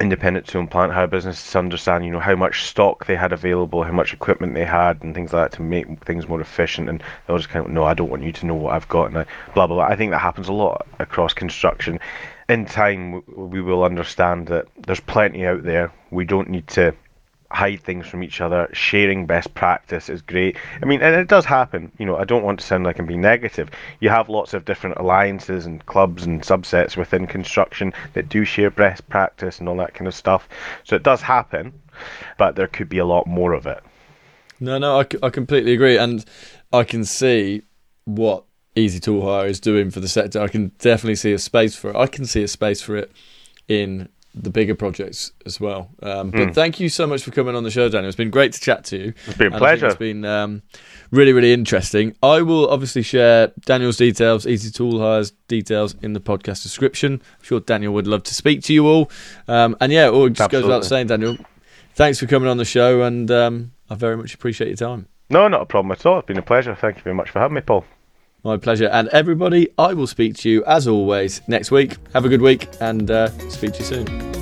independent 0.00 0.46
tool 0.46 0.60
and 0.60 0.70
plant 0.70 0.92
hire 0.92 1.06
businesses 1.06 1.52
to 1.52 1.58
understand, 1.58 2.04
you 2.04 2.10
know, 2.10 2.20
how 2.20 2.34
much 2.34 2.64
stock 2.64 3.06
they 3.06 3.16
had 3.16 3.32
available, 3.32 3.84
how 3.84 3.92
much 3.92 4.12
equipment 4.12 4.54
they 4.54 4.64
had, 4.64 5.02
and 5.02 5.14
things 5.14 5.32
like 5.32 5.50
that 5.50 5.56
to 5.56 5.62
make 5.62 5.86
things 6.04 6.28
more 6.28 6.40
efficient. 6.40 6.88
And 6.88 7.02
they'll 7.26 7.36
just 7.36 7.48
kind 7.48 7.64
of, 7.64 7.70
no, 7.70 7.84
I 7.84 7.94
don't 7.94 8.10
want 8.10 8.24
you 8.24 8.32
to 8.32 8.46
know 8.46 8.54
what 8.54 8.74
I've 8.74 8.88
got, 8.88 9.06
and 9.06 9.18
I, 9.18 9.26
blah 9.54 9.66
blah 9.66 9.76
blah. 9.76 9.86
I 9.86 9.96
think 9.96 10.10
that 10.12 10.18
happens 10.18 10.48
a 10.48 10.52
lot 10.52 10.86
across 10.98 11.32
construction. 11.32 12.00
In 12.48 12.66
time, 12.66 13.22
we 13.36 13.62
will 13.62 13.84
understand 13.84 14.48
that 14.48 14.66
there's 14.86 15.00
plenty 15.00 15.46
out 15.46 15.62
there. 15.62 15.92
We 16.10 16.24
don't 16.24 16.50
need 16.50 16.68
to 16.68 16.94
hide 17.54 17.80
things 17.80 18.06
from 18.06 18.22
each 18.22 18.40
other. 18.40 18.68
Sharing 18.72 19.26
best 19.26 19.54
practice 19.54 20.08
is 20.08 20.20
great. 20.20 20.56
I 20.82 20.84
mean, 20.86 21.00
and 21.00 21.14
it 21.14 21.28
does 21.28 21.44
happen. 21.44 21.92
You 21.98 22.06
know, 22.06 22.16
I 22.16 22.24
don't 22.24 22.42
want 22.42 22.60
to 22.60 22.66
sound 22.66 22.84
like 22.84 22.98
I'm 22.98 23.06
being 23.06 23.20
negative. 23.20 23.70
You 24.00 24.08
have 24.10 24.28
lots 24.28 24.54
of 24.54 24.64
different 24.64 24.96
alliances 24.98 25.64
and 25.64 25.84
clubs 25.86 26.24
and 26.24 26.42
subsets 26.42 26.96
within 26.96 27.26
construction 27.26 27.92
that 28.14 28.28
do 28.28 28.44
share 28.44 28.70
best 28.70 29.08
practice 29.08 29.60
and 29.60 29.68
all 29.68 29.76
that 29.76 29.94
kind 29.94 30.08
of 30.08 30.14
stuff. 30.14 30.48
So 30.82 30.96
it 30.96 31.04
does 31.04 31.22
happen, 31.22 31.72
but 32.38 32.56
there 32.56 32.66
could 32.66 32.88
be 32.88 32.98
a 32.98 33.06
lot 33.06 33.26
more 33.26 33.52
of 33.52 33.66
it. 33.66 33.82
No, 34.60 34.78
no, 34.78 35.00
I, 35.00 35.06
I 35.22 35.30
completely 35.30 35.72
agree. 35.72 35.96
And 35.96 36.24
I 36.72 36.84
can 36.84 37.04
see 37.04 37.62
what 38.04 38.44
easyToolhire 38.76 39.48
is 39.48 39.60
doing 39.60 39.90
for 39.90 40.00
the 40.00 40.08
sector. 40.08 40.40
I 40.40 40.48
can 40.48 40.72
definitely 40.78 41.16
see 41.16 41.32
a 41.32 41.38
space 41.38 41.76
for 41.76 41.90
it. 41.90 41.96
I 41.96 42.06
can 42.06 42.24
see 42.24 42.42
a 42.42 42.48
space 42.48 42.82
for 42.82 42.96
it 42.96 43.12
in 43.68 44.08
the 44.34 44.50
bigger 44.50 44.74
projects 44.74 45.32
as 45.46 45.60
well. 45.60 45.90
Um, 46.02 46.30
but 46.30 46.48
mm. 46.48 46.54
thank 46.54 46.80
you 46.80 46.88
so 46.88 47.06
much 47.06 47.22
for 47.22 47.30
coming 47.30 47.54
on 47.54 47.62
the 47.62 47.70
show, 47.70 47.88
Daniel. 47.88 48.08
It's 48.08 48.16
been 48.16 48.30
great 48.30 48.52
to 48.52 48.60
chat 48.60 48.84
to 48.86 48.96
you. 48.96 49.14
It's 49.26 49.38
been 49.38 49.54
a 49.54 49.58
pleasure. 49.58 49.86
It's 49.86 49.96
been 49.96 50.24
um, 50.24 50.62
really, 51.10 51.32
really 51.32 51.52
interesting. 51.52 52.16
I 52.22 52.42
will 52.42 52.68
obviously 52.68 53.02
share 53.02 53.52
Daniel's 53.64 53.96
details, 53.96 54.44
easyToolhires 54.44 55.32
details 55.46 55.94
in 56.02 56.14
the 56.14 56.20
podcast 56.20 56.62
description. 56.62 57.22
I'm 57.38 57.44
sure 57.44 57.60
Daniel 57.60 57.94
would 57.94 58.06
love 58.06 58.24
to 58.24 58.34
speak 58.34 58.62
to 58.64 58.74
you 58.74 58.86
all. 58.86 59.10
Um, 59.46 59.76
and 59.80 59.92
yeah, 59.92 60.06
it 60.06 60.12
all 60.12 60.28
just 60.28 60.40
Absolutely. 60.40 60.68
goes 60.68 60.80
without 60.80 60.88
saying, 60.88 61.06
Daniel, 61.06 61.36
thanks 61.94 62.18
for 62.18 62.26
coming 62.26 62.48
on 62.48 62.56
the 62.56 62.64
show, 62.64 63.02
and 63.02 63.30
um, 63.30 63.72
I 63.88 63.94
very 63.94 64.16
much 64.16 64.34
appreciate 64.34 64.68
your 64.68 64.76
time. 64.76 65.06
No, 65.30 65.48
not 65.48 65.62
a 65.62 65.66
problem 65.66 65.92
at 65.92 66.04
all. 66.04 66.18
It's 66.18 66.26
been 66.26 66.38
a 66.38 66.42
pleasure. 66.42 66.74
Thank 66.74 66.96
you 66.96 67.02
very 67.02 67.14
much 67.14 67.30
for 67.30 67.38
having 67.38 67.54
me, 67.54 67.60
Paul. 67.60 67.84
My 68.44 68.58
pleasure. 68.58 68.88
And 68.88 69.08
everybody, 69.08 69.68
I 69.78 69.94
will 69.94 70.06
speak 70.06 70.36
to 70.36 70.50
you 70.50 70.64
as 70.66 70.86
always 70.86 71.40
next 71.48 71.70
week. 71.70 71.96
Have 72.12 72.26
a 72.26 72.28
good 72.28 72.42
week 72.42 72.68
and 72.80 73.10
uh, 73.10 73.28
speak 73.48 73.72
to 73.72 73.78
you 73.78 73.84
soon. 73.84 74.33